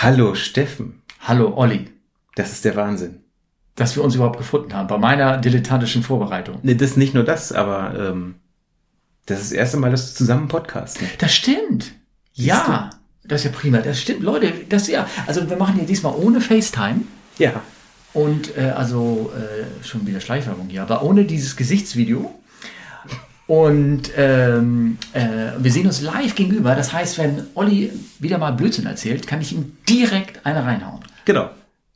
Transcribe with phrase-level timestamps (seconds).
[0.00, 1.90] Hallo Steffen, Hallo Olli,
[2.36, 3.20] das ist der Wahnsinn.
[3.74, 6.58] dass wir uns überhaupt gefunden haben bei meiner dilettantischen Vorbereitung.
[6.62, 8.36] Nee, das ist nicht nur das, aber ähm,
[9.26, 11.06] das ist das erste Mal, dass wir zusammen podcasten.
[11.18, 11.92] Das stimmt.
[12.32, 12.90] Ja,
[13.24, 13.78] das ist ja prima.
[13.78, 14.52] Das stimmt, Leute.
[14.68, 15.06] Das ja.
[15.26, 17.02] Also wir machen hier diesmal ohne FaceTime
[17.38, 17.60] Ja.
[18.14, 22.34] und äh, also äh, schon wieder Schleichwerbung hier, aber ohne dieses Gesichtsvideo.
[23.48, 25.24] Und ähm, äh,
[25.58, 26.74] wir sehen uns live gegenüber.
[26.74, 31.00] Das heißt, wenn Olli wieder mal Blödsinn erzählt, kann ich ihm direkt eine reinhauen.
[31.24, 31.48] Genau.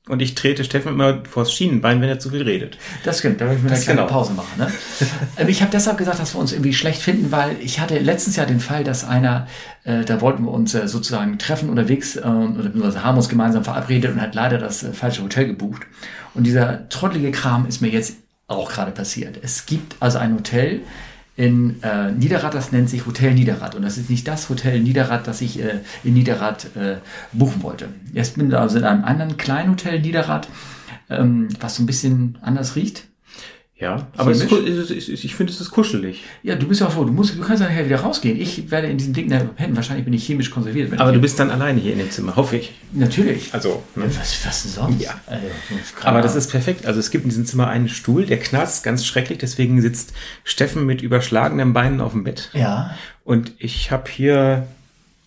[0.08, 2.78] Und ich trete Steffen immer vors Schienenbein, wenn er zu viel redet.
[3.04, 4.06] Das stimmt, da will ich mir eine genau.
[4.06, 4.58] Pause machen.
[4.58, 4.72] Ne?
[5.36, 8.36] Ähm, ich habe deshalb gesagt, dass wir uns irgendwie schlecht finden, weil ich hatte letztens
[8.36, 9.46] ja den Fall, dass einer,
[9.84, 14.12] äh, da wollten wir uns äh, sozusagen treffen unterwegs äh, oder haben uns gemeinsam verabredet
[14.12, 15.82] und hat leider das äh, falsche Hotel gebucht.
[16.34, 18.16] Und dieser trottelige Kram ist mir jetzt
[18.48, 19.38] auch gerade passiert.
[19.42, 20.80] Es gibt also ein Hotel
[21.42, 23.74] in äh, Niederrad, das nennt sich Hotel Niederrad.
[23.74, 26.98] Und das ist nicht das Hotel Niederrad, das ich äh, in Niederrad äh,
[27.32, 27.88] buchen wollte.
[28.12, 30.46] Jetzt bin ich also in einem anderen kleinen Hotel Niederrad,
[31.10, 33.08] ähm, was so ein bisschen anders riecht.
[33.82, 34.06] Ja.
[34.16, 36.22] Aber es ist, ich, finde, es ist kuschelig.
[36.44, 37.02] Ja, du bist ja froh.
[37.04, 38.40] Du, musst, du kannst nachher wieder rausgehen.
[38.40, 39.74] Ich werde in diesem Ding pennen.
[39.74, 41.00] Wahrscheinlich bin ich chemisch konserviert.
[41.00, 42.72] Aber du bist dann alleine hier in dem Zimmer, hoffe ich.
[42.92, 43.52] Natürlich.
[43.52, 44.04] Also, ne?
[44.04, 45.02] was, was sonst?
[45.02, 45.20] Ja.
[45.26, 45.46] Also,
[46.02, 46.86] Aber das ist perfekt.
[46.86, 49.38] Also es gibt in diesem Zimmer einen Stuhl, der knarzt ganz schrecklich.
[49.38, 50.12] Deswegen sitzt
[50.44, 52.50] Steffen mit überschlagenen Beinen auf dem Bett.
[52.52, 52.94] Ja.
[53.24, 54.68] Und ich habe hier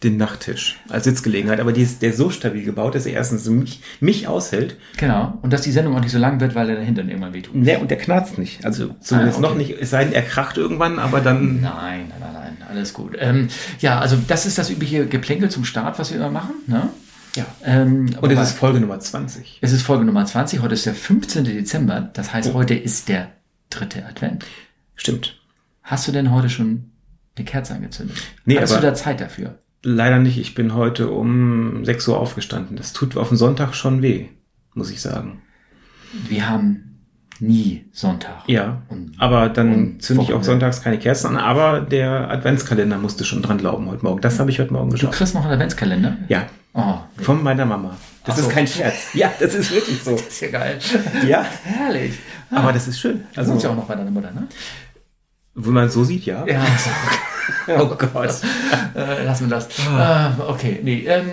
[0.04, 1.60] den Nachttisch als Sitzgelegenheit.
[1.60, 4.76] Aber die ist, der ist so stabil gebaut, dass er erstens mich, mich aushält.
[4.98, 5.38] Genau.
[5.42, 7.56] Und dass die Sendung auch nicht so lang wird, weil er dahinter irgendwann wehtut.
[7.56, 8.66] Ne, und der knarzt nicht.
[8.66, 9.50] Also zumindest Ah, okay.
[9.50, 9.72] noch nicht.
[9.80, 11.62] Es sei denn, er kracht irgendwann, aber dann.
[11.62, 12.68] Nein, nein, nein, nein.
[12.70, 13.16] Alles gut.
[13.20, 13.48] Ähm,
[13.80, 16.54] ja, also das ist das übliche Geplänkel zum Start, was wir immer machen.
[16.68, 16.90] Ne?
[17.36, 17.46] Ja.
[17.64, 19.60] Ähm, Und es ist Folge Nummer 20.
[19.62, 20.62] es ist Folge Nummer 20.
[20.62, 21.46] Heute ist der 15.
[21.46, 22.10] Dezember.
[22.14, 22.54] Das heißt, Oh.
[22.56, 23.32] heute ist der
[23.70, 24.46] dritte Advent.
[24.96, 25.38] Stimmt.
[25.84, 26.92] Hast du denn heute schon
[27.38, 28.18] eine Kerze angezündet?
[28.46, 29.58] Nee, aber- du da Zeit dafür?
[29.88, 30.40] Leider nicht.
[30.40, 32.76] Ich bin heute um 6 Uhr aufgestanden.
[32.76, 34.26] Das tut auf den Sonntag schon weh,
[34.74, 35.44] muss ich sagen.
[36.28, 37.02] Wir haben
[37.40, 38.44] nie Sonntag.
[38.48, 38.82] Ja.
[38.90, 41.38] Und- Aber dann zünde ich auch sonntags keine Kerzen an.
[41.38, 44.22] Aber der Adventskalender musste schon dran glauben heute Morgen.
[44.22, 45.14] Das habe ich heute Morgen Du geschafft.
[45.18, 46.18] kriegst noch einen Adventskalender?
[46.30, 46.48] Ja.
[46.74, 47.96] Oh, Von meiner Mama.
[48.26, 48.48] Das Ach so.
[48.50, 49.14] ist kein Scherz.
[49.14, 50.12] Ja, das ist wirklich so.
[50.16, 50.80] ist ja geil.
[51.28, 51.46] Ja.
[51.64, 52.18] Herrlich.
[52.50, 53.24] Aber das ist schön.
[53.36, 54.48] Also, wohnst ja auch Also, noch bei deiner Mutter, ne?
[55.56, 56.46] Wenn man es so sieht, ja.
[56.46, 56.62] Ja.
[57.68, 58.42] Oh Gott.
[58.96, 59.68] äh, lassen wir das.
[59.68, 61.26] Äh, okay, nee, ähm,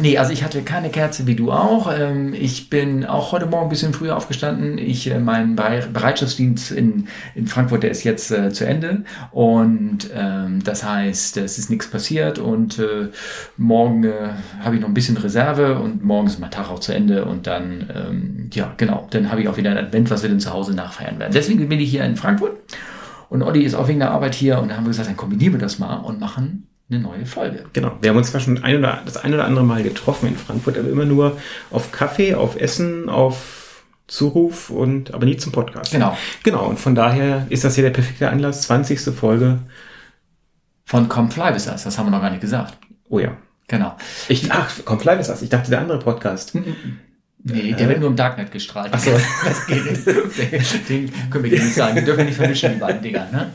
[0.00, 1.90] nee, also ich hatte keine Kerze wie du auch.
[1.96, 4.78] Ähm, ich bin auch heute Morgen ein bisschen früher aufgestanden.
[4.78, 9.04] Ich, äh, mein Be Bereitschaftsdienst in, in Frankfurt, der ist jetzt äh, zu Ende.
[9.30, 13.08] Und ähm, das heißt, es ist nichts passiert und äh,
[13.56, 14.12] morgen äh,
[14.62, 17.46] habe ich noch ein bisschen Reserve und morgen ist mein Tag auch zu Ende und
[17.46, 20.52] dann, ähm, ja, genau, dann habe ich auch wieder ein Advent, was wir dann zu
[20.52, 21.32] Hause nachfeiern werden.
[21.32, 22.58] Deswegen bin ich hier in Frankfurt.
[23.34, 25.54] Und Olli ist auch wegen der Arbeit hier und da haben wir gesagt, dann kombinieren
[25.54, 27.64] wir das mal und machen eine neue Folge.
[27.72, 27.98] Genau.
[28.00, 30.78] Wir haben uns zwar schon ein oder, das ein oder andere Mal getroffen in Frankfurt,
[30.78, 31.36] aber immer nur
[31.72, 35.90] auf Kaffee, auf Essen, auf Zuruf und aber nie zum Podcast.
[35.90, 36.16] Genau.
[36.44, 36.64] Genau.
[36.64, 38.62] Und von daher ist das hier der perfekte Anlass.
[38.62, 39.00] 20.
[39.00, 39.58] Folge.
[40.84, 42.78] Von Come Fly with Us, das haben wir noch gar nicht gesagt.
[43.08, 43.36] Oh ja.
[43.66, 43.96] Genau.
[44.28, 45.42] Ich, ach, komm, bleib es das.
[45.42, 46.56] Ich dachte, der andere Podcast.
[47.46, 48.90] Nee, der wird nur im Darknet gestrahlt.
[48.92, 49.10] Ach so.
[49.44, 50.88] Das geht nicht.
[50.88, 51.94] Den können wir hier nicht sagen.
[51.96, 53.26] Die dürfen wir nicht vermischen, die beiden Dinger.
[53.30, 53.50] Ne?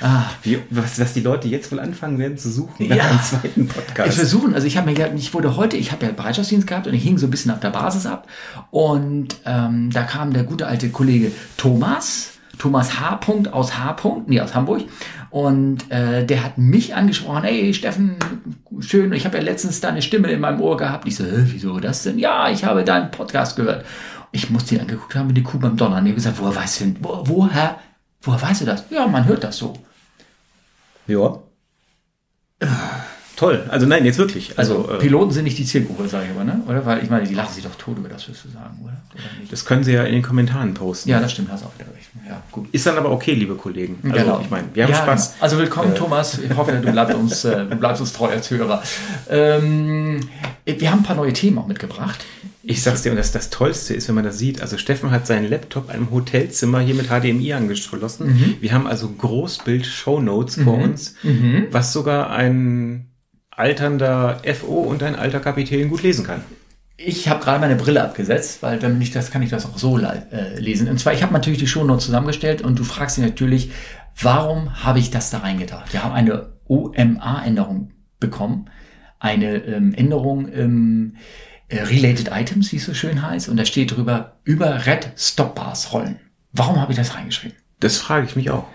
[0.00, 3.04] Ah, Wie, was, was die Leute jetzt wohl anfangen werden zu suchen nach Ja.
[3.04, 4.16] einem zweiten Podcast.
[4.16, 6.94] versuchen, also ich habe mir ja, ich wurde heute, ich habe ja Bereitschaftsdienst gehabt und
[6.94, 8.26] ich hing so ein bisschen auf der Basis ab.
[8.70, 13.20] Und ähm, da kam der gute alte Kollege Thomas, Thomas H.
[13.52, 13.96] Aus H.
[14.26, 14.82] Nee, aus Hamburg.
[15.30, 18.16] Und äh, der hat mich angesprochen, hey Steffen,
[18.80, 21.06] schön, ich habe ja letztens deine Stimme in meinem Ohr gehabt.
[21.06, 22.18] Ich so, wieso das denn?
[22.18, 23.84] Ja, ich habe deinen Podcast gehört.
[24.32, 26.04] Ich musste ihn angeguckt haben mit die Kuh beim Donnern.
[26.06, 27.78] Ich habe gesagt, woher weißt du denn, wo, woher,
[28.22, 28.84] woher weißt du das?
[28.90, 29.74] Ja, man hört das so.
[31.06, 31.38] Ja.
[33.38, 33.64] Toll.
[33.68, 34.58] Also nein, jetzt wirklich.
[34.58, 36.60] Also, Also, äh, Piloten sind nicht die Zielgruppe, sage ich aber, ne?
[36.66, 36.84] Oder?
[36.84, 38.94] Weil ich meine, die lachen sich doch tot über das, wirst du sagen, oder?
[39.14, 41.08] oder das können Sie ja in den Kommentaren posten.
[41.08, 42.08] Ja, das stimmt, hast auch wieder recht.
[42.28, 42.66] Ja, gut.
[42.72, 43.98] Ist dann aber okay, liebe Kollegen.
[44.12, 45.28] Also ich meine, wir haben Ja, Spaß.
[45.34, 45.42] genau.
[45.44, 46.36] Also willkommen, Thomas.
[46.40, 48.82] Ich hoffe, du bleibst uns, äh, du bleibst uns treu als Hörer.
[49.30, 50.20] Ähm,
[50.66, 52.24] wir haben ein paar neue Themen auch mitgebracht.
[52.64, 55.26] Ich sag's dir, und das, das Tollste ist, wenn man das sieht, also Steffen hat
[55.26, 58.26] seinen Laptop einem Hotelzimmer hier mit HDMI angeschlossen.
[58.26, 58.54] Mhm.
[58.60, 61.68] Wir haben also Großbild-Shownotes vor uns, Mhm.
[61.70, 63.06] was sogar ein
[63.58, 66.42] alternder FO und ein alter Kapitän gut lesen kann.
[66.96, 69.98] Ich habe gerade meine Brille abgesetzt, weil wenn nicht das kann ich das auch so
[69.98, 70.88] äh, lesen.
[70.88, 73.70] Und zwar, ich habe natürlich die Shownotes zusammengestellt und du fragst dich natürlich,
[74.20, 75.92] warum habe ich das da reingedacht?
[75.92, 78.68] Wir haben eine OMA-Änderung bekommen,
[79.20, 81.16] eine ähm, Änderung im
[81.68, 85.54] äh, Related Items, wie es so schön heißt, und da steht drüber über Red Stop
[85.54, 86.18] Bars rollen.
[86.52, 87.56] Warum habe ich das reingeschrieben?
[87.80, 88.66] Das frage ich mich auch.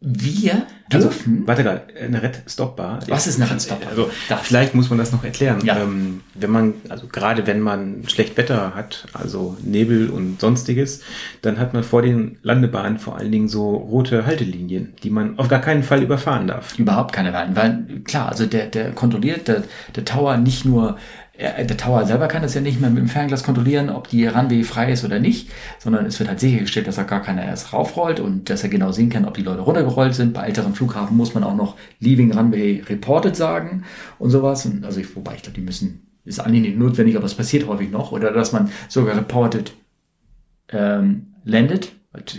[0.00, 0.66] Wir
[1.00, 1.42] dürfen.
[1.46, 3.00] Warte gerade, eine Red-Stop-Bar.
[3.08, 3.90] Was ist eine Red-Stop-Bar?
[3.90, 5.60] Also, Darf- vielleicht muss man das noch erklären.
[5.64, 5.78] Ja.
[5.78, 11.00] Ähm, wenn man, also gerade wenn man schlecht Wetter hat, also Nebel und sonstiges,
[11.42, 15.48] dann hat man vor den Landebahnen vor allen Dingen so rote Haltelinien, die man auf
[15.48, 16.78] gar keinen Fall überfahren darf.
[16.78, 19.62] Überhaupt keine Wahlen, weil klar, also der, der kontrolliert, der,
[19.96, 20.96] der Tower nicht nur,
[21.38, 24.62] der Tower selber kann das ja nicht mehr mit dem Fernglas kontrollieren, ob die Runway
[24.62, 28.20] frei ist oder nicht, sondern es wird halt sichergestellt, dass da gar keiner erst raufrollt
[28.20, 30.34] und dass er genau sehen kann, ob die Leute runtergerollt sind.
[30.34, 33.84] Bei älteren Flughafen muss man auch noch Leaving Runway Reported sagen
[34.18, 34.66] und sowas.
[34.66, 37.66] Und also ich, wobei ich glaube, die müssen, ist eigentlich nicht notwendig, aber es passiert
[37.66, 38.12] häufig noch.
[38.12, 39.72] Oder dass man sogar reported
[40.68, 41.92] ähm, landet.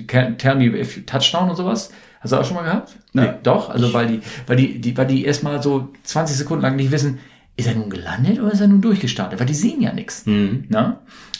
[0.07, 1.91] Tell me if you touchdown und sowas.
[2.19, 2.95] Hast du auch schon mal gehabt?
[3.11, 3.25] Nee.
[3.25, 6.77] Ja, doch, also weil die, weil die, die, weil die erstmal so 20 Sekunden lang
[6.77, 7.19] nicht wissen,
[7.55, 9.39] ist er nun gelandet oder ist er nun durchgestartet?
[9.39, 10.25] Weil die sehen ja nichts.
[10.69, 10.97] Ne?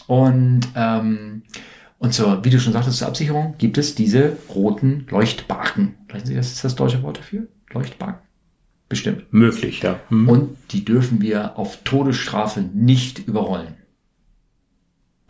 [0.07, 1.43] Und, ähm,
[1.97, 5.95] und zur, wie du schon sagtest, zur Absicherung gibt es diese roten Leuchtbarken.
[6.11, 7.47] Wissen Sie, das ist das deutsche Wort dafür?
[7.71, 8.21] Leuchtbarken?
[8.89, 9.33] Bestimmt.
[9.33, 9.99] Möglich, ja.
[10.09, 10.29] Hm.
[10.29, 13.73] Und die dürfen wir auf Todesstrafe nicht überrollen.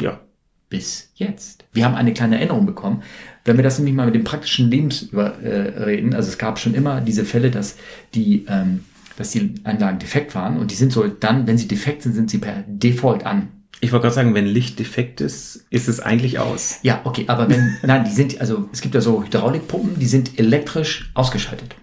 [0.01, 0.19] Ja.
[0.67, 1.65] Bis jetzt.
[1.71, 3.03] Wir haben eine kleine Erinnerung bekommen.
[3.45, 6.57] Wenn wir das nämlich mal mit dem praktischen Lebens über, äh, reden, also es gab
[6.59, 7.77] schon immer diese Fälle, dass
[8.15, 8.83] die, ähm,
[9.17, 12.29] dass die Anlagen defekt waren und die sind so dann, wenn sie defekt sind, sind
[12.29, 13.49] sie per Default an.
[13.79, 16.79] Ich wollte gerade sagen, wenn Licht defekt ist, ist es eigentlich aus.
[16.83, 20.39] Ja, okay, aber wenn, nein, die sind, also es gibt ja so Hydraulikpumpen, die sind
[20.39, 21.75] elektrisch ausgeschaltet.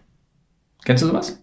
[0.84, 1.42] Kennst du sowas?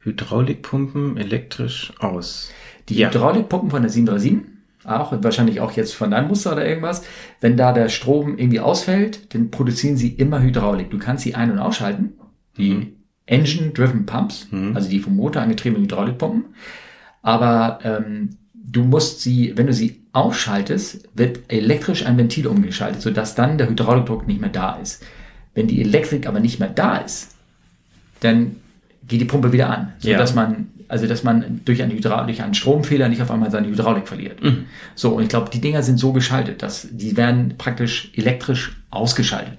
[0.00, 2.50] Hydraulikpumpen elektrisch aus.
[2.88, 3.08] Die Ja.
[3.08, 4.48] Hydraulikpumpen von der 737,
[4.84, 7.04] auch und wahrscheinlich auch jetzt von deinem Muster oder irgendwas,
[7.40, 10.90] wenn da der Strom irgendwie ausfällt, dann produzieren sie immer Hydraulik.
[10.90, 12.14] Du kannst sie ein- und ausschalten,
[12.56, 12.96] die
[13.32, 16.44] Engine-Driven Pumps, also die vom Motor angetriebenen Hydraulikpumpen.
[17.22, 23.34] Aber ähm, du musst sie, wenn du sie ausschaltest, wird elektrisch ein Ventil umgeschaltet, sodass
[23.34, 25.02] dann der Hydraulikdruck nicht mehr da ist.
[25.54, 27.34] Wenn die Elektrik aber nicht mehr da ist,
[28.20, 28.56] dann
[29.08, 30.18] geht die Pumpe wieder an, so Ja.
[30.18, 33.66] dass man also dass man durch einen, Hydra durch einen Stromfehler nicht auf einmal seine
[33.68, 34.38] Hydraulik verliert.
[34.94, 39.56] So und ich glaube, die Dinger sind so geschaltet, dass die werden praktisch elektrisch ausgeschaltet.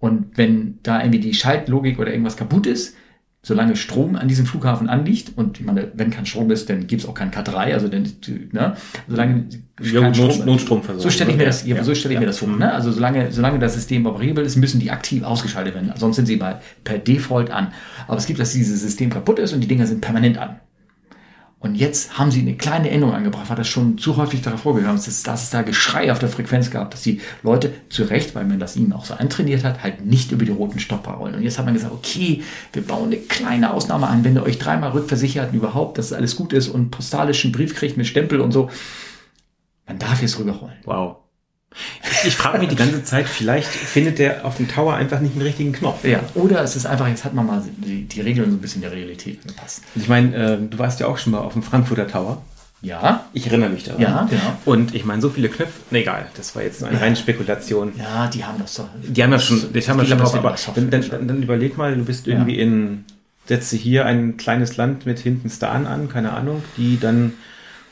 [0.00, 2.96] Und wenn da irgendwie die Schaltlogik oder irgendwas kaputt ist,
[3.44, 7.06] solange Strom an diesem Flughafen anliegt, und ich meine, wenn kein Strom ist, dann gibt's
[7.06, 8.02] auch kein K3, also dann,
[8.52, 8.74] ne,
[9.06, 9.44] solange
[9.80, 11.02] Ja, kein Not- Strom- Notstromversorgung.
[11.02, 11.84] so stelle ich mir das, ja, Ja.
[11.84, 12.48] so stelle ich mir das vor.
[12.48, 12.72] Ne?
[12.72, 15.92] Also solange, solange das System operabel ist, müssen die aktiv ausgeschaltet werden.
[15.96, 17.68] Sonst sind sie bei, per Default an.
[18.08, 20.56] Aber es gibt, dass dieses System kaputt ist und die Dinger sind permanent an.
[21.64, 24.98] Und jetzt haben sie eine kleine Änderung angebracht, weil das schon zu häufig darauf vorgegangen
[24.98, 28.44] ist, dass, es da Geschrei auf der Frequenz gab, dass die Leute zu Recht, weil
[28.44, 31.36] man das ihnen auch so antrainiert hat, halt nicht über die roten Stopper rollen.
[31.36, 32.42] Und jetzt hat man gesagt, okay,
[32.74, 36.52] wir bauen eine kleine Ausnahme an, wenn ihr euch dreimal rückversichert überhaupt, dass alles gut
[36.52, 38.68] ist und postalischen Brief kriegt mit Stempel und so,
[39.86, 40.76] man darf jetzt rüberrollen.
[40.84, 41.23] Wow.
[42.24, 45.42] Ich frage mich die ganze Zeit, vielleicht findet der auf dem Tower einfach nicht den
[45.42, 46.04] richtigen Knopf.
[46.04, 48.80] Ja, oder es ist einfach, jetzt hat man mal die, die Regeln so ein bisschen
[48.82, 49.82] der Realität angepasst.
[49.94, 52.42] Ich meine, äh, du warst ja auch schon mal auf dem Frankfurter Tower.
[52.80, 54.00] Ja, Ich erinnere mich daran.
[54.02, 54.42] Ja, genau.
[54.66, 57.92] Und ich meine, so viele Knöpfe, nee, egal, das war jetzt eine reine Spekulation.
[57.96, 58.88] ja, die haben das doch.
[59.02, 60.90] Die haben das schon, das haben wir Die schon haben das drauf, in der aber
[60.90, 61.10] dann, schon.
[61.18, 63.04] dann, dann überleg mal, du bist irgendwie in,
[63.46, 67.32] setze hier ein kleines Land mit hinten Stan an, keine Ahnung, die dann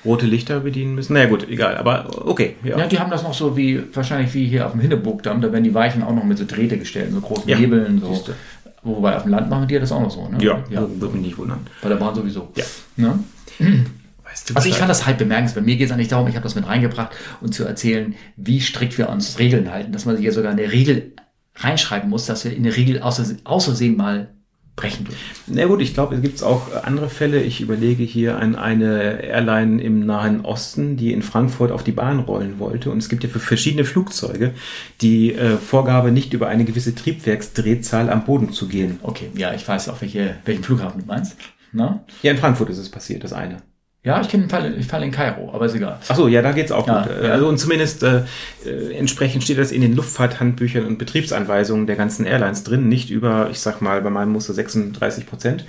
[0.04, 1.14] rote Lichter bedienen müssen.
[1.14, 2.78] Naja gut, egal, aber okay, ja.
[2.78, 5.64] Ja, die haben das noch so wie, wahrscheinlich wie hier auf dem Hinneburgdamm, da werden
[5.64, 8.12] die Weichen auch noch mit so Drähte gestellt, so großen Ja, Hebeln, so.
[8.12, 8.34] siehste.
[8.82, 10.38] Wobei auf dem Land machen die das auch noch so, ne?
[10.42, 10.80] ja, ja.
[10.80, 11.60] würde mich nicht wundern.
[11.82, 12.50] Bei der Bahn sowieso.
[12.56, 12.64] Ja.
[12.96, 13.18] Ne?
[14.24, 15.64] Weißt du Also ich fand das halt bemerkenswert.
[15.64, 18.98] Mir geht es eigentlich darum, ich habe das mit reingebracht und zu erzählen, wie strikt
[18.98, 21.12] wir uns Regeln halten, dass man hier sogar eine Regel
[21.56, 24.30] reinschreiben muss, dass wir in der Regel außer, außersehen mal
[24.74, 25.20] brechen dürfen.
[25.48, 27.42] Na gut, ich glaube, es gibt auch andere Fälle.
[27.42, 32.20] Ich überlege hier an eine Airline im Nahen Osten, die in Frankfurt auf die Bahn
[32.20, 32.90] rollen wollte.
[32.90, 34.52] Und es gibt ja für verschiedene Flugzeuge
[35.00, 38.98] die äh, Vorgabe, nicht über eine gewisse Triebwerksdrehzahl am Boden zu gehen.
[39.02, 41.36] Okay, ja, ich weiß auch, welche, welchen Flughafen du meinst.
[41.72, 42.04] Na?
[42.22, 43.58] Ja, in Frankfurt ist es passiert, das eine.
[44.04, 45.98] Ja, ich kenne den Fall, ich Fall in Kairo, aber ist egal.
[46.08, 47.12] Ach so, ja, da geht's auch Ja, gut.
[47.22, 47.30] ja.
[47.30, 48.22] Also und zumindest äh,
[48.66, 53.48] äh, entsprechend steht das in den Luftfahrthandbüchern und Betriebsanweisungen der ganzen Airlines drin, nicht über,
[53.52, 55.64] ich sag mal, bei meinem Muster 36 Prozent.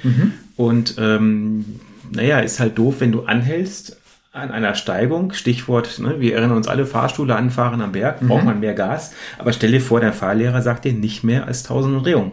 [0.56, 1.80] Und ähm,
[2.12, 3.98] naja, ist halt doof, wenn du anhältst
[4.32, 8.60] an einer Steigung, Stichwort, ne, wir erinnern uns alle, Fahrstühle anfahren am Berg, braucht man
[8.60, 12.32] mehr Gas, aber stell dir vor, der Fahrlehrer sagt dir nicht mehr als 1000 Umdrehungen.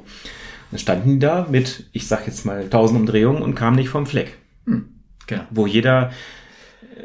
[0.71, 4.07] Dann standen die da mit, ich sag jetzt mal 1000 Umdrehungen und kamen nicht vom
[4.07, 4.39] Fleck
[5.31, 5.43] Genau.
[5.51, 6.11] wo jeder
[6.83, 7.01] äh,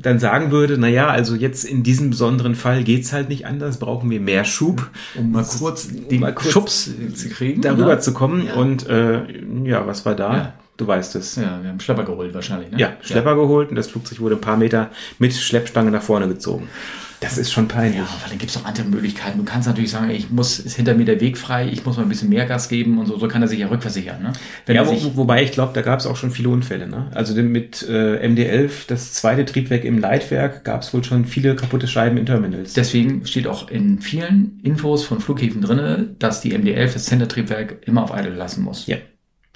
[0.00, 3.78] dann sagen würde, na ja, also jetzt in diesem besonderen Fall geht's halt nicht anders,
[3.78, 7.60] brauchen wir mehr Schub, Um mal kurz den mal kurz Schubs zu kriegen.
[7.60, 7.98] darüber ne?
[8.00, 8.46] zu kommen.
[8.46, 8.54] Ja.
[8.54, 9.20] Und äh,
[9.64, 10.34] ja, was war da?
[10.34, 10.52] Ja.
[10.78, 11.36] Du weißt es.
[11.36, 12.70] Ja, Ja, wir haben Schlepper geholt wahrscheinlich.
[12.70, 12.80] Ne?
[13.02, 14.88] Schlepper geholt und das Flugzeug wurde ein paar Meter
[15.18, 16.68] mit Schleppstange nach vorne gezogen.
[17.20, 17.98] Das ist schon peinlich.
[17.98, 19.38] Ja, weil dann gibt es auch andere Möglichkeiten.
[19.38, 21.98] Du kannst natürlich sagen, ey, ich muss, ist hinter mir der Weg frei, ich muss
[21.98, 23.18] mal ein bisschen mehr Gas geben und so.
[23.18, 24.22] So kann er sich ja rückversichern.
[24.22, 24.32] Ne?
[24.64, 26.88] Wenn ja, wo, wobei ich glaube, da gab es auch schon viele Unfälle.
[26.88, 27.10] Ne?
[27.14, 31.86] Also mit äh, MD11, das zweite Triebwerk im Leitwerk, gab es wohl schon viele kaputte
[31.86, 32.72] Scheiben in Terminals.
[32.72, 38.02] Deswegen steht auch in vielen Infos von Flughäfen drinne, dass die MD11, das Zentertriebwerk, immer
[38.02, 38.86] auf Idle lassen muss.
[38.86, 38.96] Ja.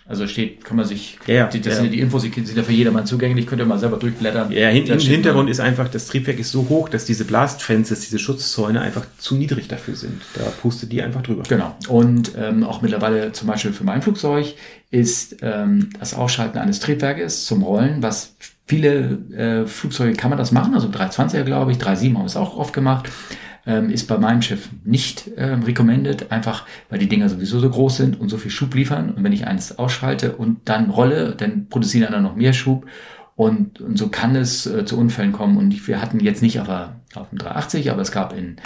[0.06, 1.80] Also steht, kann man sich, ja, die, das ja.
[1.80, 4.52] sind die Infos, die sind ja für jedermann zugänglich, könnt ihr mal selber durchblättern.
[4.52, 8.18] Ja, hin, im Hintergrund ist einfach, das Triebwerk ist so hoch, dass diese Blastfences, diese
[8.18, 10.20] Schutzzäune einfach zu niedrig dafür sind.
[10.34, 11.44] Da pustet die einfach drüber.
[11.48, 11.74] Genau.
[11.88, 14.54] Und ähm, auch mittlerweile zum Beispiel für mein Flugzeug
[14.90, 19.18] ist ähm, das Ausschalten eines Triebwerkes zum Rollen, was viele
[19.64, 22.74] äh, Flugzeuge kann man das machen, also 320er glaube ich, 37 haben es auch oft
[22.74, 23.08] gemacht,
[23.66, 27.96] ähm, ist bei meinem Schiff nicht ähm, recommended, einfach weil die Dinger sowieso so groß
[27.96, 29.10] sind und so viel Schub liefern.
[29.10, 32.86] Und wenn ich eines ausschalte und dann rolle, dann produzieren dann noch mehr Schub.
[33.36, 35.56] Und, und so kann es äh, zu Unfällen kommen.
[35.56, 38.56] Und wir hatten jetzt nicht auf, der- auf dem 380, aber es gab in,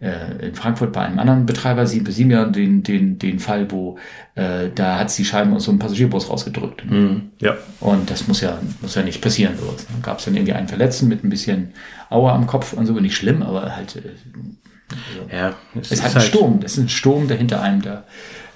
[0.00, 3.98] äh, in Frankfurt bei einem anderen Betreiber, 747, ja, den, den, den Fall, wo
[4.36, 6.84] äh, da hat die Scheiben aus so einem Passagierbus rausgedrückt.
[6.88, 7.30] Mhm.
[7.40, 7.56] Ja.
[7.80, 9.54] Und das muss ja, muss ja nicht passieren.
[9.58, 9.66] So.
[9.90, 11.72] Dann gab es dann irgendwie einen Verletzten mit ein bisschen
[12.10, 16.22] Aua am Kopf und so, nicht schlimm, aber halt, äh, Ja, es ist halt ein
[16.22, 16.60] Sturm.
[16.64, 18.04] Es ist ein Sturm, der hinter einem da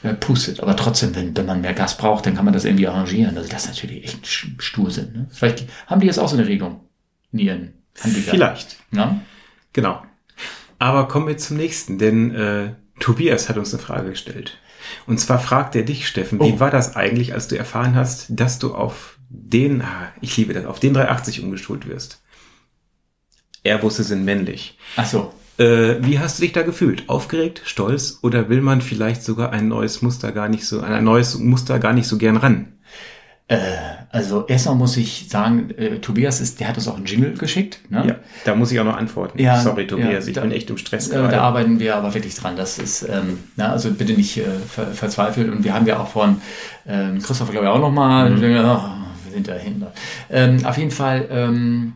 [0.02, 0.60] äh, pustet.
[0.60, 3.36] Aber trotzdem, wenn, wenn man mehr Gas braucht, dann kann man das irgendwie arrangieren.
[3.36, 5.12] Also das ist natürlich echt sch- Stursinn.
[5.12, 5.26] Ne?
[5.30, 6.80] Vielleicht haben die jetzt auch so eine Regelung
[7.32, 7.72] in ihren
[8.02, 8.30] Anbietern.
[8.34, 8.76] Vielleicht.
[8.92, 9.20] Ja?
[9.72, 10.02] Genau.
[10.82, 14.58] Aber kommen wir zum nächsten, denn äh, Tobias hat uns eine Frage gestellt.
[15.06, 16.58] Und zwar fragt er dich, Steffen, wie Oh.
[16.60, 20.66] war das eigentlich, als du erfahren hast, dass du auf den, ah, ich liebe das,
[20.66, 22.20] auf den 380 umgeschult wirst?
[23.62, 24.76] Airbusse sind männlich.
[24.96, 25.32] Ach so.
[25.56, 27.08] Äh, wie hast du dich da gefühlt?
[27.08, 31.38] Aufgeregt, stolz oder will man vielleicht sogar ein neues Muster gar nicht so, ein neues
[31.38, 32.72] Muster gar nicht so gern ran?
[34.10, 37.80] Also erstmal muss ich sagen, äh, Tobias ist, der hat uns auch einen Jingle geschickt.
[37.90, 38.04] Ne?
[38.08, 39.38] Ja, da muss ich auch noch antworten.
[39.38, 41.40] Ja, Sorry, Tobias, ja, ich da- bin echt im Stress Äh, da gerade.
[41.40, 42.56] arbeiten wir aber wirklich dran.
[42.56, 45.50] Das ist, ähm, na, also bitte nicht äh, ver verzweifeln.
[45.52, 46.40] Und wir haben ja auch von
[46.86, 48.36] ähm, Christopher, glaube ich, auch nochmal, Mhm.
[48.36, 48.80] oh,
[49.24, 49.92] wir sind dahinter.
[50.30, 51.94] Ähm, auf jeden Fall, ähm,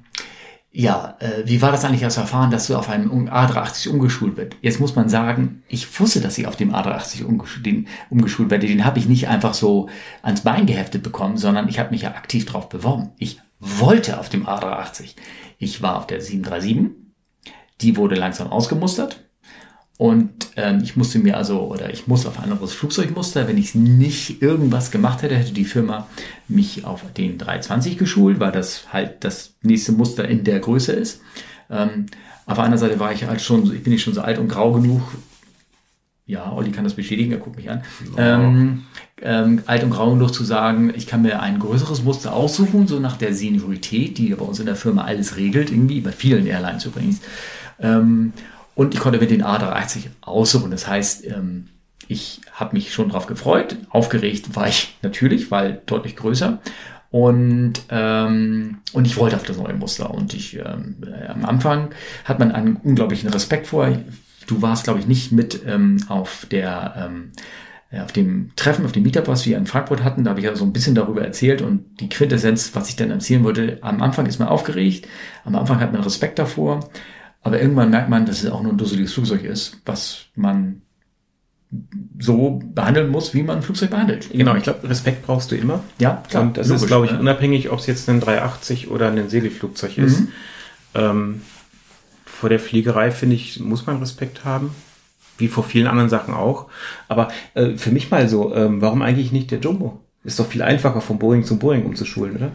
[0.78, 3.88] ja, äh, wie war das eigentlich, als du erfahren, dass du auf einem Um- A380
[3.88, 4.56] umgeschult wird?
[4.60, 8.66] Jetzt muss man sagen, ich wusste, dass ich auf dem A380 umgeschult, den, umgeschult werde.
[8.66, 9.88] Den habe ich nicht einfach so
[10.20, 13.12] ans Bein geheftet bekommen, sondern ich habe mich ja aktiv drauf beworben.
[13.16, 15.14] Ich wollte auf dem A380.
[15.56, 16.94] Ich war auf der 737.
[17.80, 19.25] Die wurde langsam ausgemustert.
[19.98, 23.74] Und ähm, ich musste mir also, oder ich muss auf ein anderes Flugzeugmuster, wenn ich
[23.74, 26.06] nicht irgendwas gemacht hätte, hätte die Firma
[26.48, 31.22] mich auf den 320 geschult, weil das halt das nächste Muster in der Größe ist.
[31.70, 32.06] Ähm,
[32.44, 34.48] auf einer Seite war ich halt schon, so- ich bin nicht schon so alt und
[34.48, 35.00] grau genug.
[36.26, 37.82] Ja, Olli kann das bestätigen, er guckt mich an.
[38.18, 38.82] Ähm,
[39.22, 42.98] ähm, alt und grau genug zu sagen, ich kann mir ein größeres Muster aussuchen, so
[42.98, 46.84] nach der Seniorität, die bei uns in der Firma alles regelt, irgendwie, bei vielen Airlines
[46.84, 47.20] übrigens.
[47.80, 48.32] Ähm,
[48.76, 50.70] und ich konnte mir den A380 aussuchen.
[50.70, 51.68] Das heißt, ähm,
[52.06, 53.76] ich habe mich schon drauf gefreut.
[53.88, 56.60] Aufgeregt war ich natürlich, weil deutlich größer.
[57.10, 60.10] Und, ähm, und ich wollte auf das neue Muster.
[60.10, 61.88] Und ich ähm, äh, am Anfang
[62.24, 63.90] hat man einen unglaublichen Respekt vor.
[64.46, 67.32] Du warst, glaube ich, nicht mit ähm, auf der ähm,
[67.90, 70.46] äh, auf dem Treffen, auf dem Meetup, was wir in Frankfurt hatten, da habe ich
[70.46, 74.02] ja so ein bisschen darüber erzählt und die Quintessenz, was ich dann erzählen wollte, am
[74.02, 75.08] Anfang ist man aufgeregt,
[75.44, 76.90] am Anfang hat man Respekt davor,
[77.46, 80.82] aber irgendwann merkt man, dass es auch nur ein dusseliges Flugzeug ist, was man
[82.18, 84.30] so behandeln muss, wie man ein Flugzeug behandelt.
[84.32, 85.82] Genau, ich glaube, Respekt brauchst du immer.
[85.98, 86.42] Ja, klar.
[86.42, 87.20] und das ist, logisch, glaube ich, ne?
[87.20, 90.20] unabhängig, ob es jetzt ein 380 oder ein Segelflugzeug ist.
[90.20, 90.28] Mhm.
[90.94, 91.40] Ähm,
[92.24, 94.74] vor der Fliegerei, finde ich, muss man Respekt haben.
[95.38, 96.66] Wie vor vielen anderen Sachen auch.
[97.08, 100.00] Aber äh, für mich mal so, ähm, warum eigentlich nicht der Jumbo?
[100.24, 102.52] Ist doch viel einfacher, von Boeing zu Boeing umzuschulen, oder?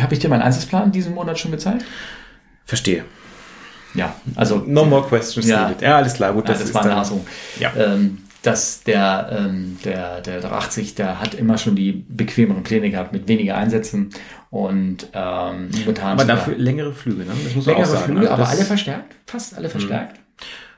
[0.00, 1.84] Habe ich dir meinen Einsatzplan diesen Monat schon gezeigt?
[2.64, 3.04] Verstehe.
[3.94, 5.68] Ja, also No more questions Ja.
[5.68, 5.82] needed.
[5.82, 6.48] Ja, alles klar, gut.
[6.48, 7.26] Ja, das, ist war eine dann- Asung.
[7.60, 7.72] Ja.
[7.76, 13.12] Ähm, dass der, ähm, der, der 380, der hat immer schon die bequemeren Pläne gehabt
[13.14, 14.10] mit weniger Einsätzen
[14.50, 17.32] und ähm, momentan Aber dafür längere Flüge, ne?
[17.42, 18.04] Das muss man längere auch sagen.
[18.04, 20.20] Flüge, Also aber das- alle verstärkt, fast alle verstärkt.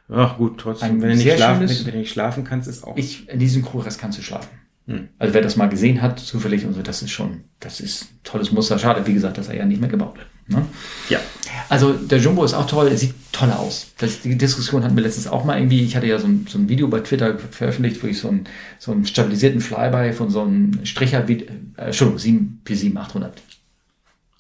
[0.09, 1.03] Ach gut, trotzdem.
[1.03, 2.97] Wenn du, nicht schlafen, wenn, wenn du nicht schlafen kannst, ist auch.
[2.97, 4.51] Ich, in diesem Crewrest kannst du schlafen.
[4.87, 5.09] Hm.
[5.19, 8.21] Also wer das mal gesehen hat, zufällig und so, das ist schon, das ist ein
[8.23, 8.79] tolles Muster.
[8.79, 10.29] Schade, wie gesagt, dass er ja nicht mehr gebaut wird.
[10.49, 10.65] Ne?
[11.09, 11.21] ja.
[11.69, 13.89] Also der Jumbo ist auch toll, er sieht toll aus.
[13.99, 15.83] Das, die Diskussion hatten wir letztens auch mal irgendwie.
[15.83, 18.45] Ich hatte ja so ein, so ein Video bei Twitter veröffentlicht, wo ich so einen,
[18.79, 23.31] so einen stabilisierten Flyby von so einem Stricher, äh, Entschuldigung, 7 P7800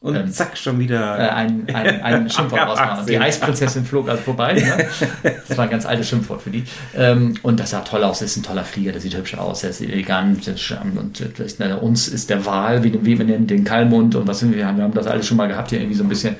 [0.06, 1.18] Und Ähm, zack, schon wieder.
[1.18, 3.00] äh, ein, ein, ein Schimpfwort rausmachen.
[3.00, 3.06] 18.
[3.08, 4.52] Die Eisprinzessin flog also vorbei.
[4.52, 5.32] Ne?
[5.48, 6.62] Das war ein ganz altes Schimpfwort für die.
[6.94, 8.20] Ähm, und das sah toll aus.
[8.20, 8.92] Das ist ein toller Flieger.
[8.92, 9.62] Der sieht hübsch aus.
[9.62, 10.46] Der ist elegant.
[10.46, 13.64] Ist, charmant und das ist, na, uns ist der Wal, wie, wie wir nennen, den
[13.64, 16.04] Kalmund und was sind wir, wir haben das alles schon mal gehabt hier irgendwie so
[16.04, 16.36] ein bisschen.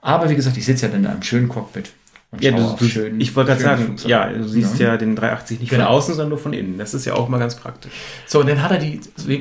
[0.00, 1.90] Aber wie gesagt, ich sitze ja dann in einem schönen Cockpit.
[2.40, 4.88] Ja, du, du, schön, ich wollte gerade sagen, ja, du siehst ja.
[4.88, 5.84] ja den 380 nicht genau.
[5.84, 6.78] von außen, sondern nur von innen.
[6.78, 7.92] Das ist ja auch mal ganz praktisch.
[8.26, 9.00] So, und dann hat er die,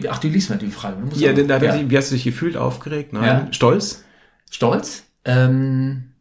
[0.10, 0.98] ach, du liest mal die Frage.
[1.16, 1.90] ja, dann, dann ja.
[1.90, 2.58] wie hast du dich gefühlt?
[2.58, 3.14] Aufgeregt?
[3.14, 3.24] Nein.
[3.24, 3.48] Ja.
[3.52, 4.04] Stolz?
[4.50, 5.04] Stolz?
[5.26, 6.12] Ähm,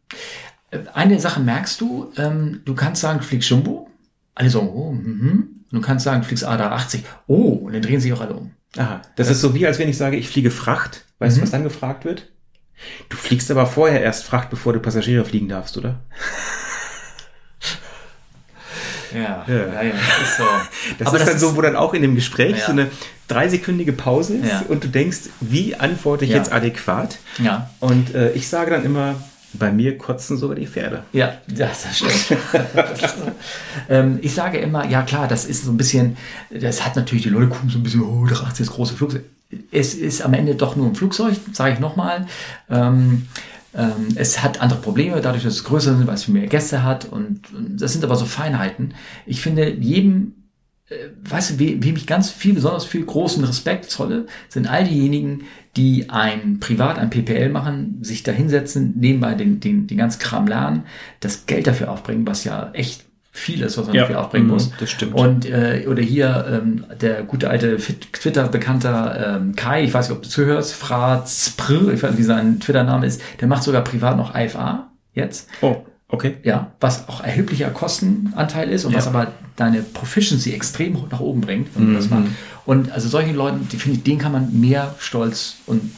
[0.93, 3.89] eine Sache merkst du, ähm, du kannst sagen, du fliegst Jumbo.
[4.33, 5.55] Alle so, oh, mhm.
[5.71, 7.01] Und du kannst sagen, du fliegst A380.
[7.27, 8.51] Oh, und dann drehen sich auch alle um.
[8.77, 9.01] Aha.
[9.15, 11.05] Das, das ist so wie, als wenn ich sage, ich fliege Fracht.
[11.19, 11.43] Weißt du, mhm.
[11.43, 12.29] was dann gefragt wird?
[13.09, 16.01] Du fliegst aber vorher erst Fracht, bevor du Passagiere fliegen darfst, oder?
[19.15, 20.43] Ja, ja, ja, ja ist so.
[20.99, 22.87] Das aber ist das dann so, wo dann auch in dem Gespräch so eine
[23.27, 27.17] dreisekündige Pause ist und du denkst, wie antworte ich jetzt adäquat?
[27.39, 27.69] Ja.
[27.79, 29.15] Und äh, ich sage dann immer,
[29.57, 31.03] bei mir kotzen sogar die Pferde.
[31.13, 32.39] Ja, das, das stimmt.
[33.89, 36.17] ähm, ich sage immer, ja klar, das ist so ein bisschen,
[36.49, 39.23] das hat natürlich die Leute gucken so ein bisschen, oh, da das große Flugzeug.
[39.71, 42.27] Es ist am Ende doch nur ein Flugzeug, sage ich nochmal.
[42.69, 43.27] Ähm,
[43.75, 46.83] ähm, es hat andere Probleme, dadurch, dass es größer ist, weil es viel mehr Gäste
[46.83, 47.05] hat.
[47.05, 48.93] Und, und das sind aber so Feinheiten.
[49.25, 50.45] Ich finde, jedem
[50.89, 55.45] äh, weißt du, wem ich ganz viel, besonders viel großen Respekt zolle, sind all diejenigen,
[55.75, 60.47] die ein Privat, ein PPL machen, sich da hinsetzen, nebenbei den, den, den ganzen Kram
[60.47, 60.83] lernen,
[61.19, 63.04] das Geld dafür aufbringen, was ja echt
[63.35, 64.71] vieles, was man ja, dafür aufbringen muss.
[64.79, 65.13] Das stimmt.
[65.13, 70.23] Und äh, oder hier ähm, der gute alte Twitter-Bekannter ähm, Kai, ich weiß nicht, ob
[70.23, 74.33] du zuhörst, Frazpr, ich weiß nicht, wie sein Twitter-Name ist, der macht sogar privat noch
[74.35, 75.49] IFA jetzt.
[75.61, 75.83] Oh.
[76.07, 76.37] Okay.
[76.43, 78.99] Ja, was auch erheblicher Kostenanteil ist und ja.
[78.99, 82.35] was aber deine Proficiency extrem nach oben bringt, wenn mhm.
[82.65, 85.91] Und also solchen Leuten, die finde ich, denen kann man mehr Stolz und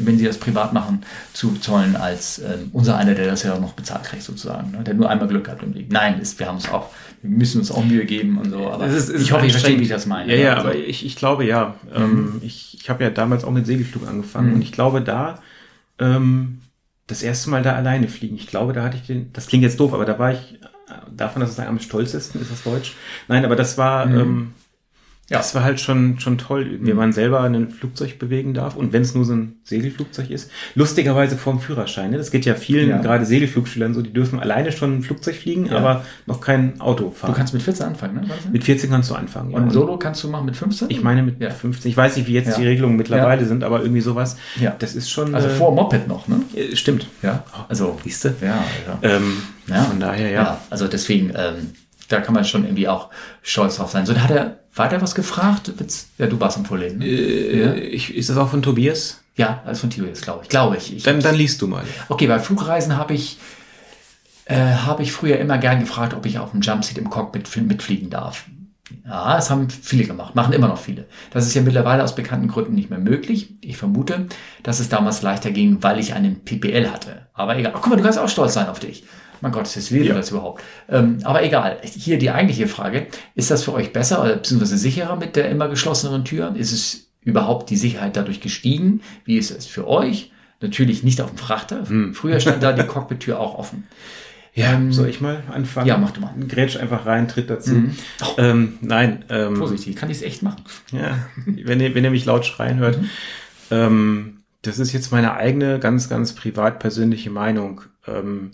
[0.00, 3.72] wenn sie das privat machen, zu zollen als äh, unser einer, der das ja noch
[3.72, 4.82] bezahlt kriegt sozusagen, ne?
[4.84, 5.92] der nur einmal Glück hat im Leben.
[5.92, 6.90] Nein, ist, wir haben es auch,
[7.22, 8.70] wir müssen uns auch Mühe geben und so.
[8.70, 10.34] Aber ist, ich hoffe, ich verstehe, wie ich das meine.
[10.34, 11.74] Ja, ja, also, aber ich, ich glaube ja.
[11.94, 12.02] Mhm.
[12.02, 14.54] Ähm, ich ich habe ja damals auch mit Segelflug angefangen mhm.
[14.56, 15.38] und ich glaube da
[16.00, 16.58] ähm,
[17.06, 18.36] das erste Mal da alleine fliegen.
[18.36, 20.58] Ich glaube, da hatte ich den, das klingt jetzt doof, aber da war ich,
[21.14, 22.94] davon, dass es am stolzesten ist, das Deutsch.
[23.28, 24.20] Nein, aber das war, mhm.
[24.20, 24.54] ähm,
[25.30, 25.38] ja.
[25.38, 29.02] Das war halt schon, schon toll, wenn man selber ein Flugzeug bewegen darf und wenn
[29.02, 30.50] es nur so ein Segelflugzeug ist.
[30.74, 32.10] Lustigerweise vorm Führerschein.
[32.10, 32.18] Ne?
[32.18, 32.98] Das geht ja vielen, ja.
[32.98, 35.78] gerade Segelflugschülern so, die dürfen alleine schon ein Flugzeug fliegen, ja.
[35.78, 37.32] aber noch kein Auto fahren.
[37.32, 38.28] Du kannst mit 14 anfangen, ne?
[38.52, 39.58] Mit 14 kannst du anfangen, ja.
[39.58, 40.90] Und Solo kannst du machen mit 15?
[40.90, 41.50] Ich meine mit ja.
[41.50, 41.90] 15.
[41.90, 44.36] Ich weiß nicht, wie jetzt die Regelungen mittlerweile sind, aber irgendwie sowas.
[44.60, 44.74] Ja.
[44.78, 45.34] Das ist schon.
[45.34, 46.42] Also äh, vor Moped noch, ne?
[46.54, 47.06] Äh, stimmt.
[47.22, 47.44] Ja.
[47.68, 48.34] Also, siehst du?
[48.42, 48.98] Ja, ja.
[49.02, 49.82] Ähm, ja.
[49.84, 50.42] Von daher, ja.
[50.42, 50.60] ja.
[50.68, 51.70] Also deswegen, ähm,
[52.08, 53.08] da kann man schon irgendwie auch
[53.42, 54.04] stolz drauf sein.
[54.04, 55.72] So, da hat er weiter was gefragt?
[56.18, 56.98] Ja, du warst am Vorlesen.
[56.98, 57.06] Ne?
[57.06, 57.74] Äh, ja?
[57.74, 59.20] ich, ist das auch von Tobias?
[59.36, 60.48] Ja, alles von Tobias, glaube ich.
[60.48, 60.96] Glaube ich.
[60.96, 61.84] ich dann, dann liest du mal.
[62.08, 63.38] Okay, bei Flugreisen habe ich,
[64.44, 68.10] äh, habe ich früher immer gern gefragt, ob ich auf dem Jumpseat im Cockpit mitfliegen
[68.10, 68.46] darf.
[69.06, 71.06] Ja, das haben viele gemacht, machen immer noch viele.
[71.30, 73.54] Das ist ja mittlerweile aus bekannten Gründen nicht mehr möglich.
[73.62, 74.26] Ich vermute,
[74.62, 77.26] dass es damals leichter ging, weil ich einen PPL hatte.
[77.32, 77.72] Aber egal.
[77.74, 79.04] Ach, guck mal, du kannst auch stolz sein auf dich.
[79.42, 80.14] Mein Gott, ist das wäre ja.
[80.14, 80.62] das überhaupt?
[80.88, 81.78] Ähm, aber egal.
[81.82, 83.08] Hier die eigentliche Frage.
[83.34, 86.54] Ist das für euch besser oder beziehungsweise sicherer mit der immer geschlossenen Tür?
[86.56, 89.02] Ist es überhaupt die Sicherheit dadurch gestiegen?
[89.24, 90.30] Wie ist es für euch?
[90.60, 91.88] Natürlich nicht auf dem Frachter.
[91.88, 92.14] Hm.
[92.14, 93.84] Früher stand da die Cockpit-Tür auch offen.
[94.54, 95.88] Ja, ähm, soll ich mal anfangen?
[95.88, 96.32] Ja, mach du mal.
[96.46, 97.72] Grätsch einfach rein, tritt dazu.
[97.72, 97.96] Mhm.
[98.22, 98.34] Oh.
[98.38, 99.24] Ähm, nein.
[99.28, 100.62] Ähm, Vorsichtig, kann ich es echt machen.
[100.92, 103.00] Ja, wenn ihr, wenn ihr mich laut schreien hört.
[103.00, 103.08] Mhm.
[103.72, 107.80] Ähm, das ist jetzt meine eigene, ganz, ganz privat persönliche Meinung.
[108.06, 108.52] Ähm,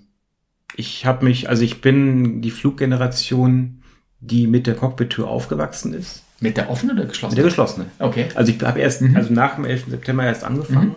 [0.78, 3.82] ich habe mich, also ich bin die Fluggeneration,
[4.20, 6.22] die mit der Cockpit-Tür aufgewachsen ist.
[6.38, 7.30] Mit der offenen oder geschlossenen?
[7.30, 7.90] Mit der geschlossenen.
[7.98, 8.28] Okay.
[8.36, 9.16] Also ich habe erst, mhm.
[9.16, 9.86] also nach dem 11.
[9.88, 10.90] September erst angefangen.
[10.90, 10.94] Mhm.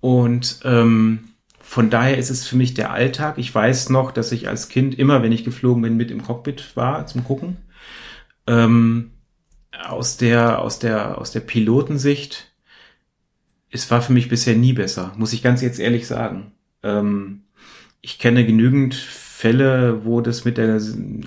[0.00, 1.28] Und ähm,
[1.60, 3.36] von daher ist es für mich der Alltag.
[3.36, 6.74] Ich weiß noch, dass ich als Kind immer, wenn ich geflogen bin, mit im Cockpit
[6.74, 7.58] war zum Gucken.
[8.46, 9.10] Ähm,
[9.86, 12.50] aus der, aus der, aus der Pilotensicht,
[13.70, 16.52] es war für mich bisher nie besser, muss ich ganz jetzt ehrlich sagen.
[16.82, 17.42] Ähm,
[18.02, 20.80] ich kenne genügend Fälle, wo das mit der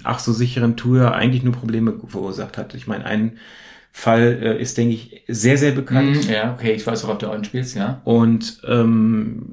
[0.03, 2.75] ach so sicheren Tour eigentlich nur Probleme verursacht hat.
[2.75, 3.37] Ich meine, ein
[3.91, 6.27] Fall äh, ist, denke ich, sehr, sehr bekannt.
[6.27, 8.01] Mm, ja, okay, ich weiß, worauf du anspielst, ja.
[8.03, 9.45] Und ähm,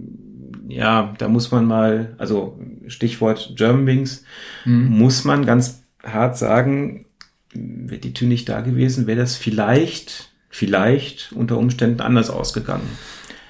[0.69, 2.59] ja, da muss man mal, also
[2.89, 4.25] Stichwort Germanwings,
[4.65, 4.87] mm.
[4.87, 7.07] muss man ganz hart sagen,
[7.55, 12.89] wäre die Tür nicht da gewesen, wäre das vielleicht, vielleicht unter Umständen anders ausgegangen.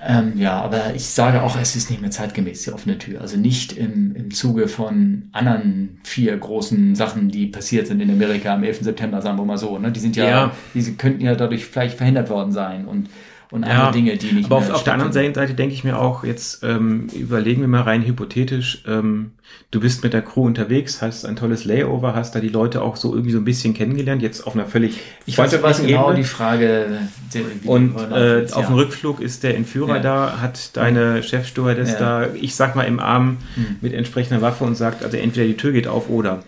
[0.04, 3.20] Ähm, ja, aber ich sage auch, es ist nicht mehr zeitgemäß, die offene Tür.
[3.20, 8.54] Also nicht im, im Zuge von anderen vier großen Sachen, die passiert sind in Amerika
[8.54, 8.80] am 11.
[8.82, 9.78] September, sagen wir mal so.
[9.78, 9.92] Ne?
[9.92, 10.50] Die sind ja, ja.
[10.74, 12.86] die könnten ja dadurch vielleicht verhindert worden sein.
[12.86, 13.10] Und
[13.52, 15.12] und andere Ja, Dinge, die nicht aber auf, auf der anderen.
[15.12, 19.32] Seite denke ich mir auch, jetzt ähm, überlegen wir mal rein hypothetisch, ähm,
[19.70, 22.96] du bist mit der Crew unterwegs, hast ein tolles Layover, hast da die Leute auch
[22.96, 26.04] so irgendwie so ein bisschen kennengelernt, jetzt auf einer völlig Ich weiß, was freundschaftlichen genau
[26.08, 26.16] Ebene.
[26.18, 26.86] die Frage.
[27.34, 30.02] die- Und äh, auf dem Rückflug ist der Entführer Ja.
[30.02, 31.98] da, hat deine Chefstewardess Ja.
[31.98, 33.76] da, ich sag mal im Arm Hm.
[33.82, 36.42] mit entsprechender Waffe und sagt, also entweder die Tür geht auf oder.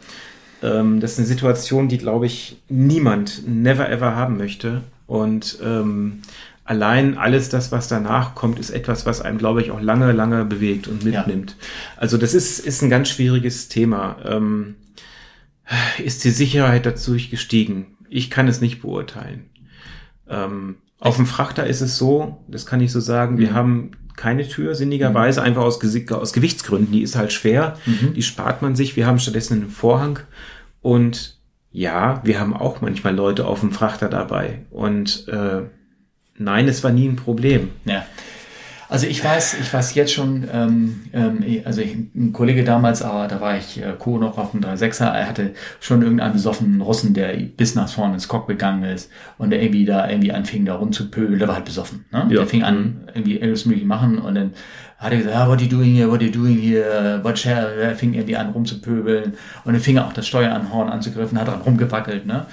[0.62, 4.80] Ähm, das ist eine Situation, die, glaube ich, niemand never ever haben möchte.
[5.06, 6.22] Und ähm,
[6.64, 10.44] allein alles das, was danach kommt, ist etwas, was einem, glaube ich, auch lange, lange
[10.44, 11.20] bewegt und Ja.
[11.20, 11.57] mitnimmt.
[11.96, 14.16] Also das ist, ist ein ganz schwieriges Thema.
[14.24, 14.77] Ähm,
[16.03, 17.96] ist die Sicherheit dadurch gestiegen?
[18.09, 19.46] Ich kann es nicht beurteilen.
[20.29, 23.55] Ähm, auf dem Frachter ist es so, das kann ich so sagen, wir Mhm.
[23.55, 26.92] haben keine Tür, sinnigerweise, einfach aus, aus Gewichtsgründen.
[26.92, 28.14] Die ist halt schwer, Mhm.
[28.14, 28.94] die spart man sich.
[28.96, 30.20] Wir haben stattdessen einen Vorhang
[30.81, 31.37] und
[31.72, 34.61] ja, wir haben auch manchmal Leute auf dem Frachter dabei.
[34.70, 35.62] Und äh,
[36.37, 37.70] nein, es war nie ein Problem.
[37.85, 38.05] Ja.
[38.88, 43.27] Also ich weiß, ich weiß jetzt schon, ähm, ähm, also ich, ein Kollege damals, aber
[43.29, 44.18] da war ich äh, Co.
[44.18, 48.29] noch auf dem 3.6er, er hatte schon irgendeinen besoffenen Russen, der bis nach vorne ins
[48.29, 52.05] Cockpit gegangen ist und der irgendwie da irgendwie anfing, da rumzupöbeln, der war halt besoffen.
[52.12, 52.27] Ne?
[52.29, 52.37] Ja.
[52.37, 54.53] Der fing an, irgendwie alles mögliche machen und dann
[55.04, 57.38] hat er gesagt, ah, what are you doing here, what are you doing here, what
[57.38, 61.46] shall, er fing irgendwie an rumzupöbeln und dann fing er auch das Steueranhorn anzugriffen, hat
[61.48, 62.46] dran rumgewackelt, ne?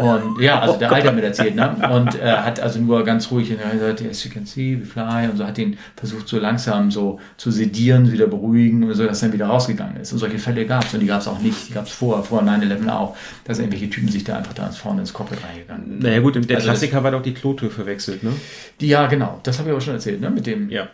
[0.00, 1.76] Und ja, also der Alte hat mir das erzählt, ne?
[1.92, 5.28] Und äh, hat also nur ganz ruhig er gesagt, yes, you can see, we fly
[5.30, 9.22] und so hat ihn versucht so langsam so zu sedieren, wieder beruhigen und so, dass
[9.22, 10.12] er dann wieder rausgegangen ist.
[10.12, 12.22] Und solche Fälle gab es und die gab es auch nicht, die gab es vor,
[12.24, 15.98] vor 9-11 auch, dass irgendwelche Typen sich da einfach da ins vorne ins Cockpit reingegangen.
[15.98, 18.32] Naja gut, der Also das- Klassiker war doch die Klotür verwechselt, ne?
[18.80, 20.30] Die, ja, genau, das habe ich aber schon erzählt, ne?
[20.30, 20.88] Mit dem, Ja.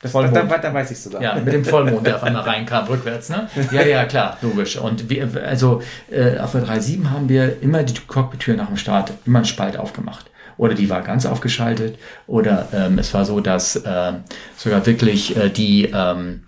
[0.00, 0.36] Das, Vollmond.
[0.36, 1.20] da, da, da weiß ich sogar.
[1.20, 3.48] Ja, mit dem Vollmond, der auf einmal reinkam, rückwärts, ne?
[3.72, 4.76] Ja, ja, klar, logisch.
[4.76, 9.12] Und wir, also äh, auf der 3.7 haben wir immer die Cockpit-Tür nach dem Start
[9.26, 10.30] immer einen Spalt aufgemacht.
[10.56, 11.98] Oder die war ganz aufgeschaltet.
[12.26, 14.12] Oder ähm, es war so, dass äh,
[14.56, 16.44] sogar wirklich äh, die, ähm,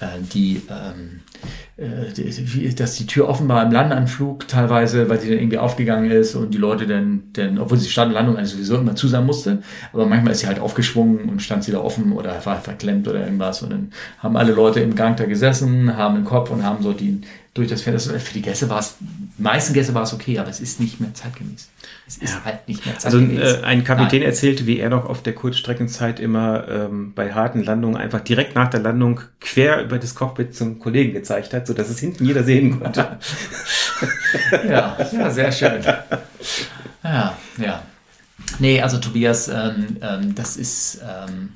[0.00, 1.29] äh, die, ähm, äh,
[2.76, 6.52] dass die Tür offen war im Landanflug teilweise, weil sie dann irgendwie aufgegangen ist und
[6.52, 10.06] die Leute dann, dann obwohl sie Start und Landung eigentlich sowieso immer zu musste, aber
[10.06, 13.62] manchmal ist sie halt aufgeschwungen und stand sie da offen oder war verklemmt oder irgendwas
[13.62, 16.92] und dann haben alle Leute im Gang da gesessen, haben den Kopf und haben so
[16.92, 20.38] die durch das Fenster, für die Gäste war es, die meisten Gäste war es okay,
[20.38, 21.68] aber es ist nicht mehr zeitgemäß.
[22.06, 22.44] Es ist Ja.
[22.44, 23.52] halt nicht mehr Also zeitgemäß.
[23.54, 24.28] äh, ein Kapitän Nein.
[24.28, 28.70] erzählte, wie er noch auf der Kurzstreckenzeit immer ähm, bei harten Landungen einfach direkt nach
[28.70, 32.44] der Landung quer über das Cockpit zum Kollegen gezeigt hat, so dass es hinten jeder
[32.44, 33.18] sehen konnte.
[34.66, 35.82] Ja, ja, sehr schön.
[37.02, 37.82] Ja, ja.
[38.58, 41.50] Nee, also Tobias, ähm, ähm, das ist ähm,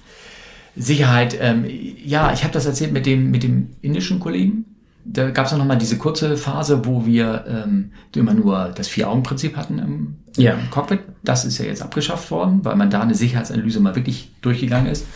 [0.77, 1.37] Sicherheit.
[1.41, 1.65] Ähm,
[2.05, 4.67] ja, ich habe das erzählt mit dem, mit dem indischen Kollegen.
[5.07, 9.57] Da gab es noch mal diese kurze Phase, wo wir ähm, immer nur das Vier-Augen-Prinzip
[9.57, 10.55] hatten im, Ja.
[10.55, 11.01] im Cockpit.
[11.23, 15.07] Das ist ja jetzt abgeschafft worden, weil man da eine Sicherheitsanalyse mal wirklich durchgegangen ist.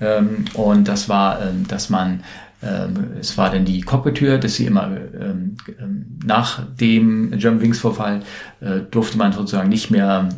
[0.00, 2.22] Ähm, und das war, ähm, dass man,
[2.62, 4.86] ähm, es war dann die Cockpit-Tür, dass sie immer
[5.20, 8.20] ähm, ähm, nach dem German Wings Vorfall
[8.60, 10.28] äh, durfte man sozusagen nicht mehr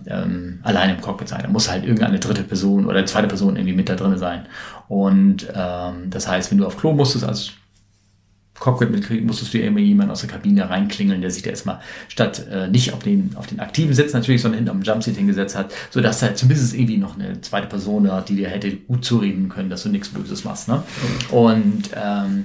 [0.62, 1.40] allein im Cockpit sein.
[1.42, 4.46] Da muss halt irgendeine dritte Person oder zweite Person irgendwie mit da drin sein.
[4.88, 5.48] Und
[6.11, 7.52] das heißt, wenn du auf Klo musstest als
[8.59, 12.47] Cockpit mitkriegen, musstest du irgendwie jemanden aus der Kabine reinklingeln, der sich da erstmal statt
[12.51, 15.73] äh, nicht auf den, auf den aktiven Sitz natürlich, sondern hinten am Jumpseat hingesetzt hat,
[15.90, 19.71] sodass da zumindest irgendwie noch eine zweite Person da, die dir hätte gut zureden können,
[19.71, 20.69] dass du nichts Böses machst.
[20.69, 20.83] Ne?
[21.31, 22.45] Und, ähm,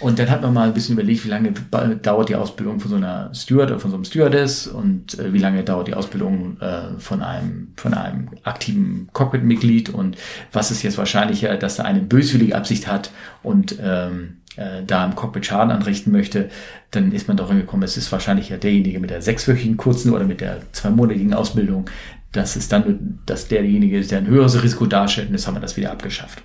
[0.00, 2.96] und dann hat man mal ein bisschen überlegt, wie lange dauert die Ausbildung von so
[2.96, 6.98] einer Steward oder von so einem Stewardess und äh, wie lange dauert die Ausbildung äh,
[6.98, 10.16] von einem von einem aktiven Cockpit-Mitglied und
[10.52, 13.10] was ist jetzt wahrscheinlicher, dass da eine böswillige Absicht hat
[13.42, 16.48] und ähm, äh, da im Cockpit Schaden anrichten möchte,
[16.90, 20.24] dann ist man doch hingekommen, es ist wahrscheinlich ja derjenige mit der sechswöchigen kurzen oder
[20.24, 21.86] mit der zweimonatigen Ausbildung,
[22.32, 25.54] dass es dann, nur- dass derjenige ist, der ein höheres Risiko darstellt und das haben
[25.54, 26.42] wir das wieder abgeschafft.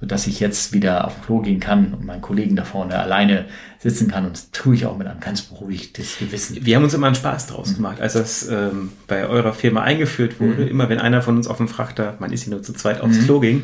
[0.00, 3.46] Sodass ich jetzt wieder auf den Klo gehen kann und meinen Kollegen da vorne alleine
[3.78, 6.58] sitzen kann und das tue ich auch mit einem ganz beruhigtes Gewissen.
[6.66, 10.40] Wir haben uns immer einen Spaß draus gemacht, als das ähm, bei eurer Firma eingeführt
[10.40, 10.66] wurde.
[10.68, 13.24] Immer wenn einer von uns auf dem Frachter, man ist ja nur zu zweit, aufs
[13.24, 13.62] Klo ging,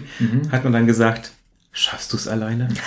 [0.50, 1.32] hat man dann gesagt,
[1.72, 2.68] schaffst du es alleine?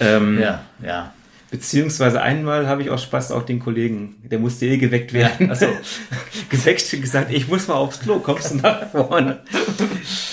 [0.00, 1.12] ähm, Ja, ja.
[1.50, 5.50] Beziehungsweise einmal habe ich aus Spaß auch den Kollegen, der musste eh geweckt werden.
[5.52, 5.66] Ach so.
[6.48, 9.40] geweckt und gesagt, ich muss mal aufs Klo, kommst du nach vorne?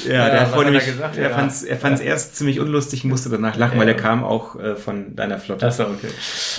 [0.07, 1.17] Ja, der was vor hat er nämlich, gesagt?
[1.17, 1.35] er Ja.
[1.35, 5.15] fand's, er fand's erst ziemlich unlustig, musste danach lachen, weil er kam auch äh, von
[5.15, 5.65] deiner Flotte.
[5.65, 6.07] Das war okay.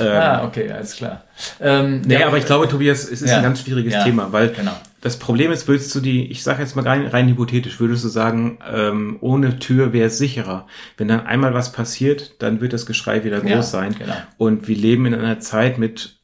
[0.01, 1.25] Ähm, ah, okay, alles klar.
[1.61, 3.37] Ähm, Nee, ja, aber ich glaube, Tobias, es ist Ja.
[3.39, 4.73] ein ganz schwieriges Ja, Thema, weil genau.
[5.01, 8.09] das Problem ist, würdest du die, ich sage jetzt mal rein, rein hypothetisch, würdest du
[8.09, 10.67] sagen, ähm, ohne Tür wäre es sicherer.
[10.97, 13.95] Wenn dann einmal was passiert, dann wird das Geschrei wieder groß sein.
[13.99, 14.15] genau.
[14.37, 16.19] Und wir leben in einer Zeit mit,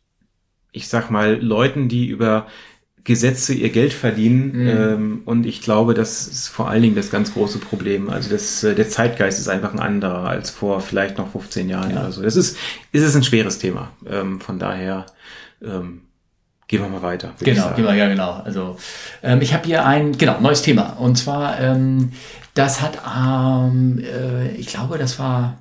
[0.72, 2.46] ich sag mal, Leuten, die über
[3.04, 4.52] Gesetze ihr Geld verdienen.
[4.52, 4.68] Mhm.
[4.68, 8.08] Ähm, und ich glaube, das ist vor allen Dingen das ganz große Problem.
[8.08, 11.90] Also das, äh, der Zeitgeist ist einfach ein anderer als vor vielleicht noch 15 Jahren
[11.90, 12.00] ja.
[12.00, 12.22] oder so.
[12.22, 12.56] Das ist,
[12.92, 13.90] ist es ein schweres Thema.
[14.06, 15.04] Ähm, von daher
[15.62, 16.00] ähm,
[16.66, 17.34] gehen wir mal weiter.
[17.40, 18.40] Genau, gehen wir, ja genau.
[18.42, 18.78] Also
[19.22, 20.94] ähm, ich habe hier ein genau neues Thema.
[20.94, 22.12] Und zwar, ähm,
[22.54, 25.58] das hat, ähm, äh, ich glaube, das war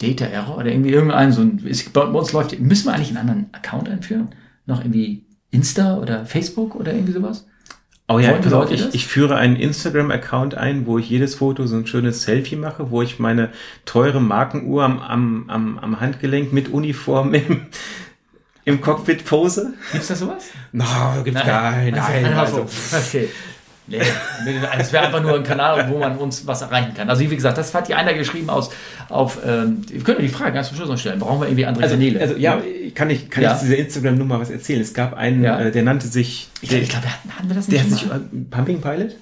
[0.00, 3.18] Data Error oder irgendwie irgendein so ein, ist, bei uns läuft, müssen wir eigentlich einen
[3.18, 4.28] anderen Account einführen?
[4.64, 7.46] Noch irgendwie Insta oder Facebook oder irgendwie sowas?
[8.08, 8.66] Oh ja, genau.
[8.68, 12.90] Ich, ich führe einen Instagram-Account ein, wo ich jedes Foto so ein schönes Selfie mache,
[12.90, 13.50] wo ich meine
[13.84, 17.66] teure Markenuhr am, am, am, am Handgelenk mit Uniform im,
[18.64, 19.74] im Cockpit pose.
[19.92, 20.50] Gibt's da sowas?
[20.72, 20.84] No,
[21.22, 21.46] gibt's nein.
[21.46, 21.96] gar nicht.
[21.96, 23.28] Nein, also, okay.
[23.88, 23.98] Nee,
[24.78, 27.10] es wäre einfach nur ein Kanal, wo man uns was erreichen kann.
[27.10, 28.70] Also wie gesagt, das hat die einer geschrieben aus
[29.08, 29.40] auf.
[29.44, 31.18] Ähm, wir können die Frage ganz zum Schluss noch stellen.
[31.18, 32.20] Brauchen wir irgendwie andere also, Kanäle?
[32.20, 32.62] Also ja,
[32.94, 33.54] kann ich kann ja.
[33.54, 34.80] ich diese Instagram-Nummer was erzählen?
[34.80, 35.58] Es gab einen, ja.
[35.60, 36.48] äh, der nannte sich.
[36.60, 37.84] Ich glaube, glaub, hatten wir das nicht.
[37.84, 39.16] Der hat sich Pumping Pilot.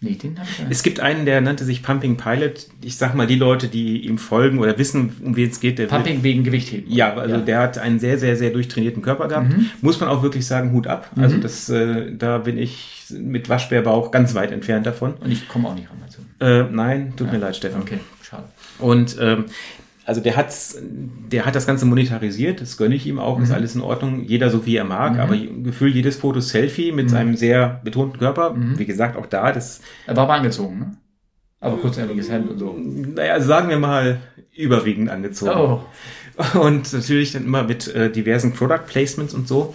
[0.00, 0.66] Nee, den habe ich ja.
[0.68, 2.68] Es gibt einen, der nannte sich Pumping Pilot.
[2.82, 5.86] Ich sag mal, die Leute, die ihm folgen oder wissen, um wen es geht, der
[5.86, 6.90] Pumping wird, wegen Gewichtheben.
[6.90, 7.40] Ja, also ja.
[7.40, 9.50] der hat einen sehr, sehr, sehr durchtrainierten Körper gehabt.
[9.50, 9.70] Mhm.
[9.80, 11.10] Muss man auch wirklich sagen, Hut ab.
[11.16, 11.42] Also mhm.
[11.42, 15.14] Also das, äh, da bin ich mit Waschbärbauch ganz weit entfernt davon.
[15.14, 16.20] Und ich komme auch nicht ran dazu.
[16.40, 17.32] Äh, nein, tut ja.
[17.34, 17.82] mir leid, Stefan.
[17.82, 18.44] Okay, schade.
[18.78, 19.46] Und ähm,
[20.04, 23.44] also der hat's, der hat das Ganze monetarisiert, das gönne ich ihm auch, mhm.
[23.44, 25.20] ist alles in Ordnung, jeder so wie er mag, mhm.
[25.20, 27.10] aber gefühlt jedes Foto Selfie mit mhm.
[27.10, 28.78] seinem sehr betonten Körper, mhm.
[28.78, 29.80] wie gesagt, auch da, das.
[30.06, 30.96] Er war aber angezogen, ne?
[31.58, 32.76] Aber kurzärmeliges Hemd und so.
[32.78, 34.20] Naja, sagen wir mal,
[34.54, 35.58] überwiegend angezogen.
[35.58, 35.80] Oh.
[36.58, 39.74] Und natürlich dann immer mit äh, diversen Product Placements und so.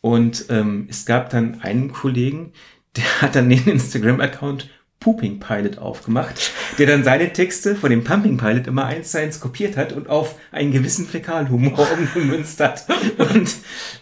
[0.00, 2.52] Und ähm, es gab dann einen Kollegen,
[2.96, 4.68] der hat dann den Instagram-Account
[5.00, 9.38] Pooping Pilot aufgemacht, der dann seine Texte von dem Pumping Pilot immer eins zu eins
[9.38, 12.84] kopiert hat und auf einen gewissen Fäkalhumor umgemünzt hat.
[13.16, 13.54] Und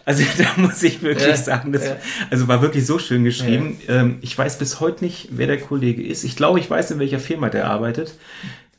[0.05, 1.97] also da muss ich wirklich ja, sagen, das ja.
[2.31, 3.79] also war wirklich so schön geschrieben.
[3.87, 4.01] Ja.
[4.01, 6.23] Ähm, ich weiß bis heute nicht, wer der Kollege ist.
[6.23, 8.17] Ich glaube, ich weiß, in welcher Firma der arbeitet.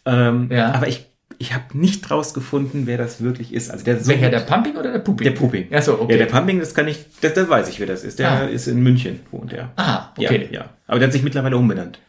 [0.05, 0.73] Ähm, ja.
[0.73, 1.07] Aber ich
[1.39, 3.71] ich habe nicht rausgefunden, wer das wirklich ist.
[3.71, 5.25] Also der Welcher, der Pumping oder der Pooping?
[5.25, 5.69] Der Pooping.
[5.73, 6.13] Ach so, okay.
[6.13, 8.19] Ja, der Pumping, das kann ich, das, das weiß ich, wer das ist.
[8.19, 8.45] Der ah.
[8.45, 9.71] ist in München, wohnt er.
[9.77, 10.49] Ah, okay.
[10.51, 10.69] Ja, ja.
[10.89, 12.01] Aber der hat sich mittlerweile umbenannt.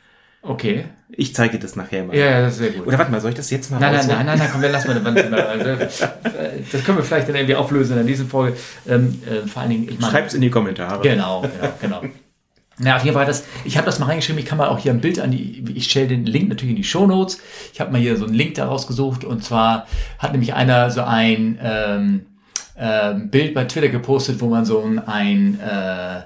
[0.42, 0.86] Okay.
[1.12, 2.16] Ich zeige dir das nachher mal.
[2.16, 2.88] Ja, ja, das ist sehr gut.
[2.88, 4.70] Oder warte mal, soll ich das jetzt mal Nein, nein, nein, nein, nein, komm, wir
[4.70, 5.20] lassen mal eine Wand.
[5.50, 5.86] Also,
[6.72, 8.56] das können wir vielleicht dann irgendwie auflösen in dieser Folge.
[8.88, 10.12] Ähm, äh, vor allen Dingen, ich meine.
[10.12, 11.02] Schreib's in die Kommentare.
[11.02, 12.02] Genau, genau, genau.
[12.82, 14.94] Na, auf jeden Fall das, ich habe das mal reingeschrieben, ich kann mal auch hier
[14.94, 17.40] ein Bild an die, ich stelle den Link natürlich in die Show Notes.
[17.74, 19.86] Ich habe mal hier so einen Link daraus gesucht und zwar
[20.18, 22.26] hat nämlich einer so ein ähm,
[22.76, 26.22] äh, Bild bei Twitter gepostet, wo man so ein, äh,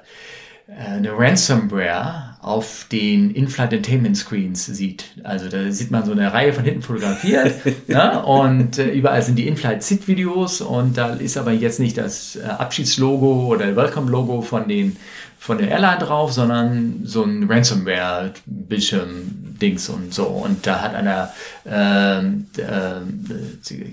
[0.72, 5.06] eine Ransomware auf den In-Flight Entertainment Screens sieht.
[5.24, 7.54] Also da sieht man so eine Reihe von hinten fotografiert
[7.88, 8.24] ne?
[8.24, 12.44] und äh, überall sind die In-Flight Sit-Videos und da ist aber jetzt nicht das äh,
[12.44, 14.98] Abschiedslogo oder Welcome-Logo von den
[15.44, 20.24] von der Airline drauf, sondern so ein Ransomware-Bildschirm-Dings und so.
[20.24, 21.34] Und da hat einer,
[21.70, 23.02] ähm, äh,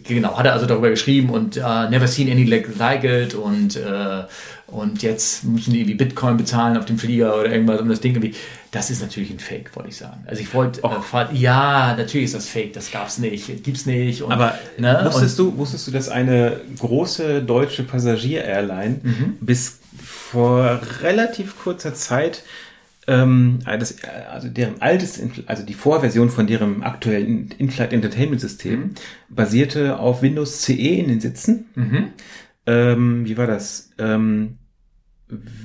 [0.06, 4.22] genau, hat er also darüber geschrieben und uh, never seen any like it und, äh,
[4.68, 8.14] und jetzt müssen die irgendwie Bitcoin bezahlen auf dem Flieger oder irgendwas um das Ding
[8.14, 8.36] irgendwie.
[8.70, 10.22] Das ist natürlich ein Fake, wollte ich sagen.
[10.28, 14.22] Also ich wollte, äh, ja, natürlich ist das Fake, das gab's nicht, gibt's nicht.
[14.22, 15.00] Und, Aber ne?
[15.04, 19.38] wusstest, du, wusstest du, dass eine große deutsche Passagier-Airline mhm.
[19.40, 19.79] bis
[20.30, 22.44] vor relativ kurzer Zeit
[23.06, 23.96] ähm, das,
[24.30, 28.94] also deren altes, also die Vorversion von deren aktuellen In-Flight Entertainment System mhm.
[29.28, 31.66] basierte auf Windows CE in den Sitzen.
[31.74, 32.12] Mhm.
[32.66, 33.90] Ähm, wie war das?
[33.98, 34.58] Ähm,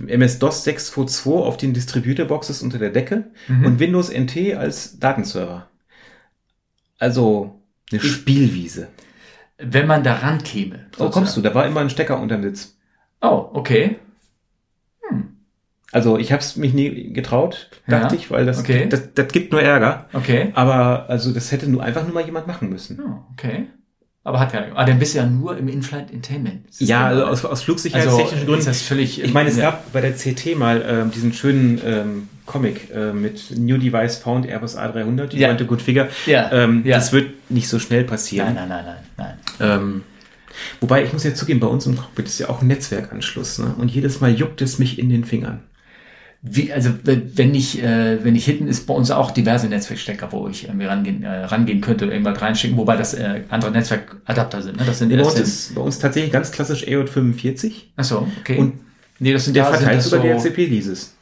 [0.08, 3.66] MS-DOS 6.2 auf den Distributor-Boxes unter der Decke mhm.
[3.66, 5.70] und Windows NT als Datenserver.
[6.98, 8.88] Also eine ich, Spielwiese.
[9.58, 10.88] Wenn man da rankäme.
[10.98, 11.42] Wo kommst du?
[11.42, 12.78] Da war immer ein Stecker unterm Sitz.
[13.22, 13.98] Oh, okay.
[15.92, 18.88] Also ich habe es mich nie getraut, dachte ja, ich, weil das, okay.
[18.90, 20.08] das, das gibt nur Ärger.
[20.12, 20.52] Okay.
[20.54, 23.00] Aber also das hätte nur einfach nur mal jemand machen müssen.
[23.00, 23.68] Oh, okay.
[24.26, 26.66] Aber hat ja, ah, dann bist du ja nur im In-Flight Entertainment.
[26.80, 28.60] Ja, also aus, aus flugsicherheitstechnischen also, Gründen.
[28.60, 29.24] Ist das völlig.
[29.24, 29.70] Ich meine, es ja.
[29.70, 34.48] gab bei der CT mal ähm, diesen schönen ähm, Comic äh, mit New Device Found
[34.48, 35.50] Airbus A300, die ja.
[35.50, 36.10] meinte Good Figure.
[36.26, 36.52] Ja.
[36.52, 36.98] Ähm, ja.
[36.98, 38.56] Das wird nicht so schnell passieren.
[38.56, 39.80] Nein, nein, nein, nein, nein.
[39.80, 40.04] Ähm,
[40.82, 43.76] wobei ich muss ja zugeben, bei uns im Cockpit ist ja auch ein Netzwerkanschluss, ne?
[43.78, 45.64] Und jedes Mal juckt es mich in den Fingern.
[46.48, 50.48] Wie, also wenn ich, äh, wenn ich hinten ist bei uns auch diverse Netzwerkstecker, wo
[50.48, 54.78] ich irgendwie rangehen, äh, rangehen könnte, irgendwas reinschicken, wobei das äh, andere Netzwerkadapter sind.
[54.78, 54.84] Ne?
[54.86, 57.74] Das sind nee, bei, uns ist, bei uns tatsächlich ganz klassisch EJ45.
[57.96, 58.60] Ach so, okay.
[58.60, 58.74] Und
[59.18, 61.16] nee, das sind der verteilt über so, DHCP-Leases.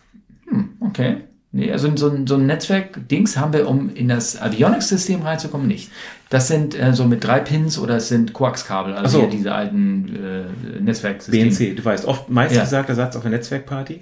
[0.49, 1.17] Hm, okay.
[1.55, 5.91] Nee, also so ein, so ein Netzwerk-Dings haben wir, um in das Avionics-System reinzukommen, nicht.
[6.29, 9.27] Das sind äh, so mit drei Pins oder es sind Coax-Kabel, also so.
[9.27, 11.51] diese alten äh, Netzwerksysteme.
[11.51, 12.63] BNC, du weißt, oft meist ja.
[12.63, 14.01] gesagt der Satz auf der Netzwerkparty.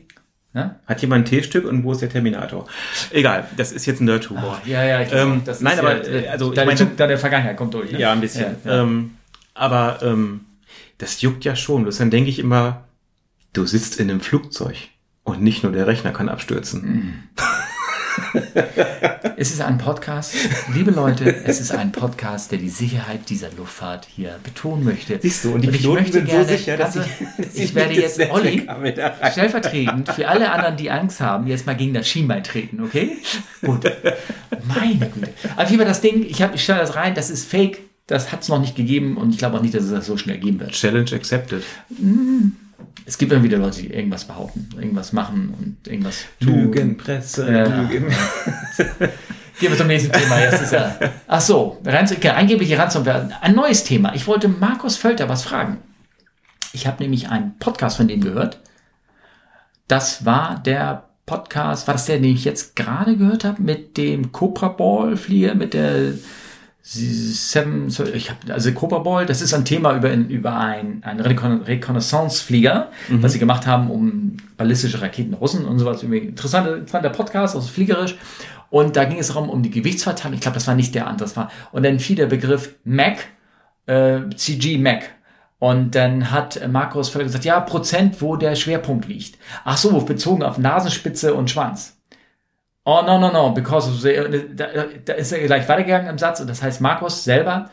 [0.53, 0.79] Ne?
[0.85, 2.67] Hat jemand ein T-Stück und wo ist der Terminator?
[3.11, 4.61] Egal, das ist jetzt ein Nerd-Humor.
[4.65, 7.73] Ja, ja, ich ähm, das Nein, aber ja, äh, also deine, meine, deine Vergangenheit kommt
[7.73, 7.91] durch.
[7.91, 7.99] Ne?
[7.99, 8.55] Ja, ein bisschen.
[8.63, 8.83] Ja, ja.
[8.83, 9.11] Ähm,
[9.53, 10.45] aber ähm,
[10.99, 11.83] das juckt ja schon.
[11.83, 12.85] Das dann denke ich immer,
[13.51, 14.77] du sitzt in einem Flugzeug
[15.23, 17.29] und nicht nur der Rechner kann abstürzen.
[19.37, 20.35] Es ist ein Podcast,
[20.73, 25.17] liebe Leute, es ist ein Podcast, der die Sicherheit dieser Luftfahrt hier betonen möchte.
[25.21, 27.03] Siehst du, und die und Piloten sind gerne, so sicher, dass ich,
[27.37, 28.67] dass ich, ich werde jetzt Olli
[29.31, 33.17] stellvertretend für alle anderen, die Angst haben, jetzt mal gegen das Schienbein treten, okay?
[33.61, 33.85] Gut.
[34.67, 35.33] Meine Güte.
[35.55, 36.23] Aber wie war das Ding?
[36.23, 37.79] Ich, hab, ich stelle das rein, das ist fake.
[38.07, 40.17] Das hat es noch nicht gegeben und ich glaube auch nicht, dass es das so
[40.17, 40.71] schnell geben wird.
[40.71, 41.63] Challenge accepted.
[41.89, 42.49] Mm
[43.05, 46.71] es gibt dann wieder Leute, die irgendwas behaupten, irgendwas machen und irgendwas tun.
[46.71, 48.07] Lügenpresse, äh, Lügen.
[49.59, 50.39] Gehen wir zum nächsten Thema.
[50.39, 50.95] Jetzt ja,
[51.27, 53.29] ach so, okay, angebliche Ransomware.
[53.41, 54.15] Ein neues Thema.
[54.15, 55.77] Ich wollte Markus Völter was fragen.
[56.73, 58.59] Ich habe nämlich einen Podcast von dem gehört.
[59.87, 64.31] Das war der Podcast, war das der, den ich jetzt gerade gehört habe, mit dem
[64.31, 66.13] Cobra Ball Flieger, mit der
[66.83, 72.89] Seven, ich habe also Cobra Ball, das ist ein Thema über, über ein, ein Reconnaissance-Flieger,
[73.07, 73.21] mhm.
[73.21, 76.01] was sie gemacht haben, um ballistische Raketen Russen und sowas.
[76.01, 78.17] Interessanter, interessanter Podcast, also fliegerisch.
[78.71, 80.33] Und da ging es darum, um die Gewichtsverteilung.
[80.33, 81.51] Ich glaube, das war nicht der andere, das war.
[81.71, 83.27] Und dann fiel der Begriff Mac,
[83.85, 85.03] äh, CG Mac.
[85.59, 89.37] Und dann hat Markus gesagt, ja, Prozent, wo der Schwerpunkt liegt.
[89.63, 92.00] Ach so, bezogen auf Nasenspitze und Schwanz.
[92.83, 94.67] Oh, no, no, no, because of the, da,
[95.05, 97.69] da ist er gleich weitergegangen im Satz und das heißt, Markus selber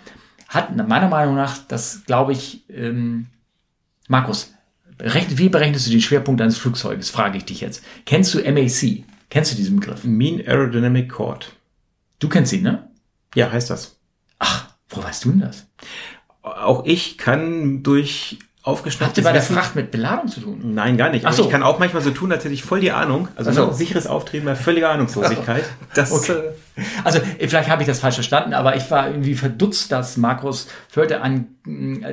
[0.49, 3.27] hat meiner Meinung nach, das glaube ich, ähm,
[4.09, 4.55] Markus,
[4.99, 7.85] berechnet, wie berechnest du den Schwerpunkt eines Flugzeuges, frage ich dich jetzt.
[8.05, 9.05] Kennst du MAC?
[9.31, 10.05] Kennst du diesen Begriff?
[10.05, 11.53] Mean Aerodynamic Chord.
[12.19, 12.89] Du kennst ihn, ne?
[13.35, 13.99] Ja, heißt das.
[14.39, 15.67] Ach, wo weißt du denn das?
[16.43, 19.09] Auch ich kann durch aufgeschnappt.
[19.09, 20.61] Habt ihr bei der Fracht mit Beladung zu tun?
[20.75, 21.25] Nein, gar nicht.
[21.25, 21.45] Ach so.
[21.45, 23.29] ich kann auch manchmal so tun, als hätte ich voll die Ahnung.
[23.35, 23.73] Also so.
[23.73, 25.65] sicheres Auftreten bei völliger Ahnungslosigkeit.
[25.95, 26.33] Das, okay.
[26.77, 30.69] Äh, also vielleicht habe ich das falsch verstanden, aber ich war irgendwie verdutzt, dass Markus
[30.89, 31.47] Förde an,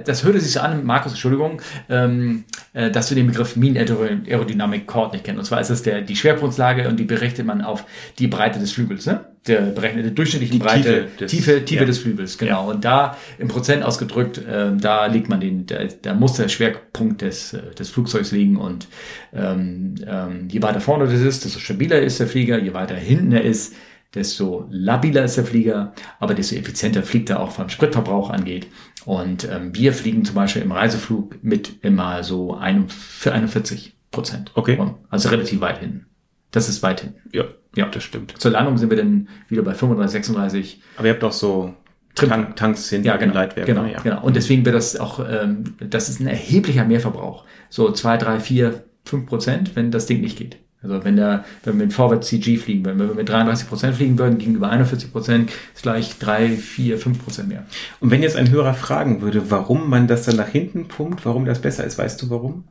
[0.05, 4.87] das hörte sich so an, Markus, Entschuldigung, ähm, äh, dass du den Begriff Mean Aerodynamic
[4.87, 5.39] Chord nicht kennst.
[5.39, 7.85] Und zwar ist es der, die Schwerpunktslage und die berechnet man auf
[8.19, 9.25] die Breite des Flügels, ne?
[9.47, 11.85] Der berechnete durchschnittliche die Breite, Tiefe des, Tiefe, Tiefe ja.
[11.85, 12.65] des Flügels, genau.
[12.67, 12.73] Ja.
[12.73, 17.21] Und da im Prozent ausgedrückt, äh, da legt man den, da, da muss der Schwerpunkt
[17.21, 18.87] des, äh, des Flugzeugs liegen und
[19.33, 23.33] ähm, ähm, je weiter vorne das ist, desto stabiler ist der Flieger, je weiter hinten
[23.33, 23.75] er ist,
[24.15, 28.67] desto labiler ist der Flieger, aber desto effizienter fliegt er auch vom Spritverbrauch angeht.
[29.05, 34.51] Und ähm, wir fliegen zum Beispiel im Reiseflug mit immer so ein, für 41 Prozent.
[34.55, 34.79] Okay.
[35.09, 36.07] Also relativ weit hinten.
[36.51, 37.21] Das ist weit hinten.
[37.31, 38.33] Ja, ja, das stimmt.
[38.39, 40.81] Zur Landung sind wir dann wieder bei 35, 36.
[40.97, 41.75] Aber ihr habt doch so
[42.15, 43.67] Tank, Tanks hinten ja, genau, im Leitwerk.
[43.67, 43.99] Genau, ja.
[44.01, 44.23] genau.
[44.23, 47.45] Und deswegen wird das auch, ähm, das ist ein erheblicher Mehrverbrauch.
[47.69, 50.57] So zwei, drei, vier, fünf Prozent, wenn das Ding nicht geht.
[50.85, 53.95] Also wenn, der, wenn wir mit Vorwärts CG fliegen würden, wenn wir mit 33 Prozent
[53.95, 57.65] fliegen würden gegenüber 41%, Prozent, ist gleich 3, 4, 5 Prozent mehr.
[57.99, 61.45] Und wenn jetzt ein Hörer fragen würde, warum man das dann nach hinten pumpt, warum
[61.45, 62.63] das besser ist, weißt du warum?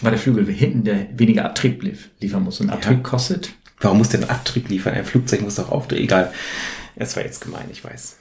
[0.00, 1.82] Weil der Flügel hinten der weniger Abtrieb
[2.20, 2.60] liefern muss.
[2.60, 3.02] Und Abtrieb ja.
[3.02, 3.50] kostet.
[3.80, 4.94] Warum muss der Abtrieb liefern?
[4.94, 6.04] Ein Flugzeug muss doch aufdrehen.
[6.04, 6.32] Egal.
[6.96, 8.18] Es war jetzt gemein, ich weiß.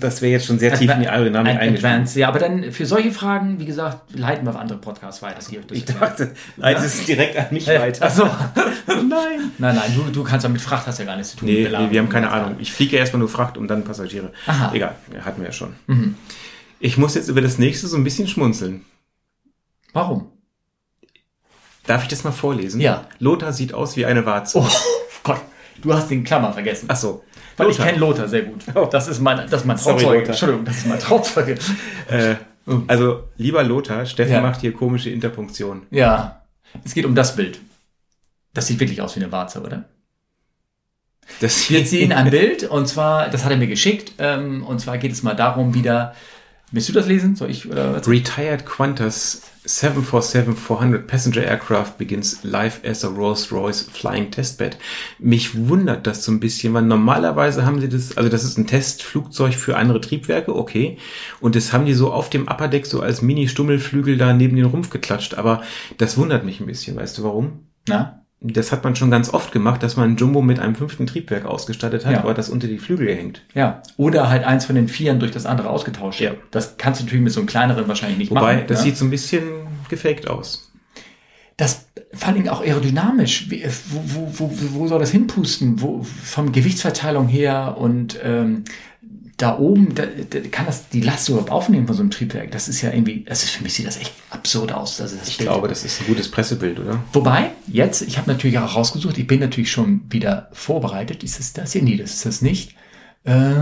[0.00, 2.14] Das wäre jetzt schon sehr tief in die Aerodynamik eingeschränkt.
[2.14, 5.36] Ja, aber dann für solche Fragen, wie gesagt, leiten wir auf andere Podcasts weiter.
[5.36, 8.06] Also, ich dachte, leite es direkt an mich weiter.
[8.06, 8.24] Achso.
[8.86, 9.52] nein.
[9.58, 11.48] Nein, nein, du, du kannst ja mit Fracht hast ja gar nichts zu tun.
[11.48, 12.56] Nee, nee wir haben keine Ahnung.
[12.60, 14.32] Ich fliege ja erstmal nur Fracht und dann Passagiere.
[14.46, 14.72] Aha.
[14.74, 15.74] Egal, hatten wir ja schon.
[15.86, 16.14] Mhm.
[16.80, 18.84] Ich muss jetzt über das nächste so ein bisschen schmunzeln.
[19.92, 20.30] Warum?
[21.86, 22.80] Darf ich das mal vorlesen?
[22.80, 23.06] Ja.
[23.18, 24.58] Lothar sieht aus wie eine Warze.
[24.58, 24.68] Oh
[25.22, 25.40] Gott,
[25.82, 26.86] du hast den Klammer vergessen.
[26.88, 27.22] Ach so.
[27.56, 27.86] Weil Lothar.
[27.86, 28.64] ich kenne Lothar sehr gut.
[28.74, 28.88] Oh.
[28.90, 30.00] Das ist mein, das ist mein Trauzeuge.
[30.02, 31.58] Sorry, Entschuldigung, das ist mein Trauzeuge.
[32.08, 32.34] äh,
[32.86, 34.40] also, lieber Lothar, Steffen ja.
[34.40, 35.82] macht hier komische Interpunktion.
[35.90, 36.42] Ja.
[36.84, 37.60] Es geht um das Bild.
[38.54, 39.84] Das sieht wirklich aus wie eine Warze, oder?
[41.40, 44.98] Das Wir sehen ein Bild und zwar, das hat er mir geschickt, ähm, und zwar
[44.98, 46.14] geht es mal darum wieder,
[46.74, 47.36] willst du das lesen?
[47.36, 48.08] Soll ich, oder was?
[48.08, 54.76] Retired Qantas 747-400 Passenger Aircraft begins live as a Rolls-Royce Flying Testbed.
[55.18, 58.66] Mich wundert das so ein bisschen, weil normalerweise haben sie das, also das ist ein
[58.66, 60.98] Testflugzeug für andere Triebwerke, okay.
[61.40, 64.66] Und das haben die so auf dem Upper Deck so als Mini-Stummelflügel da neben den
[64.66, 65.34] Rumpf geklatscht.
[65.34, 65.62] Aber
[65.96, 66.96] das wundert mich ein bisschen.
[66.96, 67.68] Weißt du warum?
[67.88, 68.23] Na?
[68.52, 71.46] Das hat man schon ganz oft gemacht, dass man ein Jumbo mit einem fünften Triebwerk
[71.46, 72.18] ausgestattet hat, ja.
[72.18, 73.42] aber das unter die Flügel hängt.
[73.54, 73.82] Ja.
[73.96, 76.20] Oder halt eins von den Vieren durch das andere ausgetauscht.
[76.20, 76.32] Ja.
[76.50, 78.56] Das kannst du natürlich mit so einem kleineren wahrscheinlich nicht Wobei, machen.
[78.56, 78.84] Wobei, das ja?
[78.84, 79.42] sieht so ein bisschen
[79.88, 80.70] gefaked aus.
[81.56, 83.48] Das vor allem auch aerodynamisch.
[83.48, 85.80] Wie, wo, wo, wo, wo soll das hinpusten?
[85.80, 88.64] Wo, vom Gewichtsverteilung her und ähm,
[89.44, 92.50] da oben, da, da kann das die Last überhaupt aufnehmen von so einem Triebwerk?
[92.50, 94.96] Das ist ja irgendwie, also für mich sieht das echt absurd aus.
[94.96, 95.50] Das Ich Bild.
[95.50, 97.02] glaube, das ist ein gutes Pressebild, oder?
[97.12, 101.22] Wobei, jetzt, ich habe natürlich auch rausgesucht, ich bin natürlich schon wieder vorbereitet.
[101.22, 101.82] Ist es das hier?
[101.82, 102.74] Nee, das ist das nicht.
[103.24, 103.52] Äh,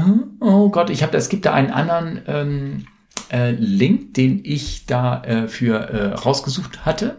[0.40, 2.86] oh Gott, ich habe, es gibt da einen anderen ähm,
[3.32, 7.18] äh, Link, den ich da äh, für äh, rausgesucht hatte.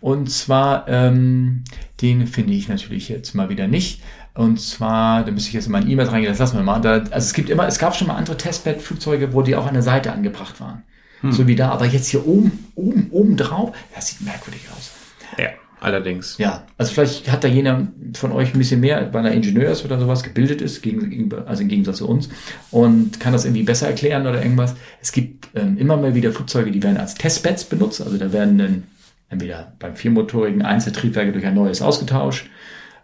[0.00, 1.64] Und zwar, ähm,
[2.00, 4.00] den finde ich natürlich jetzt mal wieder nicht.
[4.38, 6.78] Und zwar, da müsste ich jetzt in meine E-Mails reingehen, das lassen wir mal.
[6.78, 9.74] Da, also es gibt immer, es gab schon mal andere Testbed-Flugzeuge, wo die auch an
[9.74, 10.84] der Seite angebracht waren.
[11.30, 14.92] So wie da, aber jetzt hier oben, oben, oben drauf, das sieht merkwürdig aus.
[15.36, 15.48] Ja,
[15.80, 16.38] allerdings.
[16.38, 19.84] Ja, also vielleicht hat da jener von euch ein bisschen mehr, weil er Ingenieur ist
[19.84, 22.28] oder sowas, gebildet ist, gegen, gegenüber- also im Gegensatz zu uns,
[22.70, 24.76] und kann das irgendwie besser erklären oder irgendwas.
[25.02, 28.58] Es gibt ähm, immer mal wieder Flugzeuge, die werden als Testbeds benutzt, also da werden
[28.58, 28.82] dann
[29.28, 32.46] entweder beim viermotorigen Einzeltriebwerke durch ein neues ausgetauscht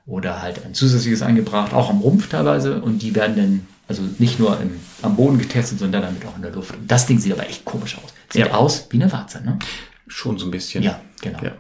[0.07, 4.39] oder halt ein zusätzliches eingebracht, auch am Rumpf teilweise, und die werden dann also nicht
[4.39, 6.75] nur im, am Boden getestet, sondern damit auch in der Luft.
[6.75, 8.13] Und das Ding sieht aber echt komisch aus.
[8.33, 8.55] Sieht Ja.
[8.55, 9.59] aus wie eine Warze, ne?
[10.07, 10.83] Schon so ein bisschen.
[10.83, 11.39] Ja, genau.
[11.43, 11.53] Ja.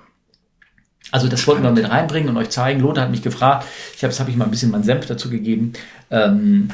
[1.10, 2.80] Also das wollten wir mit reinbringen und euch zeigen.
[2.80, 3.66] Lothar hat mich gefragt.
[3.94, 5.74] Ich habe, das habe ich mal ein bisschen meinen Senf dazu gegeben.
[6.10, 6.68] Ähm,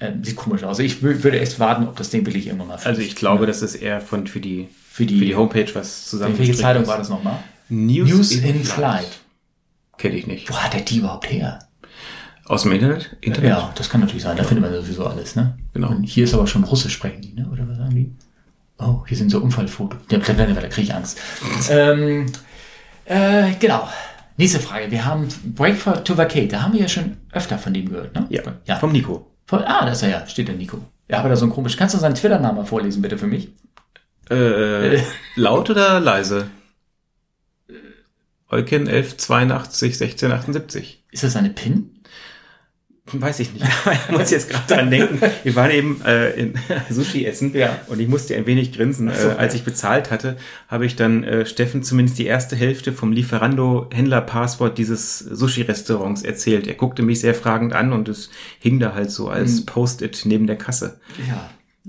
[0.00, 0.78] ähm, sieht komisch aus.
[0.80, 3.08] Ich wü- würde echt warten, ob das Ding wirklich irgendwann mal Also fliegt.
[3.10, 6.36] ich glaube, das ist eher von für die, Für die- für die Homepage was zusammen.
[6.38, 7.38] Welche Zeitung war das nochmal?
[7.68, 9.20] News, News in Flight.
[9.98, 10.50] Kenne ich nicht.
[10.50, 11.60] Wo hat der die überhaupt her?
[12.46, 13.16] Aus dem Internet?
[13.20, 13.50] Internet?
[13.50, 14.36] Ja, das kann natürlich sein.
[14.36, 15.58] Da findet man sowieso alles, ne?
[15.72, 15.88] Genau.
[15.88, 17.48] Und hier ist aber schon Russisch sprechen die, ne?
[17.50, 18.12] Oder was sagen die?
[18.78, 19.98] Oh, hier sind so Unfallfotos.
[20.10, 21.18] Ja, da, kriege ich Angst.
[21.70, 22.26] ähm,
[23.06, 23.88] äh, genau.
[24.36, 24.90] Nächste Frage.
[24.90, 26.48] Wir haben Break for, to Vacate.
[26.48, 28.26] Da haben wir ja schon öfter von dem gehört, ne?
[28.28, 28.76] Ja, ja.
[28.76, 29.30] vom Nico.
[29.46, 30.78] Voll, ah, da ist er ja, steht der Nico.
[31.08, 31.76] Ja, aber da so ein komisch.
[31.76, 33.48] Kannst du seinen Twitter-Namen mal vorlesen, bitte für mich?
[34.30, 35.00] Äh,
[35.36, 36.48] laut oder leise?
[38.50, 41.02] Euken 1182 1678.
[41.12, 41.90] Ist das seine PIN?
[43.12, 43.64] Weiß ich nicht.
[44.10, 45.20] ich muss jetzt gerade dran denken.
[45.44, 46.54] Wir waren eben äh, in
[46.90, 47.78] Sushi essen Ja.
[47.86, 49.08] und ich musste ein wenig grinsen.
[49.14, 49.28] so.
[49.28, 50.36] Äh, als ich bezahlt hatte,
[50.66, 56.66] habe ich dann äh, Steffen zumindest die erste Hälfte vom Lieferando-Händler-Passwort dieses Sushi-Restaurants erzählt.
[56.66, 58.28] Er guckte mich sehr fragend an und es
[58.58, 59.66] hing da halt so als Mhm.
[59.66, 60.98] Post-it neben der Kasse.
[61.28, 61.48] Ja.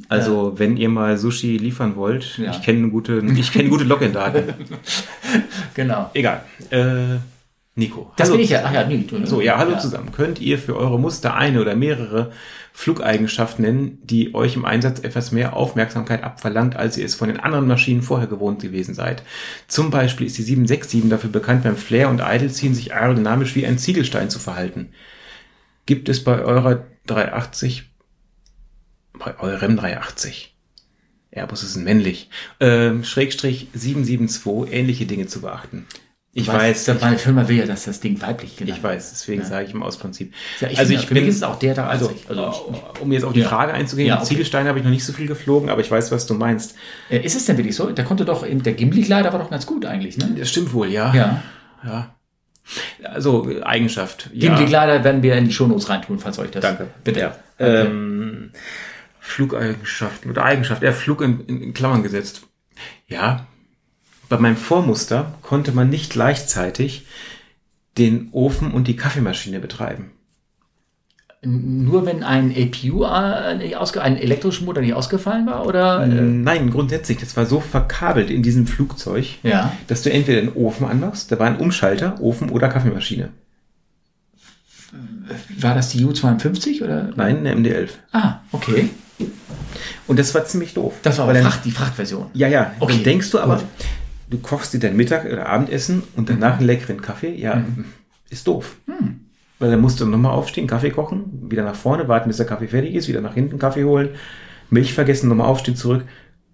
[0.10, 2.52] Also, wenn ihr mal Sushi liefern wollt, Ja.
[2.52, 4.54] ich kenne gute, ich kenne gute Login-Daten.
[5.74, 6.10] Genau.
[6.14, 6.44] Egal.
[6.72, 7.18] Äh,
[7.76, 8.12] Nico.
[8.16, 8.64] Das hallo bin ich ja.
[8.66, 9.28] Ach ja, nee, du, ne?
[9.28, 10.12] So, ja, hallo zusammen.
[10.12, 12.32] Könnt ihr für eure Muster eine oder mehrere
[12.74, 17.40] Flugeigenschaften nennen, die euch im Einsatz etwas mehr Aufmerksamkeit abverlangt, als ihr es von den
[17.40, 19.22] anderen Maschinen vorher gewohnt gewesen seid?
[19.68, 23.78] Zum Beispiel ist die 767 dafür bekannt, beim Flare und Idleziehen sich aerodynamisch wie ein
[23.78, 24.90] Ziegelstein zu verhalten.
[25.86, 27.84] Gibt es bei eurer 380,
[29.20, 30.56] bei eurem 380,
[31.32, 35.86] Airbus ist ein männlich, ähm, Schrägstrich 772 ähnliche Dinge zu beachten?
[36.40, 39.44] Ich weiß, dass meine Firma will ja, dass das Ding weiblich genannt ich weiß, deswegen
[39.44, 40.36] sage ich immer aus Prinzip.
[40.60, 43.24] Ja, ich also finde, ich bin, ist es auch der da also, also, um jetzt
[43.24, 43.48] auf die Ja.
[43.50, 44.26] Frage einzugehen, Ja, okay.
[44.26, 46.76] Ziegelsteine habe ich noch nicht so viel geflogen, aber ich weiß, was du meinst.
[47.10, 47.90] äh, ist es denn wirklich so?
[47.90, 50.36] Der konnte doch, der Gimli-Kleider war doch ganz gut eigentlich, ne?
[50.38, 51.12] Das stimmt wohl, ja.
[51.16, 51.44] Ja.
[51.84, 52.16] ja.
[53.04, 54.30] Also äh, Eigenschaft.
[54.32, 54.50] Ja.
[54.54, 56.62] Gimli-Kleider werden wir in die Shownotes reintun, falls euch das.
[56.62, 56.86] Danke.
[57.04, 57.20] Bitte.
[57.20, 57.36] Ja.
[57.58, 58.52] Ähm,
[59.28, 62.48] Flugeigenschaften oder Eigenschaft, er Flug in, in, in Klammern gesetzt.
[63.08, 63.46] Ja,
[64.30, 67.06] bei meinem Vormuster konnte man nicht gleichzeitig
[67.98, 70.12] den Ofen und die Kaffeemaschine betreiben.
[71.44, 76.04] Nur wenn ein APU, äh, ein elektrischer Motor nicht ausgefallen war, oder?
[76.04, 79.72] Äh, Nein, grundsätzlich, das war so verkabelt in diesem Flugzeug, ja.
[79.88, 83.30] dass du entweder den Ofen anmachst, da war ein Umschalter, Ofen oder Kaffeemaschine.
[85.60, 87.12] War das die U52 oder?
[87.16, 87.90] Nein, eine MD-11.
[88.12, 88.90] Ah, okay.
[90.08, 90.94] Und das war ziemlich doof.
[91.04, 92.28] Das war aber dann- Fracht, die Frachtversion.
[92.34, 92.74] Ja, ja.
[92.80, 93.66] Okay, Dann denkst du aber, gut.
[94.30, 97.34] du kochst dir dein Mittag- oder Abendessen und danach einen leckeren Kaffee.
[97.36, 97.64] Ja,
[98.30, 98.76] ist doof.
[99.60, 102.68] Weil dann musst du nochmal aufstehen, Kaffee kochen, wieder nach vorne, warten, bis der Kaffee
[102.68, 104.10] fertig ist, wieder nach hinten Kaffee holen,
[104.70, 106.04] Milch vergessen, nochmal aufstehen, zurück,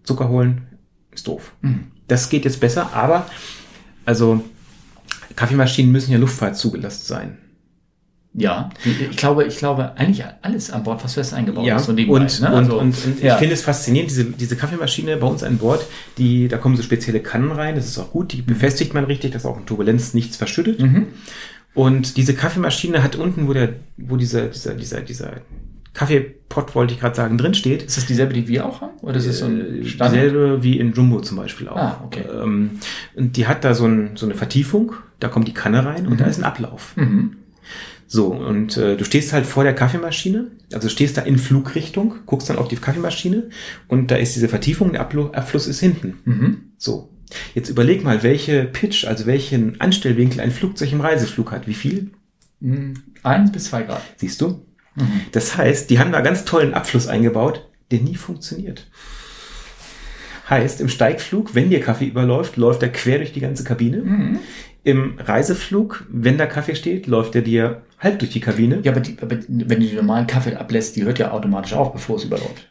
[0.04, 0.68] Zucker holen.
[1.12, 1.52] Ist doof.
[2.08, 3.26] Das geht jetzt besser, aber
[4.06, 4.44] also
[5.36, 7.38] Kaffeemaschinen müssen ja Luftfahrt zugelassen sein.
[8.36, 8.70] Ja.
[8.84, 11.88] Ich glaube, ich glaube, eigentlich alles an Bord, was fest eingebaut Ja, ist.
[11.88, 12.50] und, nebenbei, und, ne?
[12.50, 13.34] Also, und, und ja.
[13.34, 15.86] ich finde es faszinierend, diese, diese Kaffeemaschine bei uns an Bord,
[16.18, 19.34] die, da kommen so spezielle Kannen rein, das ist auch gut, die befestigt man richtig,
[19.34, 20.82] dass auch in Turbulenz nichts verschüttet.
[20.82, 21.08] Mhm.
[21.76, 25.34] Und diese Kaffeemaschine hat unten, wo der, wo dieser, dieser, dieser, dieser
[25.94, 28.98] Kaffeepot, wollte ich gerade sagen, drin steht, Ist das dieselbe, die wir auch haben?
[29.02, 30.16] Oder ist das so ein Standard?
[30.16, 31.78] dieselbe wie in Jumbo zum Beispiel auch.
[31.78, 32.24] Ah, okay.
[32.32, 32.72] Ähm,
[33.16, 36.20] und die hat da so, ein, so eine Vertiefung, da kommt die Kanne rein und
[36.20, 36.94] da ist ein Ablauf.
[36.96, 37.38] Mhm.
[38.14, 42.48] So, und äh, du stehst halt vor der Kaffeemaschine, also stehst da in Flugrichtung, guckst
[42.48, 43.50] dann auf die Kaffeemaschine
[43.88, 46.20] und da ist diese Vertiefung, der Abfluss ist hinten.
[46.24, 46.58] Mhm.
[46.78, 47.10] So.
[47.56, 51.68] Jetzt überleg mal, welche Pitch, also welchen Anstellwinkel ein Flugzeug im Reiseflug hat.
[51.68, 52.12] Wie viel?
[52.60, 52.94] Mhm.
[53.24, 54.04] Eins bis zwei Grad.
[54.18, 54.64] Siehst du?
[55.32, 57.68] Das heißt, die haben da ganz tollen Abfluss eingebaut.
[57.90, 58.92] der nie funktioniert.
[60.52, 63.98] Heißt, im Steigflug, wenn dir Kaffee überläuft, läuft er quer durch die ganze Kabine.
[63.98, 64.40] Mhm.
[64.84, 68.80] Im Reiseflug, wenn da Kaffee steht, läuft er dir halb durch die Kabine.
[68.84, 71.94] Ja, aber, die, aber wenn du den normalen Kaffee ablässt, die hört ja automatisch auf,
[71.94, 72.70] bevor es überläuft.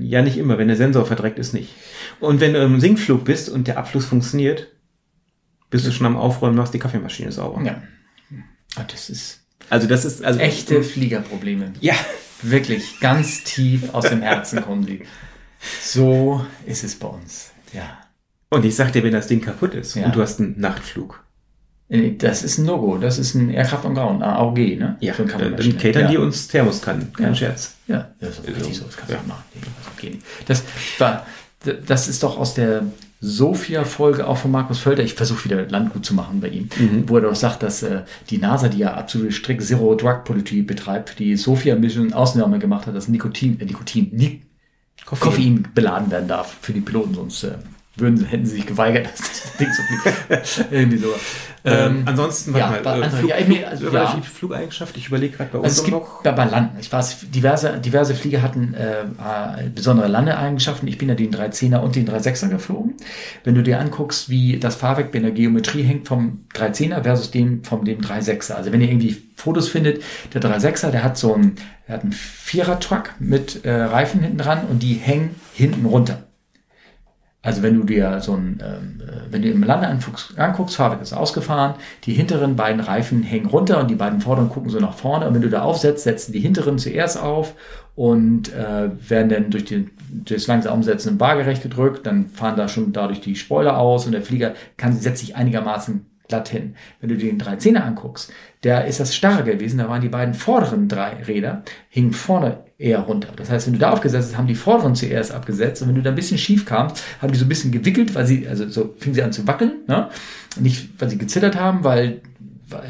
[0.00, 0.56] Ja, nicht immer.
[0.56, 1.74] Wenn der Sensor verdreckt ist, nicht.
[2.18, 4.68] Und wenn du im Sinkflug bist und der Abfluss funktioniert,
[5.68, 7.62] bist du schon am Aufräumen, machst die Kaffeemaschine sauber.
[7.62, 7.82] Ja.
[8.76, 11.72] Ah, Das ist Also das ist also echte Fliegerprobleme.
[11.80, 11.94] Ja,
[12.42, 15.02] Wirklich ganz tief aus dem Herzen kommen sie.
[15.80, 17.52] So ist es bei uns.
[17.72, 18.00] Ja.
[18.52, 20.06] Und ich sag dir, wenn das Ding kaputt ist Ja.
[20.06, 21.22] und du hast einen Nachtflug,
[21.88, 22.96] Äh, Das ist ein Logo.
[22.96, 24.96] Das ist ein Aircraft on Ground, AOG, ne?
[25.00, 26.08] ja, eine dann, dann catern ja.
[26.08, 27.12] die uns Thermoskannen.
[27.12, 27.34] Kein Ja.
[27.34, 27.74] Scherz.
[27.86, 28.84] Ja, das ist richtig so.
[28.84, 29.22] Das kannst du Ja.
[29.26, 29.42] machen.
[30.46, 30.62] Das
[30.98, 31.26] war,
[31.86, 32.84] das ist doch aus der
[33.20, 35.02] Sophia-Folge auch von Markus Völter.
[35.02, 36.68] Ich versuche wieder Landgut zu machen bei ihm,
[37.06, 41.36] wo er doch sagt, dass äh, die NASA, die ja absolute strikt Zero-Drug-Politik betreibt, die
[41.36, 44.42] Sophia-Mission Ausnahme gemacht hat, dass Nikotin, äh, Nikotin, Ni
[45.04, 45.28] Koffein.
[45.30, 45.68] Koffein.
[45.74, 47.52] beladen werden darf für die Piloten, sonst äh,
[47.96, 50.66] würden, sie- hätten sie sich geweigert, das Ding zu fliegen.
[50.70, 51.08] Irgendwie so.
[51.64, 54.16] Ähm, ansonsten, ja, warte bei mal, äh, anderen- Flug, ja, ich meine, also, Flug, ja.
[54.20, 56.22] die Flugeigenschaft, ich überlege gerade bei uns Also es gibt noch.
[56.24, 60.88] bei, bei Landen, ich weiß, diverse, diverse Flieger hatten äh, äh, besondere Landeeigenschaften.
[60.88, 62.94] Ich bin ja den 310er und den 36er geflogen.
[63.44, 67.62] Wenn du dir anguckst, wie das Fahrwerk in der Geometrie hängt vom 310er versus dem
[67.62, 68.54] vom dem 36er.
[68.54, 70.02] Also wenn ihr irgendwie Fotos findet,
[70.34, 71.54] der 36er, der hat so einen,
[71.86, 76.24] der hat einen Vierer-Truck mit äh, Reifen hinten dran und die hängen hinten runter.
[77.42, 81.12] Also wenn du dir so ein, ähm, äh, wenn du im Lande anguckst, Fahrwerk ist
[81.12, 81.74] ausgefahren,
[82.04, 85.26] die hinteren beiden Reifen hängen runter und die beiden vorderen gucken so nach vorne.
[85.26, 87.54] Und wenn du da aufsetzt, setzen die hinteren zuerst auf
[87.96, 92.06] und äh, werden dann durch, die, durch das langsam Umsetzen waagerecht gedrückt.
[92.06, 96.06] Dann fahren da schon dadurch die Spoiler aus und der Flieger kann setzt sich einigermaßen
[96.28, 96.76] glatt hin.
[97.00, 98.32] Wenn du dir den 13er anguckst,
[98.62, 103.00] der ist das starrer gewesen, da waren die beiden vorderen drei Räder, hingen vorne eher
[103.00, 103.28] runter.
[103.36, 106.02] Das heißt, wenn du da aufgesetzt hast, haben die vorderen zuerst abgesetzt und wenn du
[106.02, 108.94] da ein bisschen schief kamst, haben die so ein bisschen gewickelt, weil sie, also so
[108.98, 110.08] fingen sie an zu wackeln, ne?
[110.58, 112.20] Nicht, weil sie gezittert haben, weil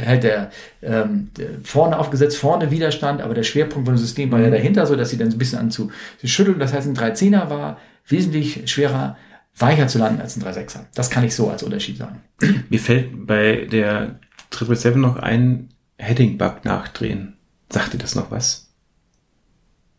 [0.04, 0.50] halt der,
[0.82, 4.86] ähm, der vorne aufgesetzt, vorne Widerstand, aber der Schwerpunkt von dem System war ja dahinter,
[4.86, 5.90] so dass sie dann so ein bisschen an zu,
[6.24, 6.58] schütteln.
[6.58, 9.16] Das heißt, ein 13er war wesentlich schwerer,
[9.58, 10.86] weicher zu landen als ein 3.6er.
[10.94, 12.22] Das kann ich so als Unterschied sagen.
[12.70, 14.18] Mir fällt bei der
[14.50, 15.68] 777 noch ein
[15.98, 17.34] Heading-Bug nachdrehen.
[17.70, 18.71] Sagt dir das noch was?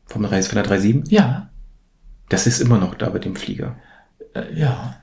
[0.06, 1.12] Vom Reis von der 37?
[1.12, 1.50] Ja,
[2.30, 3.76] Das ist immer noch da bei dem Flieger.
[4.34, 4.96] äh, ja.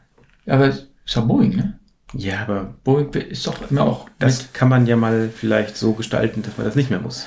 [0.46, 1.78] Aber ist ja Boeing, ne?
[2.14, 6.42] Ja, aber Boeing ist doch immer auch das kann man ja mal vielleicht so gestalten,
[6.42, 7.26] dass man das nicht mehr muss.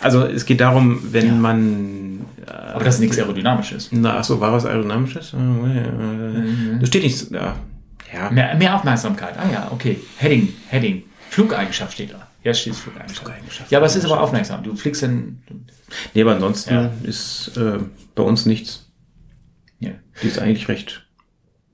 [0.00, 1.32] Also es geht darum, wenn Ja.
[1.34, 2.20] man...
[2.46, 3.88] Äh, aber das ist nichts Aerodynamisches.
[3.92, 5.34] Na, ach so, war was Aerodynamisches?
[5.34, 7.30] Äh, Das steht nicht...
[7.30, 7.56] Ja,
[8.12, 8.30] ja.
[8.30, 9.34] Mehr, mehr Aufmerksamkeit.
[9.38, 9.98] Ah ja, okay.
[10.18, 11.02] Heading, Heading.
[11.30, 12.27] Flugeigenschaft steht da.
[12.48, 13.20] Ja, steht Flugeigenschaft.
[13.24, 13.70] Flugeigenschaft.
[13.70, 14.62] Ja, aber es ist aber aufmerksam.
[14.62, 15.42] Du fliegst dann.
[16.14, 16.90] Nee, aber ansonsten Ja.
[17.02, 17.78] ist äh,
[18.14, 18.88] bei uns nichts.
[19.80, 19.90] Ja.
[20.22, 21.06] Die ist eigentlich recht...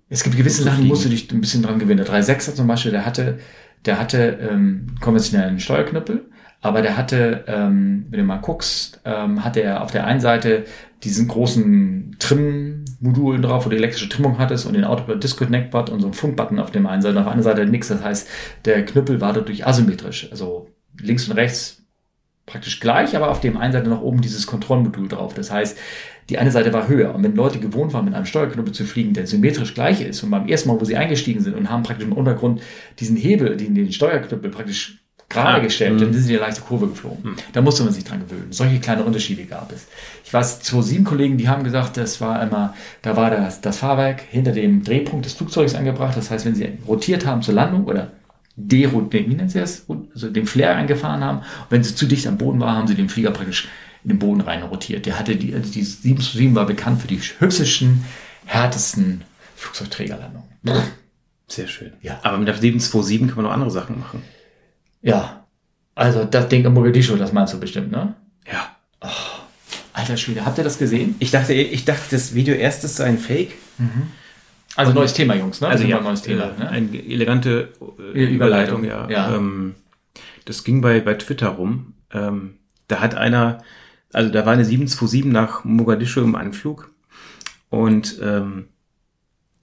[0.08, 2.04] Es gibt gewisse Sachen, musst du dich ein bisschen dran gewinnen.
[2.04, 3.38] Der 3.6er zum Beispiel, der hatte,
[3.84, 6.28] der hatte ähm, konventionellen Steuerknüppel,
[6.60, 10.64] aber der hatte, ähm, wenn du mal guckst, ähm, hatte er auf der einen Seite
[11.04, 16.00] diesen großen Trim-Modul drauf, wo du elektrische Trimmung hattest und den Autopilot Disco Neckbot und
[16.00, 17.88] so einen Funkbutton auf dem einen Seite auf der anderen Seite nichts.
[17.88, 18.28] Das heißt,
[18.64, 20.28] der Knüppel war dadurch asymmetrisch.
[20.30, 21.82] Also links und rechts
[22.46, 25.34] praktisch gleich, aber auf dem einen Seite noch oben dieses Kontrollmodul drauf.
[25.34, 25.78] Das heißt,
[26.28, 27.14] die eine Seite war höher.
[27.14, 30.30] Und wenn Leute gewohnt waren, mit einem Steuerknüppel zu fliegen, der symmetrisch gleich ist, und
[30.30, 32.62] beim ersten Mal, wo sie eingestiegen sind und haben praktisch im Untergrund
[32.98, 35.03] diesen Hebel, den, den Steuerknüppel praktisch
[35.34, 35.98] gerade Ah, gestellt, mhm.
[35.98, 37.36] dann sind sie in eine leichte Kurve geflogen.
[37.52, 38.52] Da musste man sich dran gewöhnen.
[38.52, 39.86] Solche kleine Unterschiede gab es.
[40.24, 43.78] Ich weiß, zwei sieben Kollegen, die haben gesagt, das war immer, da war das, das
[43.78, 46.16] Fahrwerk hinter dem Drehpunkt des Flugzeugs angebracht.
[46.16, 48.12] Das heißt, wenn sie rotiert haben zur Landung oder
[48.56, 49.84] derotiert, wie nennt sie das?
[50.14, 51.38] Also den Flair eingefahren haben.
[51.38, 53.68] Und wenn sie zu dicht am Boden war, haben sie den Flieger praktisch
[54.04, 55.06] in den Boden rein rotiert.
[55.06, 58.04] Der hatte die, also die 7 zu 7 war bekannt für die hübschesten,
[58.46, 59.22] härtesten
[59.56, 60.48] Flugzeugträgerlandungen.
[61.48, 61.92] Sehr schön.
[62.02, 62.20] Ja.
[62.22, 64.22] Aber mit der 727 kann man noch andere Sachen machen.
[65.04, 65.46] Ja.
[65.94, 68.14] Also das Ding in Mogadischu, das meinst du bestimmt, ne?
[68.50, 68.74] Ja.
[69.92, 71.14] Alter Schwede, habt ihr das gesehen?
[71.20, 73.52] Ich dachte, ich dachte, das Video erstes sei ein Fake.
[74.74, 75.68] Also neues Thema, Jungs, ne?
[75.68, 76.68] Also ja, neues Thema, äh, ne?
[76.68, 77.68] eine elegante
[78.12, 79.08] äh, Überleitung, Überleitung, ja.
[79.08, 79.36] ja.
[79.36, 79.74] Ähm,
[80.46, 81.94] das ging bei, bei Twitter rum.
[82.12, 83.58] Ähm, da hat einer,
[84.12, 86.90] also da war eine 727 nach Mogadischu im Anflug
[87.70, 88.66] und ähm,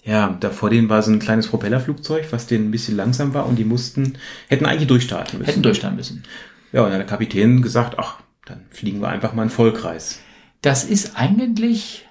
[0.04, 3.46] ja, da vor denen war so ein kleines Propellerflugzeug, was denen ein bisschen langsam war
[3.46, 5.50] und die mussten, hätten eigentlich durchstarten müssen.
[5.50, 6.24] Hätten durchstarten müssen.
[6.72, 10.20] Ja, und dann hat der Kapitän gesagt, ach, dann fliegen wir einfach mal einen Vollkreis.
[10.62, 12.08] Das ist eigentlich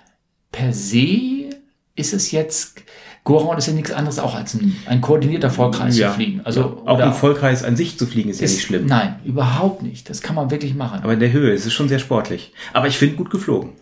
[0.52, 1.50] per se,
[1.96, 2.82] ist es jetzt,
[3.24, 6.42] Goron ist ja nichts anderes auch als ein, ein koordinierter Vollkreis zu fliegen.
[6.44, 6.92] Also, ja.
[6.92, 8.86] auch ein Vollkreis an sich zu fliegen ist, ja ist, nicht schlimm.
[8.86, 10.08] Nein, überhaupt nicht.
[10.08, 11.00] Das kann man wirklich machen.
[11.02, 12.52] Aber in der Höhe ist es schon sehr sportlich.
[12.72, 13.72] Aber ich finde gut geflogen.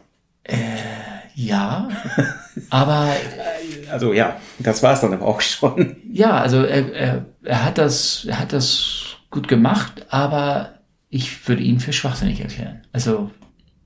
[1.34, 1.88] Ja,
[2.70, 3.14] aber
[3.90, 5.96] also ja, das war es dann aber auch schon.
[6.10, 10.74] Ja, also er, er, er hat das, er hat das gut gemacht, aber
[11.10, 12.82] ich würde ihn für schwachsinnig erklären.
[12.92, 13.30] Also,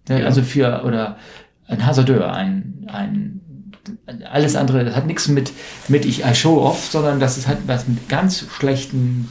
[0.08, 0.16] ja.
[0.18, 1.16] also für oder
[1.66, 3.40] ein Hasardeur, ein, ein
[4.30, 5.52] alles andere, das hat nichts mit,
[5.88, 9.28] mit ich I show off, sondern das ist halt was mit ganz schlechten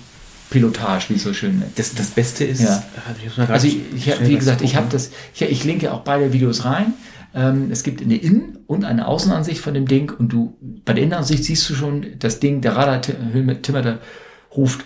[0.50, 1.80] Pilotage, wie es so schön ist.
[1.80, 2.84] Das, das Beste ist, ja.
[3.48, 6.94] also ich, ich, wie gesagt, ich habe das, ich, ich linke auch beide Videos rein.
[7.34, 11.04] Ähm, es gibt eine Innen- und eine Außenansicht von dem Ding und du, bei der
[11.04, 14.00] Innenansicht siehst du schon, das Ding, der Radar-Timmer,
[14.56, 14.86] ruft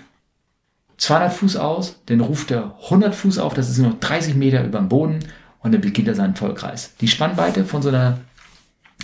[0.98, 4.80] 200 Fuß aus, dann ruft er 100 Fuß auf, das ist nur 30 Meter über
[4.80, 5.20] dem Boden
[5.60, 6.96] und dann beginnt er seinen Vollkreis.
[7.02, 8.20] Die Spannweite von so einer,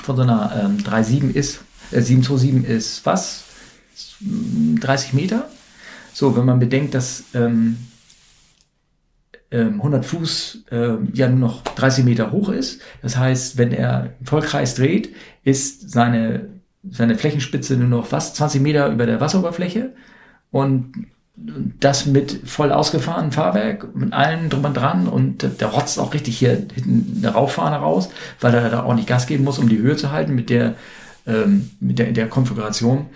[0.04, 1.62] von so einer ähm, 3.7 ist,
[1.92, 3.44] äh, 727 ist was?
[4.22, 5.50] 30 Meter?
[6.14, 7.78] So, wenn man bedenkt, dass ähm,
[9.52, 14.14] 100 ähm, Fuß äh, ja nur noch 30 Meter hoch ist, das heißt, wenn er
[14.20, 16.48] im Vollkreis dreht, ist seine,
[16.90, 18.34] seine Flächenspitze nur noch was?
[18.34, 19.94] 20 Meter über der Wasseroberfläche
[20.52, 20.94] und
[21.80, 26.38] das mit voll ausgefahrenem Fahrwerk, mit allen drum und dran und der rotzt auch richtig
[26.38, 29.80] hier hinten eine Rauchfahne raus, weil er da auch nicht Gas geben muss, um die
[29.80, 30.76] Höhe zu halten mit der,
[31.26, 33.08] ähm, mit der, der Konfiguration.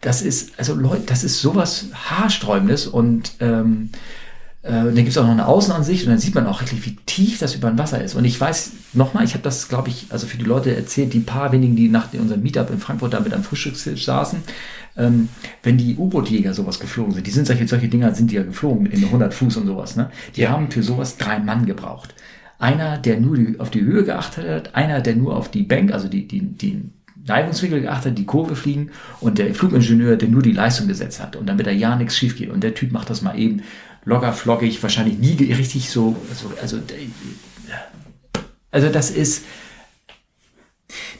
[0.00, 3.90] Das ist, also Leute, das ist sowas Haarsträubendes und ähm,
[4.64, 6.96] äh, dann gibt es auch noch eine Außenansicht und dann sieht man auch wirklich, wie
[7.04, 8.14] tief das über dem Wasser ist.
[8.14, 11.20] Und ich weiß nochmal, ich habe das, glaube ich, also für die Leute erzählt, die
[11.20, 14.42] paar wenigen, die nach unserem Meetup in Frankfurt da mit am Frühstückstisch saßen,
[14.96, 15.28] ähm,
[15.62, 18.86] wenn die U-Boot-Jäger sowas geflogen sind, die sind solche, solche Dinger sind die ja geflogen
[18.86, 20.10] in 100 Fuß und sowas, ne?
[20.34, 20.50] Die ja.
[20.50, 22.14] haben für sowas drei Mann gebraucht.
[22.58, 25.92] Einer, der nur die, auf die Höhe geachtet hat, einer, der nur auf die Bank,
[25.92, 26.84] also die, die, die
[27.26, 28.90] Neigungswinkel geachtet hat, die Kurve fliegen
[29.20, 32.36] und der Flugingenieur, der nur die Leistung gesetzt hat und damit da ja nichts schief
[32.36, 32.50] geht.
[32.50, 33.62] Und der Typ macht das mal eben
[34.04, 36.80] locker flockig, wahrscheinlich nie richtig so, so also,
[38.70, 39.44] also das ist,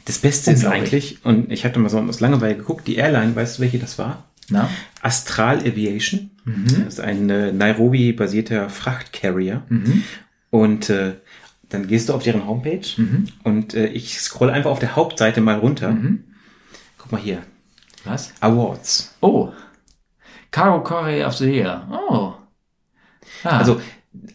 [0.05, 3.57] das Beste ist eigentlich, und ich hatte mal so aus Langeweile geguckt, die Airline, weißt
[3.57, 4.25] du, welche das war?
[4.49, 4.69] Na?
[5.01, 6.31] Astral Aviation.
[6.43, 6.65] Mhm.
[6.67, 9.63] Das ist ein äh, Nairobi-basierter Frachtcarrier.
[9.69, 10.03] Mhm.
[10.51, 11.15] Und äh,
[11.69, 13.25] dann gehst du auf deren Homepage mhm.
[13.43, 15.91] und äh, ich scroll einfach auf der Hauptseite mal runter.
[15.91, 16.23] Mhm.
[16.97, 17.41] Guck mal hier.
[18.03, 18.33] Was?
[18.39, 19.15] Awards.
[19.21, 19.51] Oh.
[20.51, 21.87] Cargo Courier of the Year.
[21.91, 22.35] Oh.
[23.45, 23.59] Ah.
[23.59, 23.79] Also,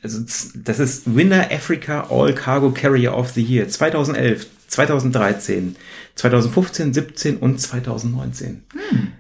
[0.03, 0.21] also,
[0.55, 5.77] das ist Winner Africa All Cargo Carrier of the Year 2011, 2013,
[6.15, 8.63] 2015, 17 und 2019.
[8.73, 9.13] Hm.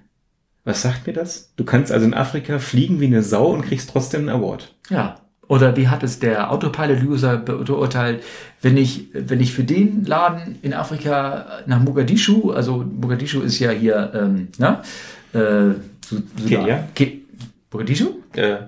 [0.64, 1.50] Was sagt mir das?
[1.56, 4.74] Du kannst also in Afrika fliegen wie eine Sau und kriegst trotzdem einen Award.
[4.90, 5.16] Ja.
[5.48, 8.22] Oder wie hat es der Autopilot-User beurteilt,
[8.62, 13.70] wenn ich, wenn ich für den Laden in Afrika nach Mogadischu, also Mogadischu ist ja
[13.72, 14.82] hier, ähm, na,
[15.32, 15.74] äh,
[16.46, 16.88] Kenia?
[16.94, 17.14] Ke
[17.72, 18.20] Mogadischu?
[18.36, 18.58] Äh,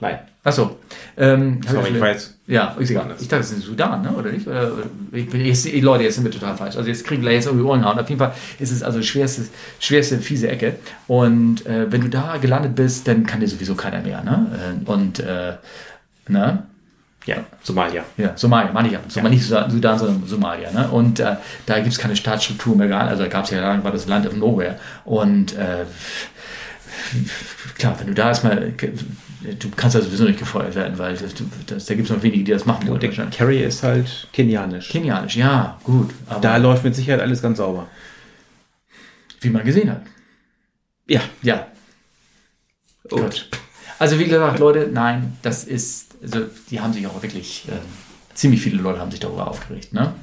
[0.00, 0.18] nein.
[0.42, 0.78] Achso.
[1.18, 2.34] Ähm, Sorry, ich weiß.
[2.46, 3.14] Ja, ist egal.
[3.20, 4.10] Ich dachte, es ist Sudan, ne?
[4.12, 4.46] oder nicht?
[4.46, 4.72] Oder,
[5.12, 6.76] ich, ich, Leute, jetzt sind wir total falsch.
[6.76, 7.98] Also jetzt kriegen wir jetzt irgendwie Ohren hauen.
[7.98, 9.42] Auf jeden Fall ist es also schwerste,
[9.78, 10.76] schwerste, fiese Ecke.
[11.06, 14.24] Und äh, wenn du da gelandet bist, dann kann dir sowieso keiner mehr.
[14.24, 14.46] Ne?
[14.86, 15.56] Äh, und, äh,
[16.28, 16.62] ne?
[17.26, 18.02] Ja, Somalia.
[18.16, 19.00] Ja, Somalia, meine ich ja.
[19.14, 19.28] ja.
[19.28, 20.72] Nicht Sudan, sondern Somalia.
[20.72, 20.88] Ne?
[20.88, 21.36] Und äh,
[21.66, 22.98] da gibt es keine Staatsstruktur mehr.
[22.98, 24.76] Also da gab es ja lange, war das Land of Nowhere.
[25.04, 25.84] Und äh,
[27.76, 28.72] klar, wenn du da erstmal
[29.58, 31.34] du kannst ja sowieso nicht gefeuert werden, weil das,
[31.66, 33.00] das, da gibt es noch wenige, die das machen wollen.
[33.00, 34.88] Der Carry ist halt kenianisch.
[34.88, 36.10] Kenianisch, ja, gut.
[36.40, 37.86] da läuft mit Sicherheit alles ganz sauber.
[39.40, 40.02] Wie man gesehen hat.
[41.06, 41.20] Ja.
[41.42, 41.66] Ja.
[43.08, 43.48] Gut.
[43.98, 48.60] Also wie gesagt, Leute, nein, das ist, also die haben sich auch wirklich, äh, ziemlich
[48.62, 50.14] viele Leute haben sich darüber aufgeregt, ne?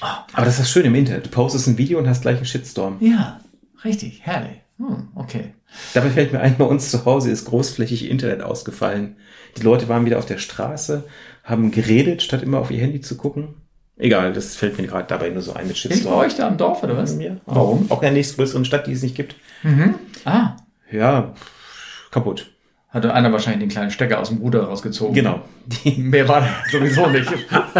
[0.00, 1.26] Oh, aber das ist schön im Internet.
[1.26, 2.96] Du postest ein Video und hast gleich einen Shitstorm.
[3.00, 3.40] Ja,
[3.84, 4.61] richtig, herrlich.
[4.82, 5.54] Hm, okay.
[5.94, 9.16] Dabei fällt mir ein, bei uns zu Hause ist großflächig Internet ausgefallen.
[9.56, 11.04] Die Leute waren wieder auf der Straße,
[11.44, 13.54] haben geredet, statt immer auf ihr Handy zu gucken.
[13.96, 16.14] Egal, das fällt mir gerade dabei nur so ein mit Shitstorm.
[16.16, 17.14] bei euch da im Dorf, oder was?
[17.14, 17.40] Mir.
[17.46, 17.90] Warum?
[17.90, 19.36] Auch in der nächstgrößeren Stadt, die es nicht gibt.
[19.62, 19.94] Mhm.
[20.24, 20.56] Ah.
[20.90, 21.32] Ja,
[22.10, 22.50] kaputt.
[22.88, 25.14] Hatte einer wahrscheinlich den kleinen Stecker aus dem Ruder rausgezogen.
[25.14, 25.42] Genau.
[25.84, 27.30] Die Mehr war sowieso nicht.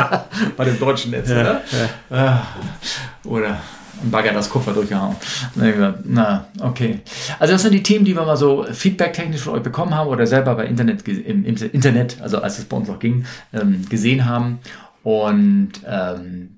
[0.57, 1.63] Bei dem deutschen Netz, ja, oder?
[2.11, 2.17] Ja.
[2.17, 2.47] Ah.
[3.25, 3.61] Oder
[4.11, 5.17] Bagger das Kupfer durchgehauen.
[6.05, 7.01] Na, okay.
[7.39, 10.27] Also das sind die Themen, die wir mal so feedbacktechnisch von euch bekommen haben oder
[10.27, 14.25] selber bei Internet, im, im Internet, also als es bei uns noch ging, ähm, gesehen
[14.27, 14.59] haben.
[15.03, 16.57] Und ähm,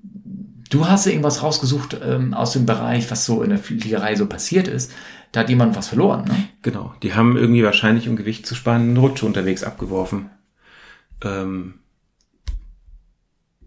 [0.69, 4.67] du hast irgendwas rausgesucht ähm, aus dem Bereich, was so in der Fliegerei so passiert
[4.67, 4.91] ist.
[5.31, 6.35] Da hat jemand was verloren, ne?
[6.61, 6.93] Genau.
[7.03, 10.29] Die haben irgendwie wahrscheinlich, um Gewicht zu sparen, eine Rutsche unterwegs abgeworfen.
[11.21, 11.75] Ähm,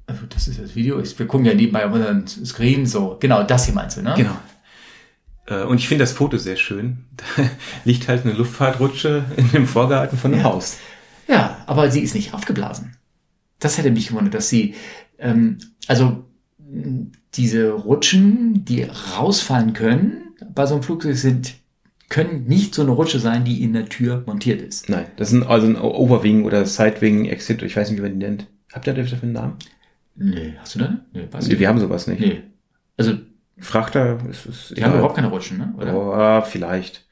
[0.08, 1.00] also das ist das Video.
[1.00, 3.16] Wir gucken ja nebenbei auf unseren Screen so.
[3.20, 4.14] Genau, das hier meinst du, ne?
[4.16, 4.36] Genau.
[5.46, 7.04] Äh, und ich finde das Foto sehr schön.
[7.16, 7.44] Da
[7.84, 10.48] liegt halt eine Luftfahrtrutsche in dem Vorgarten von einem ja.
[10.48, 10.78] Haus.
[11.28, 12.96] Ja, aber sie ist nicht aufgeblasen.
[13.60, 14.74] Das hätte mich gewundert, dass sie,
[15.18, 16.24] ähm, also
[17.34, 21.54] diese Rutschen, die rausfallen können bei so einem Flugzeug, sind
[22.08, 24.88] können nicht so eine Rutsche sein, die in der Tür montiert ist.
[24.88, 28.26] Nein, das sind also ein Overwing oder Sidewing, Exit, ich weiß nicht, wie man die
[28.26, 28.46] nennt.
[28.72, 29.56] Habt ihr dafür einen Namen?
[30.18, 30.98] Nee, hast du da?
[31.12, 32.20] Nee, weiß nee, wir haben sowas nicht.
[32.20, 32.42] Nee.
[32.96, 33.14] Also
[33.58, 35.74] Frachter ist, ist Die haben überhaupt keine Rutschen, ne?
[35.76, 35.94] Oder?
[35.94, 37.06] Oh, vielleicht.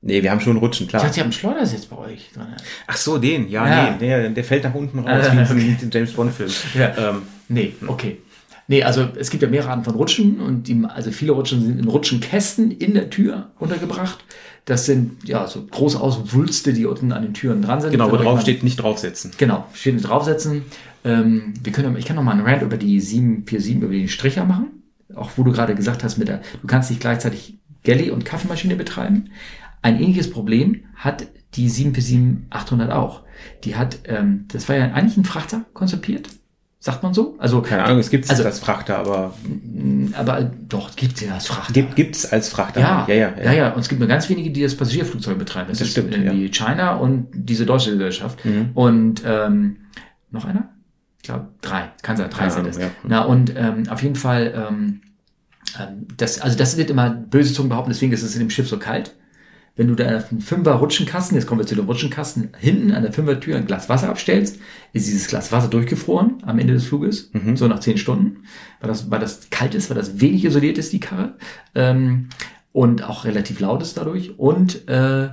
[0.00, 1.02] Nee, wir haben schon Rutschen, klar.
[1.02, 2.46] Ich dachte, ihr habt einen Schleudersitz bei euch drin.
[2.86, 3.90] Ach so, den, ja, ja.
[3.90, 5.76] nee, der, der fällt nach unten raus, wie okay.
[5.82, 6.50] in James Bond-Film.
[6.74, 7.10] Ja.
[7.10, 8.18] Ähm, nee, okay.
[8.68, 11.78] Nee, also es gibt ja mehrere Arten von Rutschen und die, also viele Rutschen sind
[11.78, 14.18] in Rutschenkästen in der Tür untergebracht.
[14.66, 17.90] Das sind ja so große Auswülste, die unten an den Türen dran sind.
[17.90, 19.32] Genau, wo drauf steht, nicht draufsetzen.
[19.38, 20.66] Genau, steht nicht draufsetzen.
[21.04, 24.44] Ähm, wir können, ich kann noch mal einen Rant über die 747, über die Stricher
[24.44, 24.82] machen.
[25.14, 28.76] Auch wo du gerade gesagt hast, mit der, du kannst nicht gleichzeitig Galley und Kaffeemaschine
[28.76, 29.30] betreiben.
[29.80, 33.22] Ein ähnliches Problem hat die 747-800 auch.
[33.64, 36.28] Die hat, ähm, das war ja eigentlich ein Frachter konzipiert
[36.80, 37.34] Sagt man so?
[37.38, 39.34] Also keine Ahnung, es gibt es also, als Frachter, aber
[40.12, 41.72] aber doch gibt es als Frachter.
[41.72, 42.80] Gibt gibt's als Frachter?
[42.80, 43.52] Ja, ja, ja, ja, ja.
[43.52, 43.72] ja.
[43.72, 45.70] Und es gibt nur ganz wenige, die das Passagierflugzeug betreiben.
[45.70, 46.16] Das, das stimmt.
[46.16, 46.52] Wie ja.
[46.52, 48.44] China und diese deutsche Gesellschaft.
[48.44, 48.70] Mhm.
[48.74, 49.78] Und ähm,
[50.30, 50.68] noch einer?
[51.28, 51.90] Ich glaube drei.
[52.00, 52.78] Kann sein, drei sind es.
[52.78, 52.90] Ja.
[53.06, 54.54] Na und ähm, auf jeden Fall.
[54.56, 55.02] Ähm,
[55.78, 58.66] ähm, das, also das wird immer böse Zungen behaupten, deswegen ist es in dem Schiff
[58.66, 59.14] so kalt
[59.78, 63.12] wenn du da einen Fünfer Rutschenkasten, jetzt kommen wir zu dem Rutschenkasten, hinten an der
[63.12, 64.58] Fünfertür ein Glas Wasser abstellst,
[64.92, 67.56] ist dieses Glas Wasser durchgefroren am Ende des Fluges, mhm.
[67.56, 68.42] so nach zehn Stunden,
[68.80, 71.36] weil das, weil das kalt ist, weil das wenig isoliert ist, die Karre,
[71.76, 72.28] ähm,
[72.72, 74.36] und auch relativ laut ist dadurch.
[74.36, 75.28] Und äh,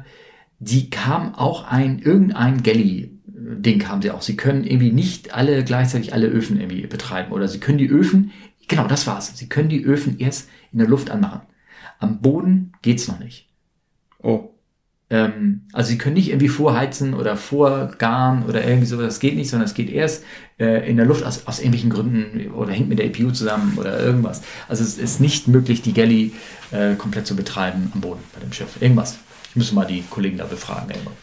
[0.59, 3.14] die kam auch ein, irgendein Galley,
[3.45, 4.21] Ding haben sie auch.
[4.21, 8.31] Sie können irgendwie nicht alle gleichzeitig alle Öfen irgendwie betreiben oder sie können die Öfen,
[8.67, 9.37] genau das war's.
[9.37, 11.41] Sie können die Öfen erst in der Luft anmachen.
[11.99, 13.47] Am Boden geht's noch nicht.
[14.21, 14.49] Oh.
[15.09, 19.49] Ähm, also sie können nicht irgendwie vorheizen oder vorgaren oder irgendwie sowas, das geht nicht,
[19.49, 20.23] sondern es geht erst
[20.59, 23.99] äh, in der Luft aus, aus irgendwelchen Gründen oder hängt mit der EPU zusammen oder
[23.99, 24.41] irgendwas.
[24.67, 26.33] Also es ist nicht möglich, die Galley
[26.71, 28.81] äh, komplett zu betreiben am Boden bei dem Schiff.
[28.81, 29.19] Irgendwas.
[29.51, 30.89] Ich muss mal die Kollegen da befragen.
[30.89, 31.13] Irgendwann.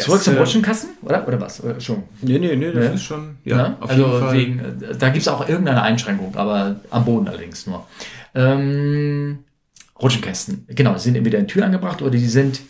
[0.00, 1.26] Das, Zurück zum äh, Rutschenkasten, oder?
[1.28, 1.62] Oder was?
[1.62, 2.04] Oder schon?
[2.22, 2.90] Nee, nee, nee, das ja?
[2.92, 3.36] ist schon.
[3.44, 3.76] Ja, ja?
[3.80, 4.34] auf also jeden Fall.
[4.34, 7.86] Wegen, äh, da gibt es auch irgendeine Einschränkung, aber am Boden allerdings nur.
[8.34, 9.40] Ähm,
[10.00, 10.66] Rutschenkästen.
[10.68, 12.60] Genau, die sind entweder in der Tür angebracht oder die sind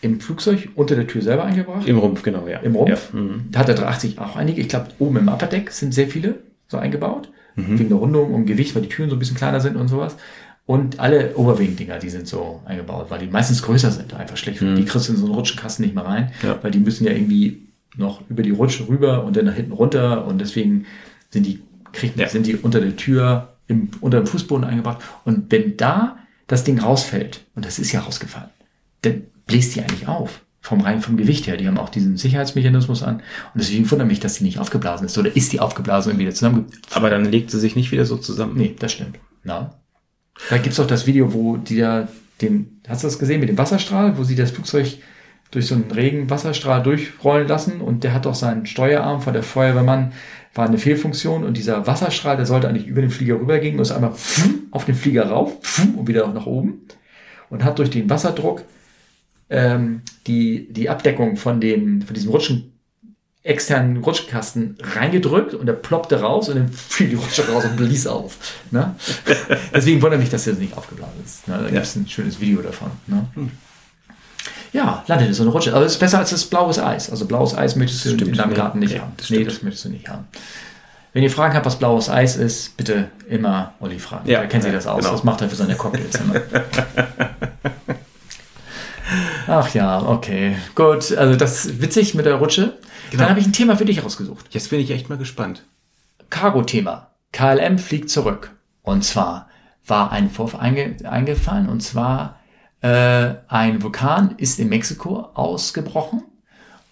[0.00, 1.86] im Flugzeug unter der Tür selber eingebracht.
[1.86, 2.58] Im Rumpf, genau, ja.
[2.58, 3.12] Im Rumpf.
[3.12, 3.20] Ja.
[3.20, 3.46] Mhm.
[3.50, 4.60] Da hat der 380 auch einige.
[4.60, 7.30] Ich glaube, oben im Upperdeck sind sehr viele so eingebaut.
[7.54, 7.78] Mhm.
[7.78, 10.16] Wegen der Rundung und Gewicht, weil die Türen so ein bisschen kleiner sind und sowas.
[10.66, 14.60] Und alle Oberwing-Dinger, die sind so eingebaut, weil die meistens größer sind, einfach schlecht.
[14.60, 14.74] Mhm.
[14.74, 16.58] Die kriegst du in so einen Rutschenkasten nicht mehr rein, ja.
[16.60, 20.26] weil die müssen ja irgendwie noch über die Rutsche rüber und dann nach hinten runter
[20.26, 20.86] und deswegen
[21.30, 21.62] sind die,
[21.92, 22.28] kriegt, ja.
[22.28, 24.98] sind die unter der Tür im, unter dem Fußboden eingebracht.
[25.24, 28.50] Und wenn da das Ding rausfällt, und das ist ja rausgefallen,
[29.02, 30.42] dann bläst die eigentlich auf.
[30.60, 31.56] Vom rein vom Gewicht her.
[31.56, 33.16] Die haben auch diesen Sicherheitsmechanismus an.
[33.18, 33.22] Und
[33.60, 35.16] deswegen wundert mich, dass die nicht aufgeblasen ist.
[35.16, 36.66] Oder ist die aufgeblasen und wieder zusammen?
[36.92, 38.56] Aber dann legt sie sich nicht wieder so zusammen.
[38.56, 39.20] Nee, das stimmt.
[39.44, 39.74] Na.
[40.50, 42.08] Da gibt's auch das Video, wo die da
[42.40, 44.98] den, hast du das gesehen mit dem Wasserstrahl, wo sie das Flugzeug
[45.50, 50.12] durch so einen Regenwasserstrahl durchrollen lassen und der hat auch seinen Steuerarm von der Feuerwehrmann
[50.54, 53.92] war eine Fehlfunktion und dieser Wasserstrahl, der sollte eigentlich über den Flieger rübergehen und ist
[53.92, 54.14] einmal
[54.70, 56.82] auf den Flieger rauf und wieder nach oben
[57.50, 58.64] und hat durch den Wasserdruck
[59.50, 62.72] ähm, die, die Abdeckung von, den, von diesem Rutschen,
[63.46, 68.06] externen Rutschkasten reingedrückt und er ploppte raus und dann fiel die Rutsche raus und blies
[68.06, 68.36] auf.
[68.70, 68.94] Ne?
[69.74, 71.46] Deswegen wundert mich, dass das nicht aufgeblasen ist.
[71.46, 71.54] Ne?
[71.56, 71.70] Da ja.
[71.70, 72.90] gibt es ein schönes Video davon.
[73.06, 73.26] Ne?
[73.34, 73.50] Hm.
[74.72, 75.74] Ja, landet in so eine Rutsche.
[75.74, 77.08] Aber es ist besser als das blaues Eis.
[77.08, 79.12] Also blaues Eis möchtest du stimmt, in deinem Garten nicht nee, haben.
[79.16, 80.26] Das nee, das möchtest du nicht haben.
[81.12, 84.28] Wenn ihr Fragen habt, was blaues Eis ist, bitte immer Olli fragen.
[84.28, 84.98] Ja, er kennt sich das aus.
[84.98, 85.12] Genau.
[85.12, 86.34] Das macht er für seine Cocktails immer.
[89.46, 90.56] Ach ja, okay.
[90.74, 92.78] Gut, also das ist witzig mit der Rutsche.
[93.10, 93.22] Genau.
[93.22, 94.46] Dann habe ich ein Thema für dich rausgesucht.
[94.50, 95.64] Jetzt bin ich echt mal gespannt.
[96.30, 97.10] Cargo-Thema.
[97.32, 98.50] KLM fliegt zurück.
[98.82, 99.48] Und zwar
[99.86, 102.40] war ein Vorfall einge eingefallen und zwar
[102.82, 106.22] äh, ein Vulkan ist in Mexiko ausgebrochen.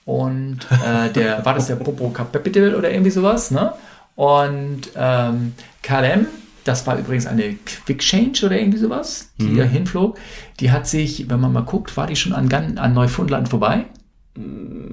[0.04, 3.72] Und äh, der war das der Popocatépetl oder irgendwie sowas, ne?
[4.16, 6.26] Und ähm, KLM,
[6.64, 7.54] das war übrigens eine
[7.84, 9.68] Quick Change oder irgendwie sowas, die mhm.
[9.68, 10.18] hinflog.
[10.60, 13.84] Die hat sich, wenn man mal guckt, war die schon an, an Neufundland vorbei?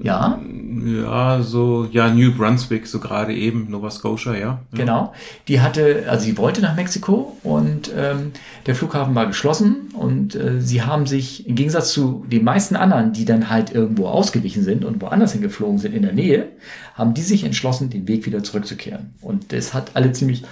[0.04, 0.40] Ja.
[0.84, 4.60] Ja, so, ja, New Brunswick, so gerade eben, Nova Scotia, ja.
[4.72, 5.14] Genau.
[5.48, 8.34] Die hatte, also sie wollte nach Mexiko und ähm,
[8.68, 13.14] der Flughafen war geschlossen und äh, sie haben sich im Gegensatz zu den meisten anderen,
[13.14, 16.50] die dann halt irgendwo ausgewichen sind und woanders hingeflogen sind in der Nähe,
[16.94, 19.16] haben die sich entschlossen, den Weg wieder zurückzukehren.
[19.22, 20.44] Und das hat alle ziemlich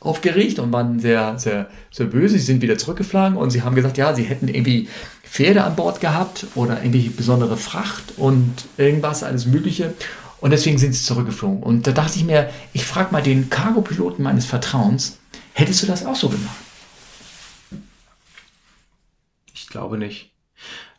[0.00, 2.38] aufgeregt und waren sehr, sehr, sehr böse.
[2.38, 4.88] Sie sind wieder zurückgeflogen und sie haben gesagt, ja, sie hätten irgendwie
[5.24, 9.94] Pferde an Bord gehabt oder irgendwie besondere Fracht und irgendwas, alles Mögliche.
[10.40, 11.62] Und deswegen sind sie zurückgeflogen.
[11.62, 15.18] Und da dachte ich mir, ich frage mal den Cargo-Piloten meines Vertrauens,
[15.52, 16.56] hättest du das auch so gemacht?
[19.52, 20.30] Ich glaube nicht.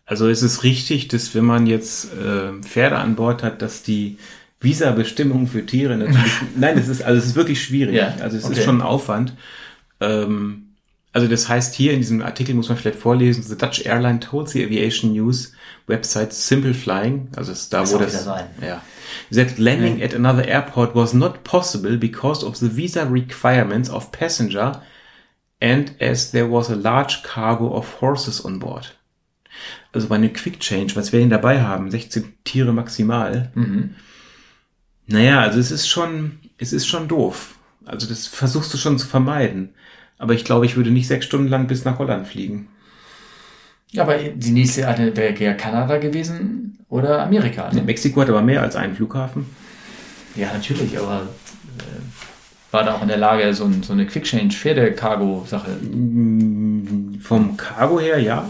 [0.05, 4.17] Also es ist richtig, dass wenn man jetzt äh, Pferde an Bord hat, dass die
[4.61, 6.31] Visa-Bestimmungen für Tiere natürlich.
[6.55, 7.95] nein, es ist also es ist wirklich schwierig.
[7.95, 8.53] Ja, also es okay.
[8.53, 9.33] ist schon ein Aufwand.
[9.99, 10.75] Ähm,
[11.11, 14.49] also das heißt hier in diesem Artikel muss man vielleicht vorlesen: The Dutch Airline told
[14.49, 15.53] the Aviation News
[15.87, 18.45] website Simple Flying, also ist da Das wo das wieder sein.
[18.61, 18.81] ja
[19.31, 24.81] that landing at another airport was not possible because of the visa requirements of passenger
[25.61, 28.95] and as there was a large cargo of horses on board.
[29.91, 33.51] Also bei einem Quick Change, was wir denn dabei haben, 16 Tiere maximal.
[33.55, 33.95] Mhm.
[35.09, 37.55] Naja, also es ist schon, es ist schon doof.
[37.85, 39.69] Also das versuchst du schon zu vermeiden.
[40.17, 42.67] Aber ich glaube, ich würde nicht sechs Stunden lang bis nach Holland fliegen.
[43.91, 47.71] Ja, aber die nächste wäre ja Kanada gewesen oder Amerika.
[47.73, 47.81] Ne?
[47.81, 49.47] Mexiko hat aber mehr als einen Flughafen.
[50.35, 51.21] Ja, natürlich, aber
[51.79, 55.71] äh, war da auch in der Lage, so, ein, so eine Quick-Change-Pferde-Cargo-Sache.
[57.21, 58.47] Vom Cargo her, ja.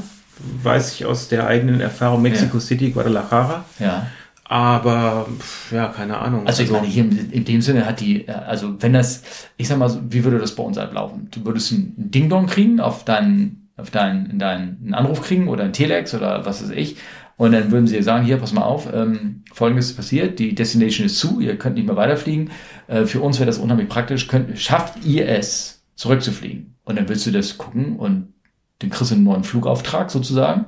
[0.63, 2.61] Weiß ich aus der eigenen Erfahrung Mexico Ja.
[2.61, 3.63] City, Guadalajara.
[3.79, 4.07] Ja.
[4.51, 5.27] Aber,
[5.69, 6.47] ja, keine Ahnung.
[6.47, 9.21] Also ich meine, hier in, in dem Sinne hat die, äh, also wenn das,
[9.57, 11.27] ich sag mal, so, wie würde das bei uns ablaufen?
[11.29, 15.73] Du würdest einen Ding-Dong kriegen auf deinen, auf deinen, deinen einen Anruf kriegen oder ein
[15.73, 16.97] Telex oder was weiß ich.
[17.37, 20.55] Und dann würden sie dir sagen, hier, pass mal auf, ähm, folgendes ist passiert, die
[20.55, 22.49] Destination ist zu, ihr könnt nicht mehr weiterfliegen.
[22.87, 24.27] Äh, für uns wäre das unheimlich praktisch.
[24.27, 26.73] Könnt, schafft ihr es, zurückzufliegen?
[26.85, 28.33] Und dann willst du das gucken und
[28.79, 30.65] dann kriegst du einen neuen Flugauftrag sozusagen.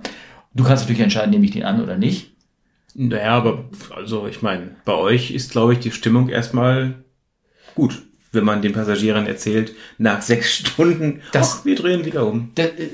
[0.53, 2.30] Du kannst natürlich entscheiden, nehme ich den an oder nicht.
[2.93, 3.65] Naja, aber
[3.95, 6.95] also ich meine, bei euch ist, glaube ich, die Stimmung erstmal
[7.75, 8.01] gut,
[8.33, 12.51] wenn man den Passagieren erzählt, nach sechs Stunden, Das- ach, wir drehen wieder um.
[12.55, 12.89] Da, äh,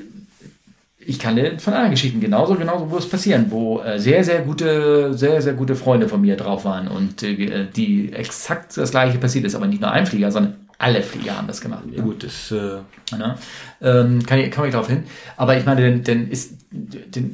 [0.99, 4.41] ich kann dir von anderen Geschichten genauso, genauso wo es passieren, wo äh, sehr, sehr
[4.41, 9.17] gute, sehr, sehr gute Freunde von mir drauf waren und äh, die exakt das gleiche
[9.17, 11.83] passiert ist, aber nicht nur ein Flieger, sondern alle Flieger haben das gemacht.
[11.91, 12.79] Ja, gut, das, äh,
[13.17, 13.35] Ne?
[13.81, 15.03] Ähm, kann ich, komme ich darauf hin.
[15.37, 17.33] Aber ich meine, denn, denn ist, denn,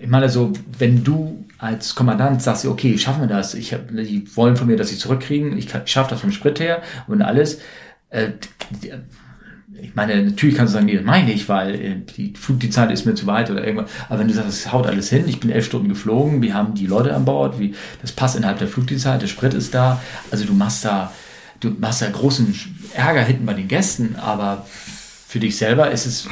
[0.00, 4.24] ich meine so, wenn du als Kommandant sagst, okay, schaffen wir das, ich hab, die
[4.34, 7.20] wollen von mir, dass sie zurückkriegen, ich, kann- ich schaffe das vom Sprit her und
[7.20, 7.60] alles.
[8.08, 8.30] Äh,
[9.82, 12.70] ich meine, natürlich kannst du sagen, nee, das meine ich, weil äh, die Flug, die
[12.70, 13.90] Zeit ist mir zu weit oder irgendwas.
[14.08, 16.74] Aber wenn du sagst, es haut alles hin, ich bin elf Stunden geflogen, wir haben
[16.74, 20.44] die Leute an Bord, wie, das passt innerhalb der Flugdienstzeit, der Sprit ist da, also
[20.44, 21.12] du machst da,
[21.60, 22.54] du machst da großen
[22.94, 24.66] Ärger hinten bei den Gästen, aber
[25.30, 26.28] für dich selber ist es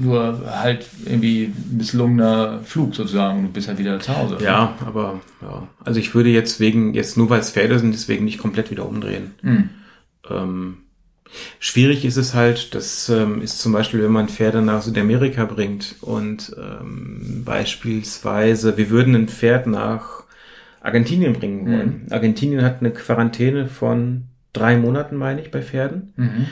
[0.00, 4.38] nur halt irgendwie ein misslungener Flug sozusagen und du bist halt wieder zu Hause.
[4.42, 8.24] ja, aber ja, also ich würde jetzt wegen, jetzt nur weil es Pferde sind, deswegen
[8.24, 9.34] nicht komplett wieder umdrehen.
[9.42, 9.68] Hm.
[10.30, 10.78] Ähm,
[11.58, 15.96] schwierig ist es halt, das ähm, ist zum Beispiel, wenn man Pferde nach Südamerika bringt
[16.00, 20.22] und ähm, beispielsweise, wir würden ein Pferd nach
[20.80, 22.06] Argentinien bringen wollen.
[22.10, 26.12] Argentinien hat eine Quarantäne von drei Monaten, meine ich, bei Pferden.
[26.16, 26.46] Mhm.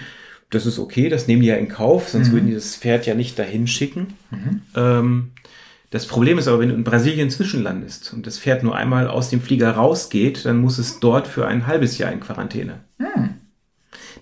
[0.50, 3.14] Das ist okay, das nehmen die ja in Kauf, sonst würden die das Pferd ja
[3.14, 4.14] nicht dahin schicken.
[4.74, 5.30] Ähm,
[5.90, 9.30] das Problem ist aber, wenn du in Brasilien zwischenlandest und das Pferd nur einmal aus
[9.30, 12.80] dem Flieger rausgeht, dann muss es dort für ein halbes Jahr in Quarantäne.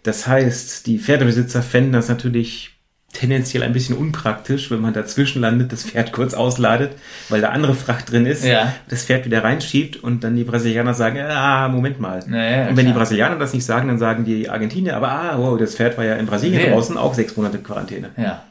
[0.03, 2.78] Das heißt, die Pferdebesitzer fänden das natürlich
[3.13, 6.93] tendenziell ein bisschen unpraktisch, wenn man dazwischen landet, das Pferd kurz ausladet,
[7.31, 8.75] weil da andere Fracht drin ist, Ja.
[8.89, 12.23] das Pferd wieder reinschiebt und dann die Brasilianer sagen, ah, Moment mal.
[12.27, 12.99] Naja, und wenn die klar.
[12.99, 16.17] Brasilianer das nicht sagen, dann sagen die Argentinier, aber ah, wow, das Pferd war ja
[16.17, 16.73] in Brasilien Ja.
[16.73, 18.11] draußen, auch sechs Monate Quarantäne.
[18.19, 18.43] Ja.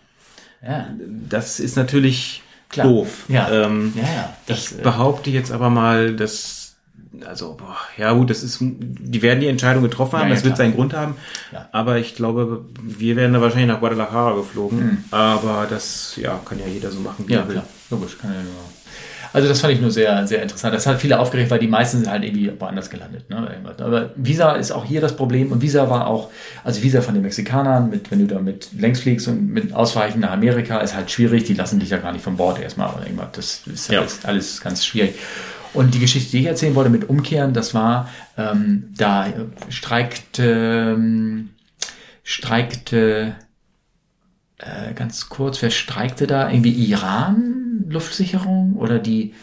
[0.68, 0.88] Ja.
[1.30, 2.88] Das ist natürlich Klar.
[2.88, 3.26] doof.
[3.28, 3.49] Ja.
[3.51, 4.34] Ähm, Ja, ja.
[4.47, 6.57] Das, ich äh, behaupte jetzt aber mal, dass
[7.26, 10.43] also boah, ja gut, das ist, die werden die Entscheidung getroffen haben, Ja, ja, das
[10.43, 10.65] wird klar.
[10.68, 11.15] seinen Grund haben.
[11.51, 11.70] Ja.
[11.72, 14.80] Aber ich glaube, wir wären da wahrscheinlich nach Guadalajara geflogen.
[14.80, 15.03] Mhm.
[15.11, 17.53] Aber das, ja, kann ja jeder so machen, wie Ja, er will.
[17.55, 18.18] klar, logisch.
[18.18, 18.51] Kann ja nur.
[19.34, 20.74] Also das fand ich nur sehr, sehr interessant.
[20.74, 23.30] Das hat viele aufgeregt, weil die meisten sind halt irgendwie woanders gelandet.
[23.30, 23.47] Ne?
[23.78, 26.30] Aber Visa ist auch hier das Problem und Visa war auch,
[26.63, 30.22] also Visa von den Mexikanern, mit, wenn du da mit längs fliegst und mit Ausweichen
[30.22, 31.43] nach Amerika, ist halt schwierig.
[31.43, 33.28] Die lassen dich ja gar nicht von Bord erstmal oder irgendwas.
[33.34, 33.99] Das ist Ja.
[33.99, 35.15] alles, alles ganz schwierig.
[35.74, 39.28] Und die Geschichte, die ich erzählen wollte mit Umkehren, das war, ähm, da
[39.70, 41.49] streikte, ähm,
[42.24, 43.36] streikte
[44.57, 46.49] äh, ganz kurz, wer streikte da?
[46.49, 49.34] Irgendwie Iran Luftsicherung oder die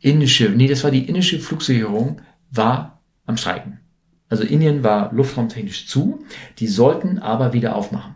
[0.00, 2.20] indische, nee, das war die indische Flugsicherung,
[2.50, 3.80] war am Streiken.
[4.28, 6.24] Also Indien war luftraumtechnisch zu,
[6.58, 8.14] die sollten aber wieder aufmachen.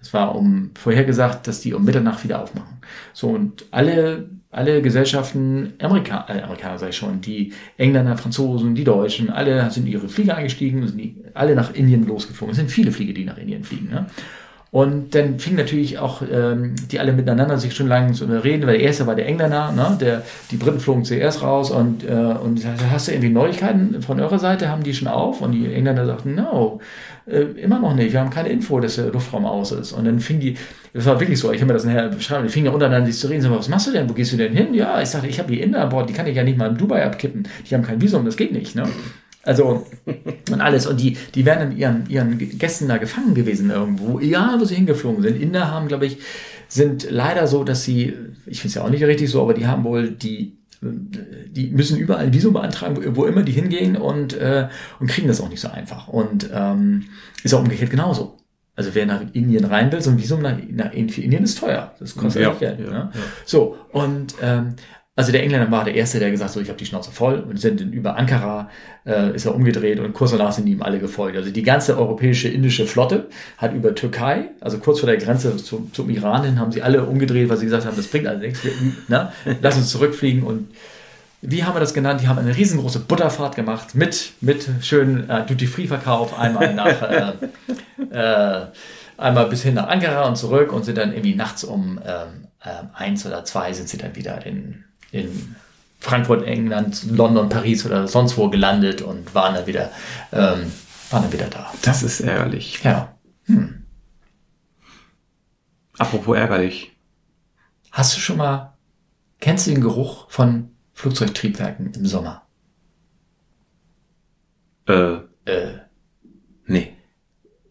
[0.00, 2.78] Es war um vorhergesagt, dass die um Mitternacht wieder aufmachen.
[3.12, 9.28] So und alle alle Gesellschaften, Amerika, äh, Amerikaner ich schon, die Engländer, Franzosen, die Deutschen,
[9.28, 12.52] alle sind in ihre Flieger eingestiegen, sind die, alle nach Indien losgeflogen.
[12.52, 13.90] Es sind viele Flieger, die nach Indien fliegen.
[13.90, 14.06] Ne?
[14.76, 18.76] Und dann fing natürlich auch ähm, die alle miteinander sich schon lange zu reden, weil
[18.76, 19.96] der erste war der Engländer, ne?
[19.98, 22.60] der, die Briten flogen zuerst raus und, äh, und
[22.92, 25.40] hast du irgendwie Neuigkeiten von eurer Seite, haben die schon auf?
[25.40, 26.82] Und die Engländer sagten, no,
[27.26, 29.92] äh, immer noch nicht, wir haben keine Info, dass der Luftraum aus ist.
[29.92, 30.58] Und dann fing die,
[30.92, 33.28] das war wirklich so, ich habe mir das nachher beschrieben, die fingen untereinander sich zu
[33.28, 34.74] reden, so, was machst du denn, wo gehst du denn hin?
[34.74, 36.68] Ja, ich sagte, ich habe die Inder an Bord, die kann ich ja nicht mal
[36.68, 38.76] in Dubai abkippen, die haben kein Visum, das geht nicht.
[38.76, 38.82] Ne?
[39.46, 39.86] Also,
[40.50, 40.86] und alles.
[40.86, 44.74] Und die, die wären in ihren, ihren Gästen da gefangen gewesen irgendwo, egal wo sie
[44.74, 45.40] hingeflogen sind.
[45.40, 46.18] Inder haben, glaube ich,
[46.68, 48.12] sind leider so, dass sie,
[48.46, 51.96] ich finde es ja auch nicht richtig so, aber die haben wohl die, die müssen
[51.96, 54.68] überall ein Visum beantragen, wo, wo immer die hingehen und, äh,
[54.98, 56.08] und kriegen das auch nicht so einfach.
[56.08, 57.04] Und ähm,
[57.44, 58.38] ist auch umgekehrt genauso.
[58.74, 61.94] Also wer nach Indien rein will, so ein Visum nach, nach für Indien ist teuer.
[61.98, 62.80] Das kostet ja, Geld.
[62.80, 63.10] Ja, ne?
[63.14, 63.20] ja.
[63.46, 64.74] So, und ähm,
[65.16, 67.40] also der Engländer war der Erste, der gesagt hat, so, ich habe die Schnauze voll
[67.40, 68.68] und sind über Ankara,
[69.06, 71.38] äh, ist er umgedreht und kurz danach sind ihm alle gefolgt.
[71.38, 75.90] Also die ganze europäische indische Flotte hat über Türkei, also kurz vor der Grenze zum,
[75.94, 78.60] zum Iran hin, haben sie alle umgedreht, weil sie gesagt haben, das bringt alles nichts,
[79.08, 79.32] ne?
[79.62, 80.68] lass uns zurückfliegen und
[81.40, 82.20] wie haben wir das genannt?
[82.22, 87.32] Die haben eine riesengroße Butterfahrt gemacht mit, mit schönen äh, Duty-Free-Verkauf, einmal nach, äh,
[88.10, 88.66] äh,
[89.16, 92.68] einmal bis hin nach Ankara und zurück und sind dann irgendwie nachts um ähm, äh,
[92.94, 95.56] eins oder zwei sind sie dann wieder in in
[96.00, 99.90] Frankfurt, England, London, Paris oder sonst wo gelandet und waren dann wieder,
[100.32, 100.72] ähm,
[101.10, 101.72] waren dann wieder da.
[101.82, 102.82] Das ist ärgerlich.
[102.84, 103.16] Ja.
[103.44, 103.84] Hm.
[105.98, 106.96] Apropos ärgerlich.
[107.90, 108.76] Hast du schon mal,
[109.40, 112.46] kennst du den Geruch von Flugzeugtriebwerken im Sommer?
[114.86, 115.18] Äh.
[115.46, 115.78] Äh.
[116.66, 116.94] Nee.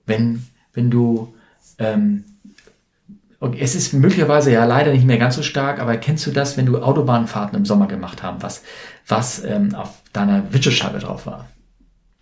[0.06, 1.36] Wenn, wenn du
[1.78, 2.26] ähm,
[3.46, 6.58] Okay, es ist möglicherweise ja leider nicht mehr ganz so stark, aber kennst du das,
[6.58, 8.64] wenn du Autobahnfahrten im Sommer gemacht haben, was,
[9.08, 11.48] was ähm, auf deiner Witschescheibe drauf war?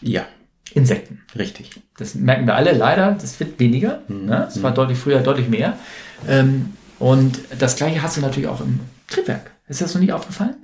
[0.01, 0.25] Ja.
[0.73, 1.21] Insekten.
[1.33, 1.81] Richtig.
[1.97, 4.01] Das merken wir alle leider, das wird weniger.
[4.09, 4.25] Mhm.
[4.25, 4.47] Ne?
[4.49, 5.77] Es war deutlich früher deutlich mehr.
[6.27, 9.51] Ähm, und das gleiche hast du natürlich auch im Triebwerk.
[9.69, 10.55] Ist das noch nicht aufgefallen?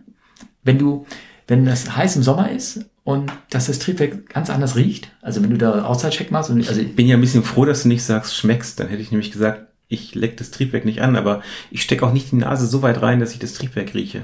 [0.64, 1.06] Wenn du,
[1.48, 5.52] wenn das heiß im Sommer ist und dass das Triebwerk ganz anders riecht, also wenn
[5.52, 8.04] du da Auszeitcheck machst und also ich bin ja ein bisschen froh, dass du nicht
[8.04, 11.82] sagst, schmeckst, dann hätte ich nämlich gesagt, ich leck das Triebwerk nicht an, aber ich
[11.82, 14.22] stecke auch nicht die Nase so weit rein, dass ich das Triebwerk rieche.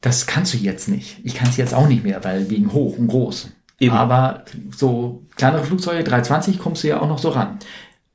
[0.00, 1.18] Das kannst du jetzt nicht.
[1.24, 3.50] Ich kann es jetzt auch nicht mehr, weil wegen hoch und groß.
[3.80, 3.94] Eben.
[3.94, 7.58] Aber so kleinere Flugzeuge, 320, kommst du ja auch noch so ran.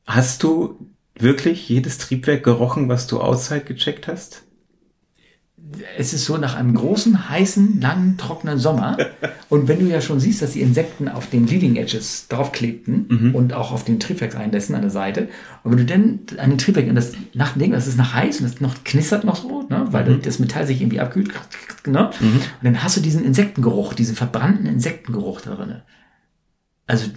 [0.05, 0.80] Hast du
[1.15, 4.43] wirklich jedes Triebwerk gerochen, was du Outside gecheckt hast?
[5.97, 8.97] Es ist so nach einem großen, heißen, langen, trockenen Sommer.
[9.49, 13.36] Und wenn du ja schon siehst, dass die Insekten auf den Leading Edges draufklebten mhm.
[13.36, 15.28] und auch auf den Triebwerkseinlässen an der Seite.
[15.63, 18.41] Und wenn du dann an den Triebwerk und das nach dem das ist nach heiß
[18.41, 20.22] und es noch knistert noch so, ne, weil mhm.
[20.22, 21.32] das Metall sich irgendwie abkühlt,
[21.88, 22.11] ne?
[22.20, 22.28] Mhm.
[22.28, 25.78] Und dann hast du diesen Insektengeruch, diesen verbrannten Insektengeruch darin.
[26.86, 27.07] Also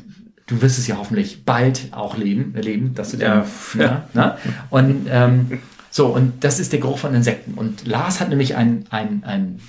[0.47, 3.45] du wirst es ja hoffentlich bald auch leben, erleben, dass du ja,
[3.75, 4.09] dann, ja.
[4.15, 4.37] Ne, ne?
[4.71, 5.59] Und ähm,
[5.93, 7.53] so, und das ist der Geruch von Insekten.
[7.53, 9.61] Und Lars hat nämlich ein, ein, ein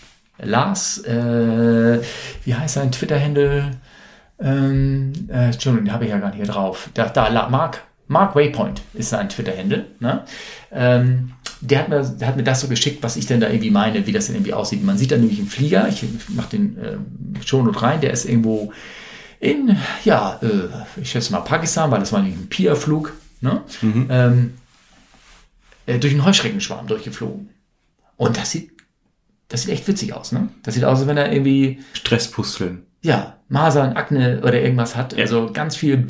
[0.41, 1.99] Lars, äh,
[2.45, 3.71] wie heißt sein Twitter-Handle?
[4.39, 6.89] Ähm, äh, Entschuldigung, den habe ich ja gar nicht hier drauf.
[6.93, 9.85] Da, da Mark, Mark Waypoint ist sein Twitter-Handle.
[9.99, 10.23] Ne?
[10.71, 13.71] Ähm, der hat, mir, der hat mir das so geschickt, was ich denn da irgendwie
[13.71, 14.81] meine, wie das denn irgendwie aussieht.
[14.81, 18.71] Man sieht da nämlich einen Flieger, ich mache den äh, Shownote rein, der ist irgendwo
[19.41, 23.11] in, ja, äh, ich schätze mal Pakistan, weil das war nämlich ein Pia-Flug.
[23.41, 23.61] Ne?
[23.81, 24.07] Mhm.
[24.09, 24.53] Ähm,
[25.85, 27.49] äh, durch einen Heuschreckenschwarm durchgeflogen.
[28.17, 28.71] Und das sieht,
[29.47, 30.49] das sieht echt witzig aus, ne?
[30.63, 32.83] Das sieht aus, als wenn er irgendwie Stresspusteln.
[33.01, 35.13] Ja, Masern, Akne oder irgendwas hat.
[35.17, 36.07] Also ganz viel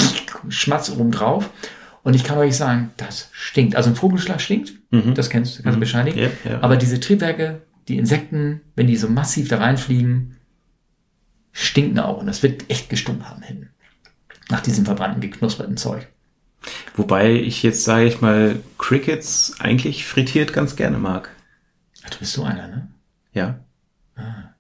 [0.50, 1.50] Schmatz oben drauf.
[2.04, 3.76] Und ich kann euch sagen, das stinkt.
[3.76, 4.74] Also ein Vogelschlag stinkt.
[4.92, 5.16] Mhm.
[5.16, 5.80] Das kennst du, kannst du mhm.
[5.80, 6.20] bescheinigen.
[6.20, 6.62] Ja, ja.
[6.62, 10.38] Aber diese Triebwerke, die Insekten, wenn die so massiv da reinfliegen,
[11.52, 12.20] stinken auch.
[12.20, 13.70] Und das wird echt gestummt haben hin.
[14.50, 16.08] Nach diesem verbrannten, geknusperten Zeug.
[16.96, 21.30] Wobei ich jetzt, sage ich mal, Crickets eigentlich frittiert ganz gerne mag.
[22.06, 22.88] Ach, du bist so einer, ne?
[23.34, 23.60] Ja.
[24.16, 24.54] Ah.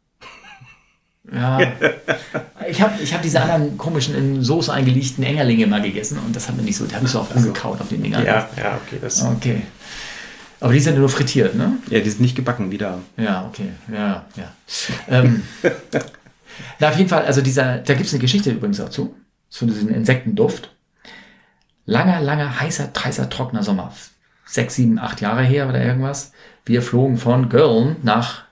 [1.31, 1.59] Ja.
[2.69, 6.47] ich habe ich hab diese anderen komischen in Soße eingelegten Engerlinge mal gegessen und das
[6.47, 8.25] hat mir nicht so, da habe ich so auf rumgekaut auf den Dingern.
[8.25, 8.97] Ja, ja, okay.
[9.01, 9.61] Das okay.
[10.59, 11.77] Aber die sind nur frittiert, ne?
[11.89, 12.99] Ja, die sind nicht gebacken, wieder.
[13.17, 13.69] Ja, okay.
[13.91, 14.53] Ja, ja.
[15.09, 15.43] ähm,
[16.79, 19.15] na, auf jeden Fall, also dieser, da gibt es eine Geschichte übrigens dazu,
[19.49, 20.73] zu diesem Insektenduft
[21.85, 23.91] langer, langer, heißer, heißer, trockener Sommer.
[24.45, 26.31] Sechs, sieben, acht Jahre her oder irgendwas.
[26.65, 28.43] Wir flogen von Köln nach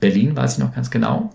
[0.00, 1.30] Berlin, weiß ich noch ganz genau,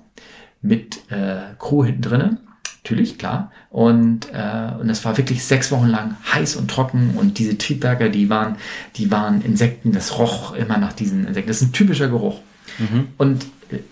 [0.62, 2.40] mit äh, Crew hinten drinnen.
[2.84, 3.52] Natürlich, klar.
[3.70, 8.10] Und, äh, und es war wirklich sechs Wochen lang heiß und trocken und diese Triebwerke,
[8.10, 8.56] die waren,
[8.96, 11.50] die waren Insekten, das roch immer nach diesen Insekten.
[11.50, 12.40] Das ist ein typischer Geruch.
[12.80, 13.08] Mhm.
[13.18, 13.46] Und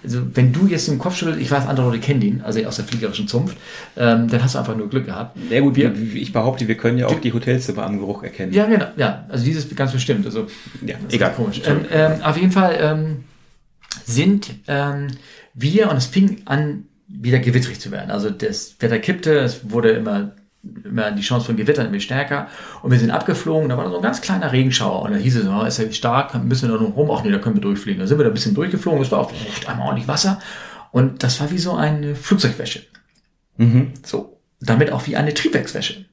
[0.04, 2.78] also wenn du jetzt einen Kopf schüttelst, ich weiß, andere Leute kennen den, also aus
[2.78, 3.58] der fliegerischen Zunft,
[3.98, 5.38] ähm, dann hast du einfach nur Glück gehabt.
[5.50, 8.54] Ja gut, wir, ich behaupte, wir können ja auch die Hotelzimmer am Geruch erkennen.
[8.54, 10.26] Ja, genau, ja, also dieses ganz bestimmt.
[10.26, 10.48] Also
[10.86, 11.34] ja, egal.
[11.34, 11.62] Komisch.
[11.66, 13.24] Ähm, ähm, auf jeden Fall ähm,
[14.06, 15.08] sind ähm,
[15.54, 18.12] wir, und es fing an, wieder gewittrig zu werden.
[18.12, 20.32] Also das Wetter kippte, es wurde immer
[20.84, 22.48] immer die Chance von Gewittern immer stärker.
[22.82, 25.04] Und wir sind abgeflogen, da war so ein ganz kleiner Regenschauer.
[25.04, 27.40] Und da hieß es, oh, ist ja stark, ein bisschen da rum, ach nee, da
[27.40, 28.00] können wir durchfliegen.
[28.00, 29.32] Da sind wir da ein bisschen durchgeflogen, es war auch
[29.68, 30.40] einmal ordentlich Wasser.
[30.92, 32.84] Und das war wie so eine Flugzeugwäsche.
[33.58, 33.94] Mhm.
[34.04, 34.40] So.
[34.62, 36.06] Damit auch wie eine Triebwerkswäsche.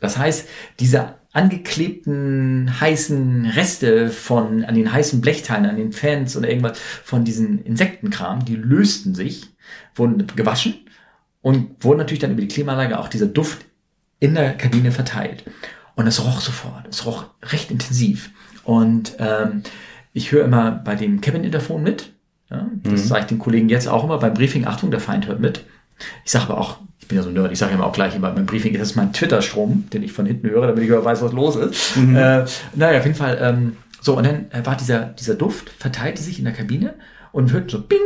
[0.00, 0.48] Das heißt,
[0.80, 7.24] diese angeklebten heißen Reste von, an den heißen Blechteilen, an den Fans oder irgendwas von
[7.24, 9.46] diesen Insektenkram, die lösten sich,
[9.94, 10.74] wurden gewaschen
[11.42, 13.66] und wurden natürlich dann über die Klimaanlage auch dieser Duft
[14.20, 15.44] in der Kabine verteilt.
[15.94, 16.86] Und es roch sofort.
[16.88, 18.30] Es roch recht intensiv.
[18.64, 19.62] Und ähm,
[20.12, 22.12] ich höre immer bei dem Cabin-Interphone mit.
[22.50, 23.06] Ja, das mhm.
[23.06, 24.66] sage ich den Kollegen jetzt auch immer beim Briefing.
[24.66, 25.64] Achtung, der Feind hört mit.
[26.24, 28.14] Ich sage aber auch, ich bin ja so ein Nerd, ich sage immer auch gleich
[28.14, 31.04] immer beim Briefing, das ist mein Twitter-Strom, den ich von hinten höre, damit ich über
[31.04, 31.96] weiß, was los ist.
[31.96, 32.16] Mhm.
[32.16, 32.44] Äh,
[32.74, 33.38] naja, auf jeden Fall.
[33.40, 36.94] Ähm, so, und dann war dieser, dieser Duft, verteilte sich in der Kabine
[37.32, 37.98] und hört so bing,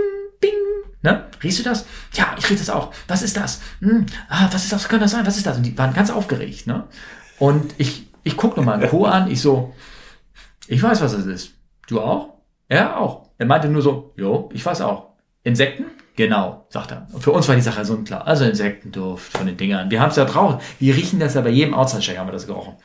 [1.03, 1.27] Ne?
[1.43, 1.85] Riechst du das?
[2.15, 2.93] Ja, ich riech das auch.
[3.09, 3.61] Was ist das?
[3.81, 4.89] Hm, ah, was ist das?
[4.89, 5.27] Kann das sein?
[5.27, 5.57] Was ist das?
[5.57, 6.67] Und die waren ganz aufgeregt.
[6.67, 6.85] Ne?
[7.39, 9.05] Und ich, ich gucke nochmal einen Co.
[9.05, 9.31] an.
[9.31, 9.75] Ich so,
[10.69, 11.55] ich weiß, was es ist.
[11.89, 12.35] Du auch?
[12.69, 13.31] Er auch.
[13.39, 15.11] Er meinte nur so, jo, ich weiß auch.
[15.43, 15.87] Insekten?
[16.15, 17.09] Genau, sagt er.
[17.13, 18.27] Und für uns war die Sache so klar.
[18.27, 19.91] Also Insektenduft von den Dingern.
[19.91, 20.63] Wir haben es ja drauf.
[20.79, 22.77] Wir riechen das ja bei jedem Outside-Check haben wir das gerochen.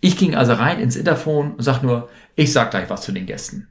[0.00, 3.24] Ich ging also rein ins Interphone und sag nur, ich sag gleich was zu den
[3.26, 3.68] Gästen.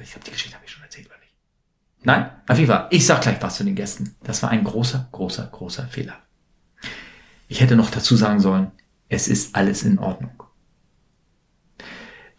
[0.00, 0.81] Ich habe die Geschichte habe ich schon.
[2.04, 2.88] Nein, auf jeden Fall.
[2.90, 4.14] Ich sag gleich was zu den Gästen.
[4.24, 6.14] Das war ein großer, großer, großer Fehler.
[7.48, 8.72] Ich hätte noch dazu sagen sollen,
[9.08, 10.42] es ist alles in Ordnung.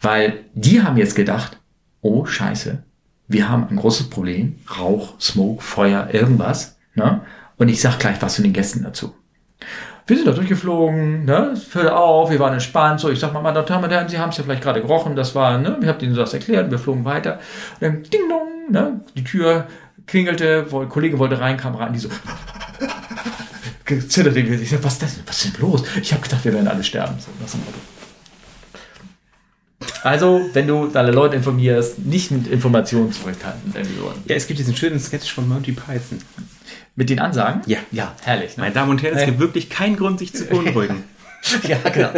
[0.00, 1.58] Weil die haben jetzt gedacht,
[2.02, 2.82] oh Scheiße,
[3.28, 6.76] wir haben ein großes Problem, Rauch, Smoke, Feuer, irgendwas.
[6.94, 7.22] Ne?
[7.56, 9.14] Und ich sag gleich was zu den Gästen dazu.
[10.06, 11.52] Wir sind da durchgeflogen, ne?
[11.54, 13.00] Es hörte auf, wir waren entspannt.
[13.00, 15.16] So, ich sag mal, meine Damen und Herren, Sie haben es ja vielleicht gerade gerochen,
[15.16, 15.78] das war, ne?
[15.80, 17.40] Ich habe Ihnen das erklärt, wir flogen weiter.
[17.80, 19.00] Und dann ding dong, ne?
[19.16, 19.66] Die Tür
[20.06, 22.10] klingelte, wo, Kollege wollte rein, kam rein, die so
[23.86, 24.36] gezittert.
[24.36, 25.20] Ich sag, was ist das?
[25.26, 25.82] Was ist denn los?
[26.02, 27.14] Ich habe gedacht, wir werden alle sterben.
[27.18, 27.56] So, das
[30.02, 33.72] also, wenn du deine Leute informierst, nicht mit Informationen zurückhalten.
[34.26, 36.18] Ja, es gibt diesen schönen Sketch von Monty Python.
[36.96, 37.62] Mit den Ansagen?
[37.66, 37.78] Ja.
[37.90, 38.56] Ja, herrlich.
[38.56, 38.62] Ne?
[38.62, 41.04] Meine Damen und Herren, es gibt wirklich keinen Grund, sich zu beunruhigen.
[41.68, 42.10] ja, genau.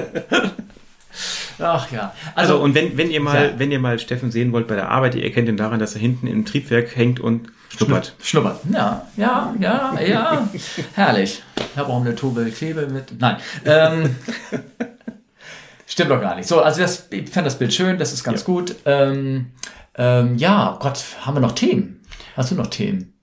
[1.59, 2.13] Ach ja.
[2.35, 3.59] Also, also, und wenn, wenn ihr mal, ja.
[3.59, 6.01] wenn ihr mal Steffen sehen wollt bei der Arbeit, ihr erkennt ihn daran, dass er
[6.01, 8.15] hinten im Triebwerk hängt und schnuppert.
[8.23, 8.61] Schnuppert.
[8.71, 10.49] Ja, ja, ja, ja.
[10.95, 11.43] Herrlich.
[11.57, 13.19] Ich habe auch eine Tube Klebe mit.
[13.19, 13.39] Nein.
[13.65, 14.17] Ähm,
[15.87, 16.47] stimmt doch gar nicht.
[16.47, 18.47] So, also das, ich fand das Bild schön, das ist ganz ja.
[18.47, 18.77] gut.
[18.85, 19.47] Ähm,
[19.95, 22.03] ähm, ja, Gott, haben wir noch Themen?
[22.37, 23.16] Hast du noch Themen?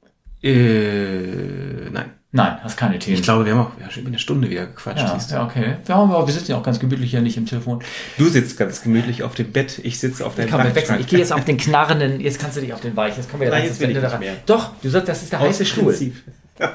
[0.43, 2.11] Äh, nein.
[2.35, 3.17] Nein, hast keine Themen.
[3.17, 5.29] Ich glaube, wir haben auch ja, schon eine Stunde wieder gequatscht.
[5.29, 5.75] Ja, ja okay.
[5.85, 7.83] Wir, haben, wir sitzen ja auch ganz gemütlich hier nicht im Telefon.
[8.17, 10.89] Du sitzt ganz gemütlich auf dem Bett, ich sitze auf deinem Bett.
[10.99, 13.17] Ich gehe jetzt auf den knarrenden, jetzt kannst du dich auf den weichen.
[13.17, 14.33] Jetzt kommen wir Nein, jetzt will ich nicht mehr.
[14.47, 15.95] Doch, du sagst, das ist der heiße Stuhl.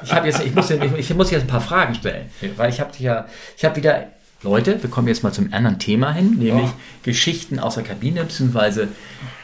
[0.03, 2.25] Ich, hab jetzt, ich, muss, ich, ich muss jetzt ein paar Fragen stellen,
[2.57, 4.07] weil ich habe ja, ich habe wieder
[4.43, 6.79] Leute, wir kommen jetzt mal zum anderen Thema hin, nämlich oh.
[7.03, 8.89] Geschichten aus der Kabine, beziehungsweise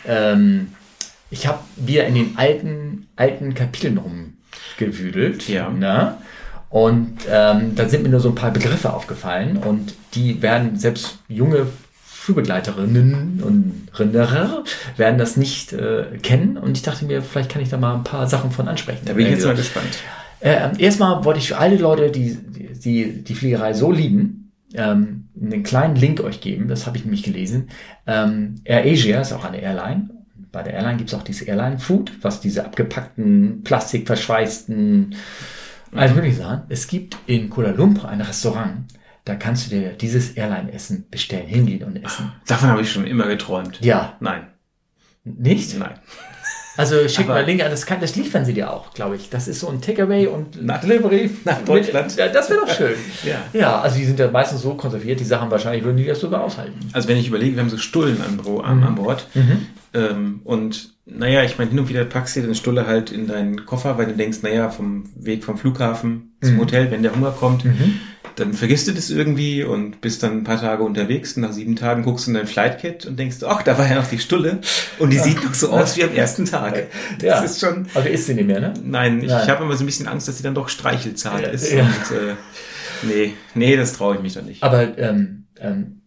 [0.05, 0.74] ähm,
[1.29, 5.47] ich habe wieder in den alten, alten Kapiteln rumgewüdelt.
[5.47, 5.69] Ja.
[5.69, 6.17] Ne?
[6.69, 11.19] Und ähm, da sind mir nur so ein paar Begriffe aufgefallen und die werden selbst
[11.27, 11.67] junge
[12.03, 14.63] Flugbegleiterinnen und Rinder
[14.97, 16.57] werden das nicht äh, kennen.
[16.57, 19.05] Und ich dachte mir, vielleicht kann ich da mal ein paar Sachen von ansprechen.
[19.05, 19.99] Da bin ich jetzt mal gespannt.
[20.39, 22.37] Äh, erstmal wollte ich für alle Leute, die
[22.85, 26.67] die, die Fliegerei so lieben, ähm, einen kleinen Link euch geben.
[26.67, 27.69] Das habe ich nämlich gelesen.
[28.07, 30.09] Ähm, Air Asia ist auch eine Airline
[30.55, 35.13] bei der Airline gibt es auch dieses Airline Food, was diese abgepackten, plastikverschweißten,
[35.93, 38.85] also würde ich sagen, es gibt in Kuala Lumpur ein Restaurant,
[39.25, 42.31] da kannst du dir dieses Airline-Essen bestellen, hingehen und essen.
[42.47, 43.81] Davon habe ich schon immer geträumt.
[43.81, 44.15] Ja.
[44.21, 44.47] Nein.
[45.25, 45.77] Nicht?
[45.77, 45.99] Nein.
[46.77, 49.29] Also schick mal Link an, das, kann, das liefern sie dir auch, glaube ich.
[49.29, 52.07] Das ist so ein Takeaway und nach Delivery nach Deutschland.
[52.07, 52.95] Mit, ja, das wäre doch schön.
[53.23, 53.59] ja.
[53.59, 56.43] ja, also die sind ja meistens so konserviert, die Sachen wahrscheinlich würden die das sogar
[56.43, 56.79] aushalten.
[56.93, 59.67] Also wenn ich überlege, wir haben so Stullen an, an, an Bord mhm.
[59.95, 63.65] Ähm, und naja, ich meine, hin und wieder packst du den Stulle halt in deinen
[63.65, 66.59] Koffer, weil du denkst, naja, vom Weg vom Flughafen zum mhm.
[66.59, 67.99] Hotel, wenn der Hunger kommt, mhm.
[68.35, 71.75] dann vergisst du das irgendwie und bist dann ein paar Tage unterwegs und nach sieben
[71.75, 74.59] Tagen guckst du in dein Flightkit und denkst, ach, da war ja noch die Stulle
[74.99, 76.87] und die sieht noch so aus wie am ersten Tag.
[77.19, 77.39] Das ja.
[77.41, 77.87] ist schon.
[77.93, 78.73] Aber ist sie nicht mehr, ne?
[78.83, 81.47] Nein, ich, ich habe immer so ein bisschen Angst, dass sie dann doch streichelzart ja.
[81.49, 81.71] ist.
[81.71, 81.83] Ja.
[81.83, 82.33] Und, äh,
[83.03, 84.63] nee, nee, das traue ich mich doch nicht.
[84.63, 86.01] Aber ähm, ähm,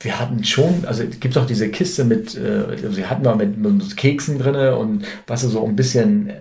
[0.00, 3.58] wir hatten schon, also gibt auch diese Kiste mit, äh, also wir hatten mal mit,
[3.58, 6.34] mit Keksen drinne und was so ein bisschen äh,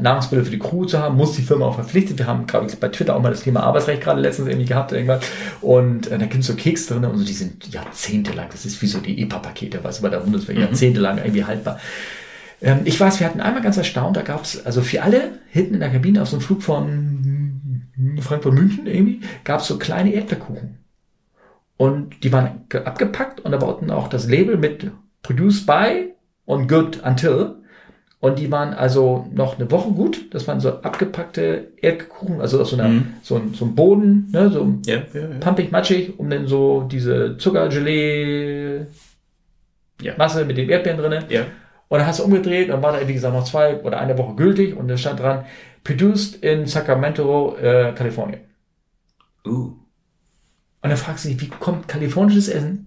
[0.00, 2.18] Nahrungsmittel für die Crew zu haben, muss die Firma auch verpflichtet.
[2.18, 4.92] Wir haben, glaube ich, bei Twitter auch mal das Thema Arbeitsrecht gerade letztens irgendwie gehabt
[4.92, 5.24] irgendwas.
[5.60, 8.80] Und äh, da gibt es so Keks drin und so, die sind jahrzehntelang, das ist
[8.80, 10.62] wie so die EPA-Pakete, was bei der Bundeswehr mhm.
[10.62, 11.80] jahrzehntelang irgendwie haltbar.
[12.62, 15.74] Ähm, ich weiß, wir hatten einmal ganz erstaunt, da gab es, also für alle hinten
[15.74, 17.88] in der Kabine auf so einem Flug von
[18.20, 20.78] Frankfurt-München irgendwie, gab es so kleine Erdbeerkuchen.
[21.80, 24.90] Und die waren abgepackt und da war unten auch das Label mit
[25.22, 26.12] Produced by
[26.44, 27.54] und Good Until.
[28.18, 30.34] Und die waren also noch eine Woche gut.
[30.34, 33.14] Das waren so abgepackte Erdkuchen, also aus so, einer, mhm.
[33.22, 35.38] so, ein, so ein Boden, ne, so ja, ja, ja.
[35.40, 38.84] pumpig, matschig, um dann so diese Zuckergelee
[40.02, 40.12] ja.
[40.18, 41.24] Masse mit den Erdbeeren drinnen.
[41.30, 41.46] Ja.
[41.88, 44.34] Und dann hast du umgedreht und war da, wie gesagt, noch zwei oder eine Woche
[44.34, 45.46] gültig und da stand dran,
[45.82, 48.40] produced in Sacramento, äh, Kalifornien.
[49.46, 49.79] Uh.
[50.82, 52.86] Und dann fragst du dich, wie kommt kalifornisches Essen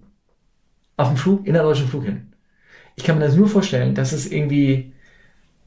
[0.96, 2.32] auf dem Flug, in der deutschen Flug hin?
[2.96, 4.94] Ich kann mir das nur vorstellen, dass es irgendwie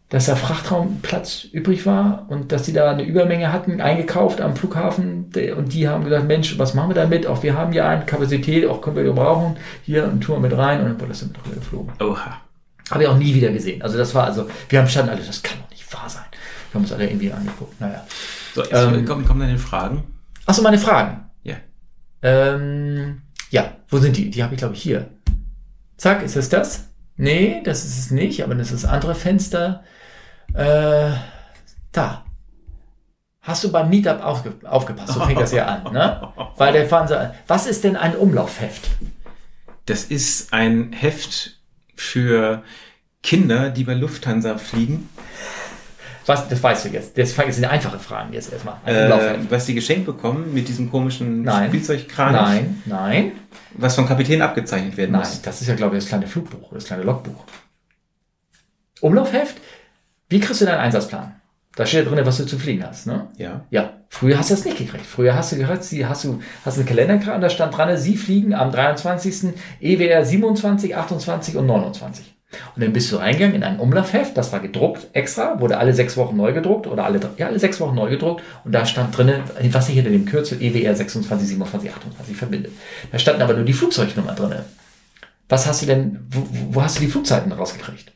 [0.10, 5.26] dass da Frachtraumplatz übrig war und dass sie da eine Übermenge hatten, eingekauft am Flughafen
[5.58, 7.28] und die haben gesagt, Mensch, was machen wir damit?
[7.28, 9.58] Auch wir haben ja eine Kapazität, auch können wir gebrauchen.
[9.84, 11.91] Hier und Tour mit rein und dann wurde das drüber geflogen.
[11.99, 12.41] Oha.
[12.90, 13.82] Habe ich auch nie wieder gesehen.
[13.82, 16.24] Also das war also, wir haben standen alle, das kann doch nicht wahr sein.
[16.72, 17.82] Wir haben uns alle irgendwie angeguckt.
[17.82, 18.06] Naja.
[18.56, 20.04] So, jetzt ähm, kommen, kommen deine Fragen.
[20.45, 21.27] Achso, meine Fragen.
[22.22, 22.56] Ja.
[22.56, 24.30] Ähm, ja, wo sind die?
[24.30, 25.10] Die habe ich, glaube ich, hier.
[25.98, 26.89] Zack, ist es das?
[27.15, 29.84] Nee, das ist es nicht, aber das ist das andere Fenster.
[30.53, 31.11] Äh,
[31.91, 32.23] da.
[33.41, 35.14] Hast du beim Meetup aufge aufgepasst?
[35.14, 36.34] So fängt das ja an, ne?
[36.57, 37.34] Weil der Fernseher.
[37.48, 38.89] Was ist denn ein Umlaufheft?
[39.85, 41.60] Das ist ein Heft
[41.95, 42.61] für
[43.23, 45.10] Kinder, die bei Lufthansa fliegen.
[46.28, 47.18] Was, das weißt du jetzt.
[47.18, 48.76] Das sind einfache Fragen jetzt erstmal.
[48.86, 51.70] Äh, was die geschenkt bekommen mit diesem komischen nein.
[51.70, 52.34] Spielzeugkran.
[52.34, 53.32] Nein, nein.
[53.74, 55.32] Was vom Kapitän abgezeichnet werden nein, muss.
[55.32, 57.44] Nein, das ist ja, glaube ich, das kleine Flugbuch, das kleine Logbuch.
[59.02, 59.56] Umlaufheft
[60.30, 61.36] wie kriegst du deinen Einsatzplan?
[61.76, 63.28] Da steht ja drin, was du zu fliegen hast, ne?
[63.38, 63.66] Ja.
[63.70, 63.94] Ja.
[64.10, 65.06] Früher hast du das nicht gekriegt.
[65.06, 68.54] Früher hast du gehört, sie hast du, hast einen Kalender da stand dran, sie fliegen
[68.54, 69.54] am 23.
[69.80, 72.37] EWR 27, 28 und 29.
[72.76, 76.15] Und dann bist du reingegangen in ein Umlaufheft, das war gedruckt extra, wurde alle sechs
[76.15, 79.44] Wochen neu gedruckt oder alle, ja, alle sechs Wochen neu gedruckt und da stand drinnen,
[79.72, 82.72] was sich hinter dem Kürzel EWR 26, 27, 28 verbindet.
[83.11, 84.64] Da standen aber nur die Flugzeugnummer drinnen.
[85.49, 88.14] Was hast du denn, wo, wo hast du die Flugzeiten rausgekriegt?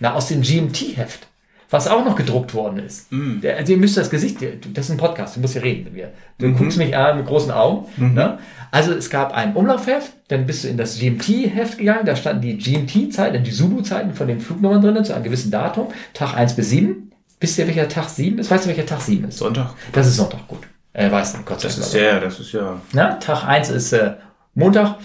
[0.00, 1.28] Na, aus dem GMT-Heft,
[1.72, 3.10] was auch noch gedruckt worden ist.
[3.10, 3.40] Mm.
[3.40, 4.38] Der, also ihr müsst das Gesicht,
[4.74, 6.12] das ist ein Podcast, du musst hier reden mit mir.
[6.38, 6.56] Du mhm.
[6.56, 7.88] guckst mich an mit großen Augen.
[7.96, 8.14] Mhm.
[8.14, 8.38] Ne?
[8.70, 12.58] Also es gab ein Umlaufheft, dann bist du in das GMT-Heft gegangen, da standen die
[12.58, 17.10] GMT-Zeiten, die Zulu-Zeiten von den Flugnummern drin, zu einem gewissen Datum, Tag 1 bis 7.
[17.40, 18.50] Wisst ihr, welcher Tag 7 ist?
[18.50, 19.38] Weißt du, welcher Tag 7 ist?
[19.38, 19.70] Sonntag.
[19.92, 20.60] Das ist Sonntag, gut.
[20.92, 21.78] Äh, weißt du, Gott sei Dank.
[21.78, 22.80] Das ist ja, das ist ja.
[22.92, 24.12] Na, Tag 1 ist äh,
[24.54, 24.96] Montag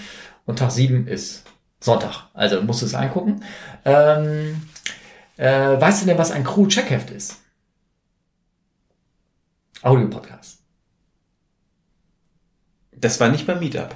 [0.46, 1.46] und Tag 7 ist
[1.80, 2.28] Sonntag.
[2.34, 3.42] Also musst du es angucken.
[3.86, 4.62] Ähm,
[5.38, 7.38] äh, weißt du denn, was ein Crew-Checkheft ist?
[9.82, 10.60] Audio-Podcast.
[12.92, 13.96] Das war nicht beim Meetup.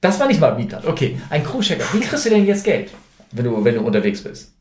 [0.00, 0.86] Das war nicht beim Meetup.
[0.86, 1.94] Okay, ein Crew-Checkheft.
[1.94, 2.90] Wie kriegst du denn jetzt Geld,
[3.32, 4.54] wenn du, wenn du unterwegs bist?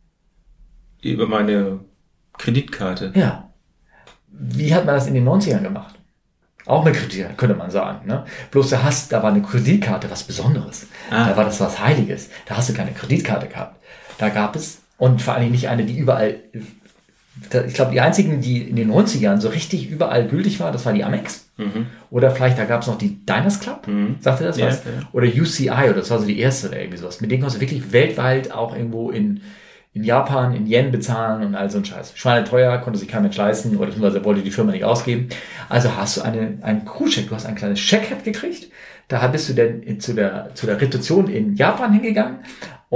[1.02, 1.82] Über meine
[2.38, 3.12] Kreditkarte.
[3.16, 3.54] Ja.
[4.28, 5.96] Wie hat man das in den 90ern gemacht?
[6.66, 8.08] Auch eine Kreditkarte, könnte man sagen.
[8.08, 8.26] Ne?
[8.50, 10.88] Bloß da, hast, da war eine Kreditkarte was Besonderes.
[11.12, 11.30] Ah.
[11.30, 12.30] Da war das was Heiliges.
[12.48, 13.80] Da hast du keine Kreditkarte gehabt.
[14.18, 16.36] Da gab es und vor allem nicht eine, die überall,
[17.68, 20.94] ich glaube, die einzigen, die in den 90ern so richtig überall gültig war, das war
[20.94, 21.50] die Amex.
[21.58, 21.88] Mhm.
[22.10, 24.16] Oder vielleicht, da gab es noch die Diners Club, mhm.
[24.20, 24.84] sagte das was?
[24.86, 24.92] Ja.
[25.12, 27.22] Oder UCI, oder das war so die erste oder irgendwie sowas.
[27.22, 29.42] Mit denen konntest du wirklich weltweit auch irgendwo in,
[29.94, 32.14] in Japan in Yen bezahlen und all so ein Scheiß.
[32.16, 35.28] Schweine teuer, konnte sich kein Mensch leisten oder beziehungsweise wollte die Firma nicht ausgeben.
[35.68, 38.70] Also hast du eine, einen Crew-Check, du hast ein kleines Checkheft gekriegt.
[39.08, 42.40] Da bist du dann zu der, zu der Rezeption in Japan hingegangen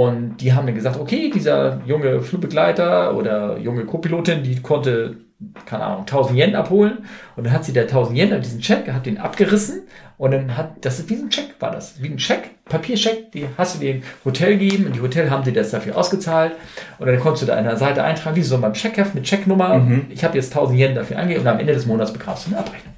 [0.00, 5.18] und die haben dann gesagt, okay, dieser junge Flugbegleiter oder junge Co-Pilotin, die konnte,
[5.66, 7.00] keine Ahnung, 1000 Yen abholen.
[7.36, 9.82] Und dann hat sie der 1000 Yen, diesen Check, hat den abgerissen.
[10.16, 12.02] Und dann hat, das ist wie ein Check, war das.
[12.02, 14.86] Wie ein Check, Papiercheck, die hast du dem Hotel gegeben.
[14.86, 16.52] Und die Hotel haben sie das dafür ausgezahlt.
[16.98, 19.80] Und dann konntest du da an der Seite eintragen, wie so beim Checkheft mit Checknummer.
[19.80, 20.06] Mhm.
[20.08, 21.42] Ich habe jetzt 1000 Yen dafür angegeben.
[21.42, 22.94] Und am Ende des Monats bekamst du eine Abrechnung.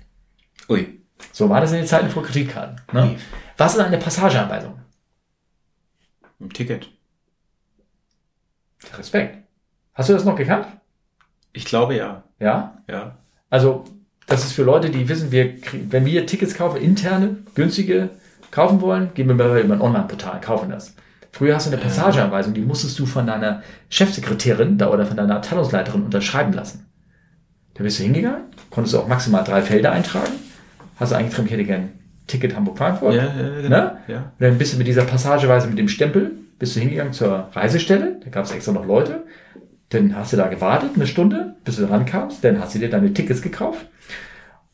[0.68, 1.00] Ui.
[1.32, 2.80] So war das in den Zeiten vor Kreditkarten.
[2.92, 3.16] Ne?
[3.56, 4.81] Was ist eine Passageanweisung?
[6.42, 6.88] Ein Ticket.
[8.98, 9.38] Respekt.
[9.94, 10.66] Hast du das noch gekannt?
[11.52, 12.24] Ich glaube ja.
[12.40, 12.82] Ja?
[12.88, 13.18] Ja.
[13.50, 13.84] Also,
[14.26, 15.54] das ist für Leute, die wissen, wir,
[15.90, 18.10] wenn wir Tickets kaufen, interne, günstige
[18.50, 20.94] kaufen wollen, gehen wir mal über ein Online-Portal, kaufen das.
[21.32, 25.36] Früher hast du eine Passageanweisung, die musstest du von deiner Chefsekretärin da oder von deiner
[25.36, 26.86] Abteilungsleiterin unterschreiben lassen.
[27.74, 30.32] Da bist du hingegangen, konntest du auch maximal drei Felder eintragen,
[30.96, 31.88] hast du eingetragen, ich hätte gern
[32.26, 33.14] Ticket Hamburg-Frankfurt.
[33.14, 33.68] Ja, ja, genau.
[33.68, 33.96] Ne?
[34.08, 34.32] Ja.
[34.38, 38.30] Dann bist du mit dieser Passageweise mit dem Stempel, bist du hingegangen zur Reisestelle, da
[38.30, 39.24] gab es extra noch Leute.
[39.90, 43.12] Dann hast du da gewartet, eine Stunde, bis du rankamst, dann hast du dir deine
[43.12, 43.86] Tickets gekauft.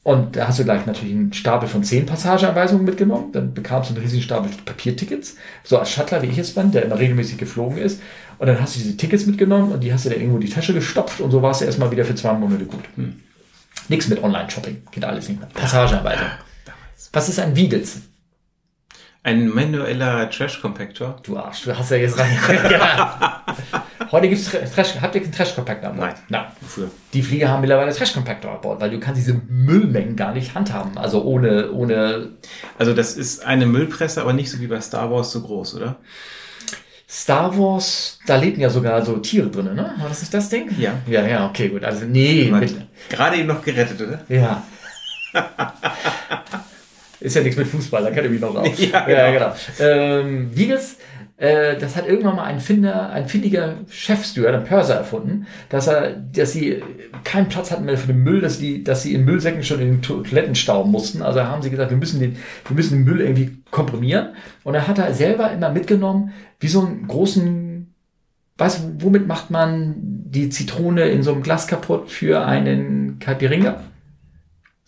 [0.05, 3.31] Und da hast du gleich natürlich einen Stapel von zehn Passageanweisungen mitgenommen.
[3.33, 5.37] Dann bekamst du einen riesigen Stapel Papiertickets.
[5.65, 8.01] So als Shuttler, wie ich jetzt bin, der immer regelmäßig geflogen ist.
[8.39, 10.51] Und dann hast du diese Tickets mitgenommen und die hast du dann irgendwo in die
[10.51, 12.85] Tasche gestopft und so warst du erstmal wieder für zwei Monate gut.
[13.89, 14.83] Nix mit Online-Shopping.
[14.93, 15.49] Geht alles nicht mehr.
[15.53, 16.27] Passageanweisung.
[17.13, 18.01] Was ist ein Wiegels?
[19.23, 21.21] Ein manueller Trash-Compactor.
[21.23, 22.37] Du Arsch, du hast ja jetzt rein.
[22.71, 23.45] ja.
[24.11, 26.09] Heute gibt's Trash, habt ihr einen Trash-Compactor an Bord?
[26.29, 26.43] Nein.
[26.43, 26.53] Nein.
[26.61, 26.91] Wofür?
[27.13, 30.97] Die Flieger haben mittlerweile Trash-Compactor an Bord, weil du kannst diese Müllmengen gar nicht handhaben.
[30.99, 32.31] Also ohne, ohne
[32.79, 35.97] Also das ist eine Müllpresse, aber nicht so wie bei Star Wars so groß, oder?
[37.09, 39.95] Star Wars, da lebten ja sogar so Tiere drin, ne?
[39.99, 40.71] War das nicht das Ding?
[40.79, 40.95] Ja.
[41.07, 41.85] Ja, ja, okay, gut.
[41.85, 42.75] Also nee, mit,
[43.09, 44.25] Gerade eben noch gerettet, oder?
[44.29, 44.63] ja.
[47.21, 48.69] Ist ja nichts mit Fußball, da kennt ihr mich noch raus.
[48.79, 49.53] Ja, ja genau.
[49.81, 50.97] Ähm, Wiegels,
[51.39, 56.11] äh, das hat irgendwann mal ein Finder, ein findiger Chefsteward, ein Purser erfunden, dass er,
[56.11, 56.83] dass sie
[57.23, 59.89] keinen Platz hatten mehr für den Müll, dass die, dass sie in Müllsäcken schon in
[59.89, 61.23] den Toiletten stauben mussten.
[61.23, 62.37] Also haben sie gesagt, wir müssen den,
[62.67, 64.31] wir müssen den Müll irgendwie komprimieren.
[64.65, 67.95] Und er hat er selber immer mitgenommen, wie so einen großen,
[68.57, 73.81] weißt du, womit macht man die Zitrone in so einem Glas kaputt für einen Caipirinha?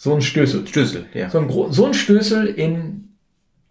[0.02, 0.66] So ein Stößel.
[0.66, 1.28] Stößel, ja.
[1.28, 3.18] So ein, so ein Stößel in,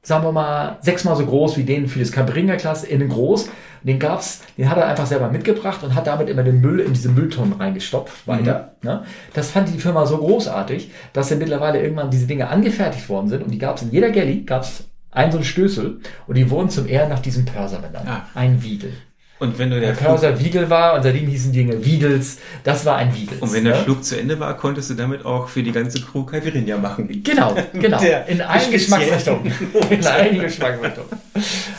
[0.04, 3.50] sagen wir mal, sechsmal so groß wie den für das Caipirinha-Glas, innen groß.
[3.82, 6.94] Den gab's, den hat er einfach selber mitgebracht und hat damit immer den Müll in
[6.94, 8.76] diese Mülltonnen reingestopft weiter.
[8.84, 9.06] Ne?
[9.34, 13.42] Das fand die Firma so großartig, dass dann mittlerweile irgendwann diese Dinge angefertigt worden sind
[13.42, 16.88] und die gab's in jeder Galley, gab's ein so ein Stößel und die wurden zum
[16.88, 18.08] Ehren nach diesem Pörser benannt.
[18.08, 18.28] Ah.
[18.36, 18.94] Ein Wiegel.
[19.40, 22.40] Und wenn du der Der Flug, Pörser Wiegel war und seitdem hießen die Dinge Wiegels.
[22.66, 23.42] Das war ein Wiegels.
[23.42, 23.84] und wenn der ne?
[23.84, 27.08] Flug zu Ende war, konntest du damit auch für die ganze Crew Caipirinha machen.
[27.24, 28.00] Genau, genau.
[28.00, 29.54] Der in allen Geschmacksrichtungen.
[29.90, 31.10] In allen Geschmacksrichtungen.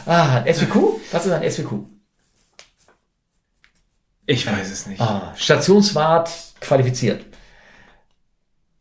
[0.07, 0.75] Ah, ein SWQ?
[1.13, 1.73] Was ist ein SWQ?
[4.27, 5.01] Ich weiß es nicht.
[5.01, 6.31] Ah, Stationswart
[6.61, 7.25] qualifiziert.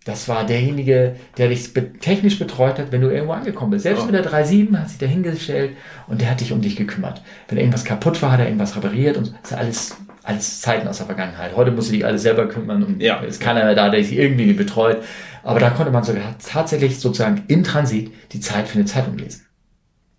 [0.10, 3.84] Das war derjenige, der dich technisch betreut hat, wenn du irgendwo angekommen bist.
[3.84, 4.06] Selbst Oh.
[4.06, 5.73] mit der 3.7 hat sich der hingestellt
[6.07, 7.22] und der hat dich um dich gekümmert.
[7.48, 9.34] Wenn irgendwas kaputt war, hat er irgendwas repariert und so.
[9.44, 11.56] das ist alles, alles Zeiten aus der Vergangenheit.
[11.56, 13.18] Heute musst du dich alles selber kümmern und Ja.
[13.19, 15.03] ist keiner mehr da, der dich irgendwie betreut.
[15.44, 19.45] Aber da konnte man sogar tatsächlich sozusagen in Transit die Zeit für eine Zeitung lesen.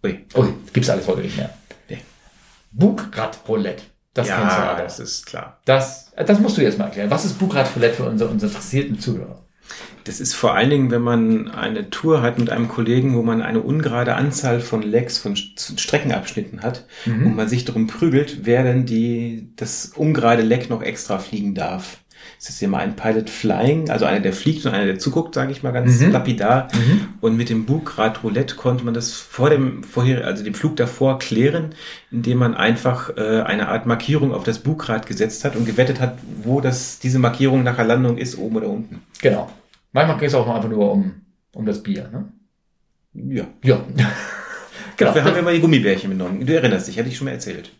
[0.04, 0.24] Ui.
[0.36, 1.50] Ui, gibt's alles heute nicht mehr.
[1.88, 1.98] Nee.
[2.70, 3.82] Bugrad-Roulette.
[4.14, 4.82] Das kennst du Ja, aber.
[4.82, 5.58] das ist klar.
[5.64, 7.10] Das, das musst du jetzt mal erklären.
[7.10, 9.42] Was ist Bugrad-Roulette für unsere, unsere interessierten Zuhörer?
[10.04, 13.42] Das ist vor allen Dingen, wenn man eine Tour hat mit einem Kollegen, wo man
[13.42, 16.86] eine ungerade Anzahl von Legs, von St- Streckenabschnitten hat
[17.26, 21.98] und man sich darum prügelt, wer denn die, das ungerade Leck noch extra fliegen darf.
[22.38, 25.52] Es ist immer ein Pilot Flying, also einer, der fliegt und einer, der zuguckt, sage
[25.52, 26.12] ich mal ganz Mhm.
[26.12, 26.68] lapidar.
[27.20, 31.18] Und mit dem Bugrad Roulette konnte man das vor dem vorher, also dem Flug davor
[31.18, 31.74] klären,
[32.10, 36.18] indem man einfach äh, eine Art Markierung auf das Bugrad gesetzt hat und gewettet hat,
[36.42, 39.00] wo das diese Markierung nach der Landung ist, oben oder unten.
[39.20, 39.50] Genau.
[39.92, 41.14] Manchmal geht es auch noch einfach nur um,
[41.54, 42.08] um das Bier.
[42.12, 42.28] Ne?
[43.34, 43.44] Ja.
[43.64, 43.76] Ja.
[44.96, 45.12] genau.
[45.12, 46.44] Dafür haben wir mal die Gummibärchen mitgenommen.
[46.46, 47.72] Du erinnerst dich, hatte ich schon mal erzählt.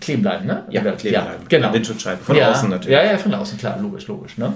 [0.00, 0.64] kleben bleiben, ne?
[0.68, 1.44] kleben ja bleiben.
[1.48, 1.72] genau.
[1.72, 2.22] Windschutzscheibe.
[2.22, 2.96] Von ja, außen natürlich.
[2.96, 4.38] Ja, ja, von außen, klar, logisch, logisch.
[4.38, 4.52] Ne?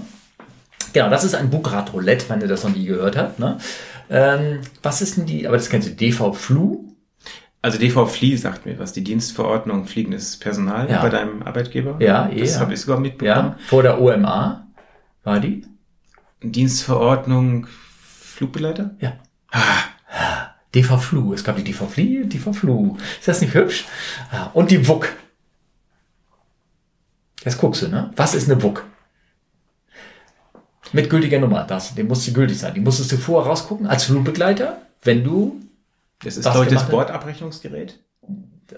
[0.93, 3.39] Genau, das ist ein Bugrad-Roulette, wenn ihr das noch nie gehört habt.
[3.39, 3.59] Ne?
[4.11, 6.89] Ähm, was ist denn die, aber das kennst du, DV-Flu?
[7.65, 11.01] Also DV Flie sagt mir was, die Dienstverordnung fliegendes Personal Ja.
[11.01, 11.95] bei deinem Arbeitgeber.
[12.01, 12.61] Ja, eh, Das ja.
[12.61, 13.55] habe ich sogar mitbekommen.
[13.57, 14.67] Ja, vor der OMA
[15.23, 15.65] war die?
[16.51, 18.97] Dienstverordnung Flugbegleiter?
[18.99, 19.19] Ja.
[19.51, 19.85] Ah,
[20.75, 21.33] DV-Flu.
[21.35, 22.97] Es gab die DV-Flie, DV-Flu.
[23.19, 23.85] Ist das nicht hübsch?
[24.33, 25.15] Ja, und die WUK.
[27.45, 28.11] Jetzt guckst du, ne?
[28.17, 28.85] Was ist eine WUK?
[30.93, 31.65] Mit gültiger Nummer.
[31.65, 32.75] Das, die musste gültig sein.
[32.75, 35.61] Die musstest du vorher rausgucken als Flugbegleiter, wenn du
[36.23, 36.91] das ist das hat?
[36.91, 37.99] Bordabrechnungsgerät.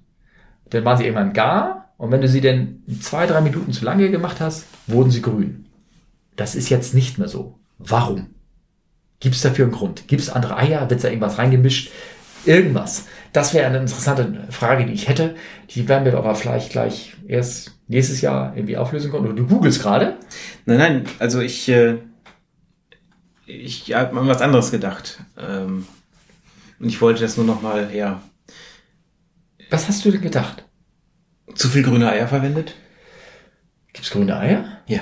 [0.69, 4.09] dann waren sie irgendwann gar, und wenn du sie dann zwei, drei Minuten zu lange
[4.09, 5.67] gemacht hast, wurden sie grün.
[6.35, 7.59] Das ist jetzt nicht mehr so.
[7.77, 8.31] Warum?
[9.19, 10.07] Gibt es dafür einen Grund?
[10.07, 10.89] Gibt es andere Eier?
[10.89, 11.91] Wird da irgendwas reingemischt?
[12.43, 13.05] Irgendwas.
[13.33, 15.35] Das wäre eine interessante Frage, die ich hätte.
[15.69, 19.25] Die werden wir aber vielleicht gleich erst nächstes Jahr irgendwie auflösen können.
[19.25, 20.17] Oder du googelst gerade.
[20.65, 21.99] Nein, nein, also ich, äh,
[23.45, 25.19] ich habe an was anderes gedacht.
[25.37, 25.85] Ähm,
[26.79, 28.23] und ich wollte das nur noch mal, ja,
[29.69, 30.65] Was hast du denn gedacht?
[31.55, 32.75] Zu viel grüne Eier verwendet?
[33.93, 34.65] Gibt es grüne Eier?
[34.87, 34.99] Ja.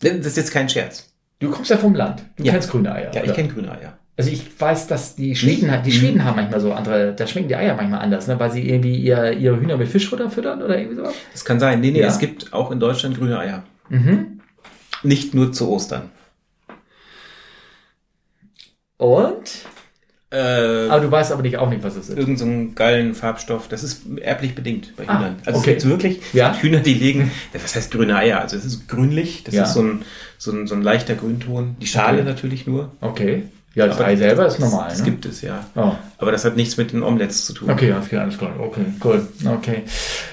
[0.00, 1.12] Das ist jetzt kein Scherz.
[1.38, 2.22] Du kommst ja vom Land.
[2.36, 2.52] Du Ja.
[2.52, 3.12] kennst grüne Eier.
[3.14, 3.34] Ja, ich oder?
[3.34, 3.98] kenne grüne Eier.
[4.16, 5.94] Also ich weiß, dass die Schweden, die Mhm.
[5.94, 8.38] Schweden haben manchmal so andere, da schmecken die Eier manchmal anders, ne?
[8.38, 11.14] weil sie irgendwie ihr, ihre Hühner mit Fischfutter füttern oder irgendwie sowas.
[11.32, 11.80] Das kann sein.
[11.80, 12.08] Nee, nee, Ja.
[12.08, 13.62] es gibt auch in Deutschland grüne Eier.
[13.88, 14.40] Mhm.
[15.02, 16.10] Nicht nur zu Ostern.
[18.98, 19.64] Und?
[20.32, 22.16] Äh, Aber du weißt aber nicht auch nicht, was es ist.
[22.16, 23.66] irgend so einen geilen Farbstoff.
[23.68, 25.36] Das ist erblich bedingt bei Ah, Hühnern.
[25.44, 25.74] Also okay.
[25.76, 26.54] es gibt wirklich Ja.
[26.54, 28.40] Hühner, die legen, was heißt grüne Eier?
[28.40, 29.64] Also es ist grünlich, das Ja.
[29.64, 30.02] ist so ein,
[30.38, 31.74] so, ein, so ein leichter Grünton.
[31.80, 32.26] Die Schale Okay.
[32.28, 32.92] natürlich nur.
[33.00, 33.42] Okay.
[33.74, 34.88] Ja, das Aber Ei selber ist normal.
[34.88, 35.04] Das ne?
[35.04, 35.64] gibt es, ja.
[35.76, 35.92] Oh.
[36.18, 37.70] Aber das hat nichts mit den Omelettes zu tun.
[37.70, 38.52] Okay, alles klar, alles klar.
[38.58, 39.26] Okay, cool.
[39.46, 39.82] Okay.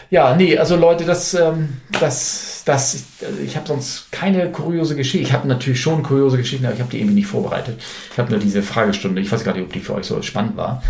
[0.10, 1.69] Ja, nee, also Leute, das, ähm,
[1.99, 5.26] das, das, also ich habe sonst keine kuriose Geschichte.
[5.27, 7.80] Ich habe natürlich schon kuriose Geschichten, aber ich habe die irgendwie nicht vorbereitet.
[8.11, 9.22] Ich habe nur diese Fragestunde.
[9.22, 10.84] Ich weiß gar nicht, ob die für euch so spannend war.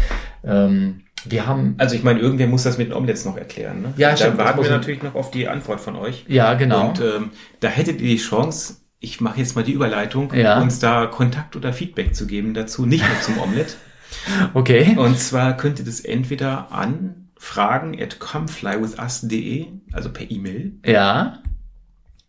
[0.43, 3.81] Ähm, wir haben, Also ich meine, irgendwer muss das mit den Omelettes noch erklären.
[3.81, 3.93] Ne?
[3.97, 6.25] Ja, da stimmt, das warten wir ich- natürlich noch auf die Antwort von euch.
[6.27, 6.89] ja, genau.
[6.89, 7.29] Und ähm,
[7.59, 10.59] da hättet ihr die Chance, ich mache jetzt mal die Überleitung, Ja.
[10.61, 13.73] uns da Kontakt oder Feedback zu geben dazu, nicht nur zum Omelette.
[14.53, 14.95] okay.
[14.97, 21.39] Und zwar könnt ihr das entweder an fragen at comeflywithus.de, also per E-Mail, Ja.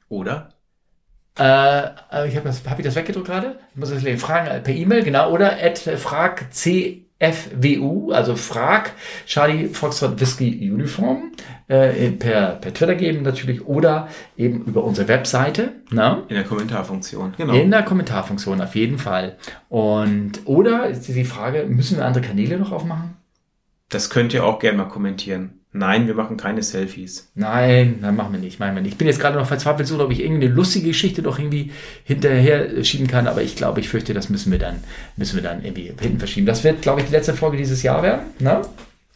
[0.09, 0.51] Oder
[1.39, 1.90] Äh,
[2.26, 3.59] ich habe das, hab ich das weggedrückt gerade?
[3.72, 4.18] Ich muss das lesen.
[4.18, 5.30] Fragen äh, per E-Mail, genau.
[5.30, 8.90] Oder at frag CFWU, also frag
[9.24, 11.30] Charlie Foxtrot Whisky Uniform,
[11.68, 16.24] äh, per, per Twitter geben natürlich oder eben über unsere Webseite, ne?
[16.28, 17.35] in der Kommentarfunktion.
[17.36, 17.52] Genau.
[17.55, 19.36] In der Kommentarfunktion auf jeden Fall.
[19.68, 23.16] Und, oder ist die Frage, müssen wir andere Kanäle noch aufmachen?
[23.90, 25.57] Das könnt ihr auch gerne mal kommentieren.
[25.73, 27.31] Nein, wir machen keine Selfies.
[27.35, 28.93] Nein, nein, machen wir nicht, machen wir nicht.
[28.93, 31.73] Ich bin jetzt gerade noch verzweifelt so, ob ich irgendeine lustige Geschichte doch irgendwie
[32.05, 34.77] hinterher schieben kann, aber ich glaube, ich fürchte, das müssen wir dann,
[35.16, 36.47] müssen wir dann irgendwie hinten verschieben.
[36.47, 38.62] Das wird, glaube ich, die letzte Folge dieses Jahr werden, ne?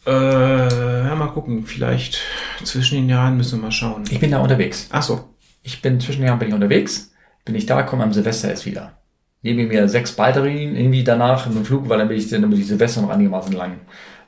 [0.05, 1.65] Äh, ja, mal gucken.
[1.65, 2.19] Vielleicht
[2.63, 4.03] zwischen den Jahren müssen wir mal schauen.
[4.09, 4.87] Ich bin da unterwegs.
[4.91, 5.29] Ach so.
[5.63, 7.13] Ich bin zwischen den Jahren bin ich unterwegs,
[7.45, 8.97] bin ich da, komme am Silvester erst wieder.
[9.41, 12.59] Nehme mir sechs Batterien irgendwie danach in den Flug, weil dann bin ich, dann bin
[12.59, 13.79] ich Silvester noch einigermaßen lang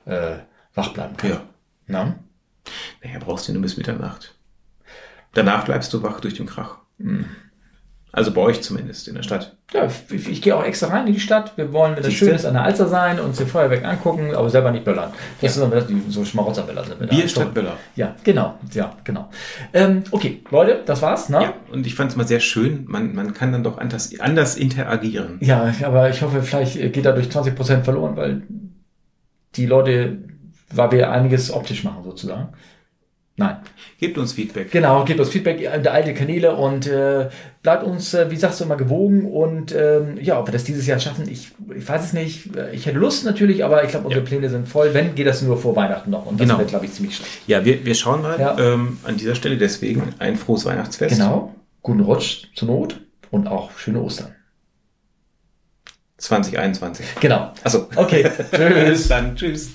[0.06, 0.38] äh,
[0.74, 1.30] wach bleiben kann.
[1.30, 1.42] Ja.
[1.88, 2.16] Na?
[3.04, 4.36] Naja, brauchst du nur bis Mitternacht.
[5.34, 6.78] Danach bleibst du wach durch den Krach.
[7.00, 7.26] Hm.
[8.16, 9.58] Also bei euch zumindest in der Stadt.
[9.74, 11.58] Ja, ich, ich gehe auch extra rein in die Stadt.
[11.58, 14.50] Wir wollen, wenn das schön ist, an der Alster sein, uns die Feuerwerk angucken, aber
[14.50, 15.12] selber nicht böllern.
[15.42, 17.08] Das sind dann die, so Schmarotzerböller sind wir.
[17.08, 17.76] Bier statt Böller.
[17.98, 18.58] Ja, genau.
[18.72, 19.30] Ja, genau.
[19.74, 21.42] Ähm, okay, Leute, das war's, ne?
[21.42, 22.86] Ja, und ich fand es mal sehr schön.
[22.88, 25.40] Man, man kann dann doch anders, anders interagieren.
[25.42, 28.44] Ja, aber ich hoffe, vielleicht geht dadurch 20% verloren, weil
[29.56, 30.20] die Leute,
[30.78, 32.50] weil wir einiges optisch machen sozusagen.
[33.38, 33.58] Nein.
[34.00, 34.72] Gebt uns Feedback.
[34.72, 37.28] Genau, gebt uns Feedback in der alte Kanäle und äh,
[37.64, 40.88] bleibt uns, äh, wie sagst du, immer gewogen und ähm, ja, ob wir das dieses
[40.88, 42.52] Jahr schaffen, ich, ich weiß es nicht.
[42.72, 44.28] Ich hätte Lust natürlich, aber ich glaube, unsere Ja.
[44.30, 44.94] Pläne sind voll.
[44.94, 46.60] Wenn, geht das nur vor Weihnachten noch und das Genau.
[46.60, 47.32] wird, glaube ich, ziemlich schlecht.
[47.46, 48.58] Ja, wir, wir schauen mal Ja.
[48.58, 51.18] ähm, an dieser Stelle deswegen ein frohes Weihnachtsfest.
[51.18, 51.54] Genau.
[51.82, 54.34] Guten Rutsch zur Not und auch schöne Ostern.
[56.18, 57.06] 2021.
[57.20, 57.52] Genau.
[57.64, 57.90] Achso.
[57.98, 58.26] Okay.
[58.56, 59.10] Tschüss.
[59.10, 59.36] Dann.
[59.36, 59.70] Tschüss.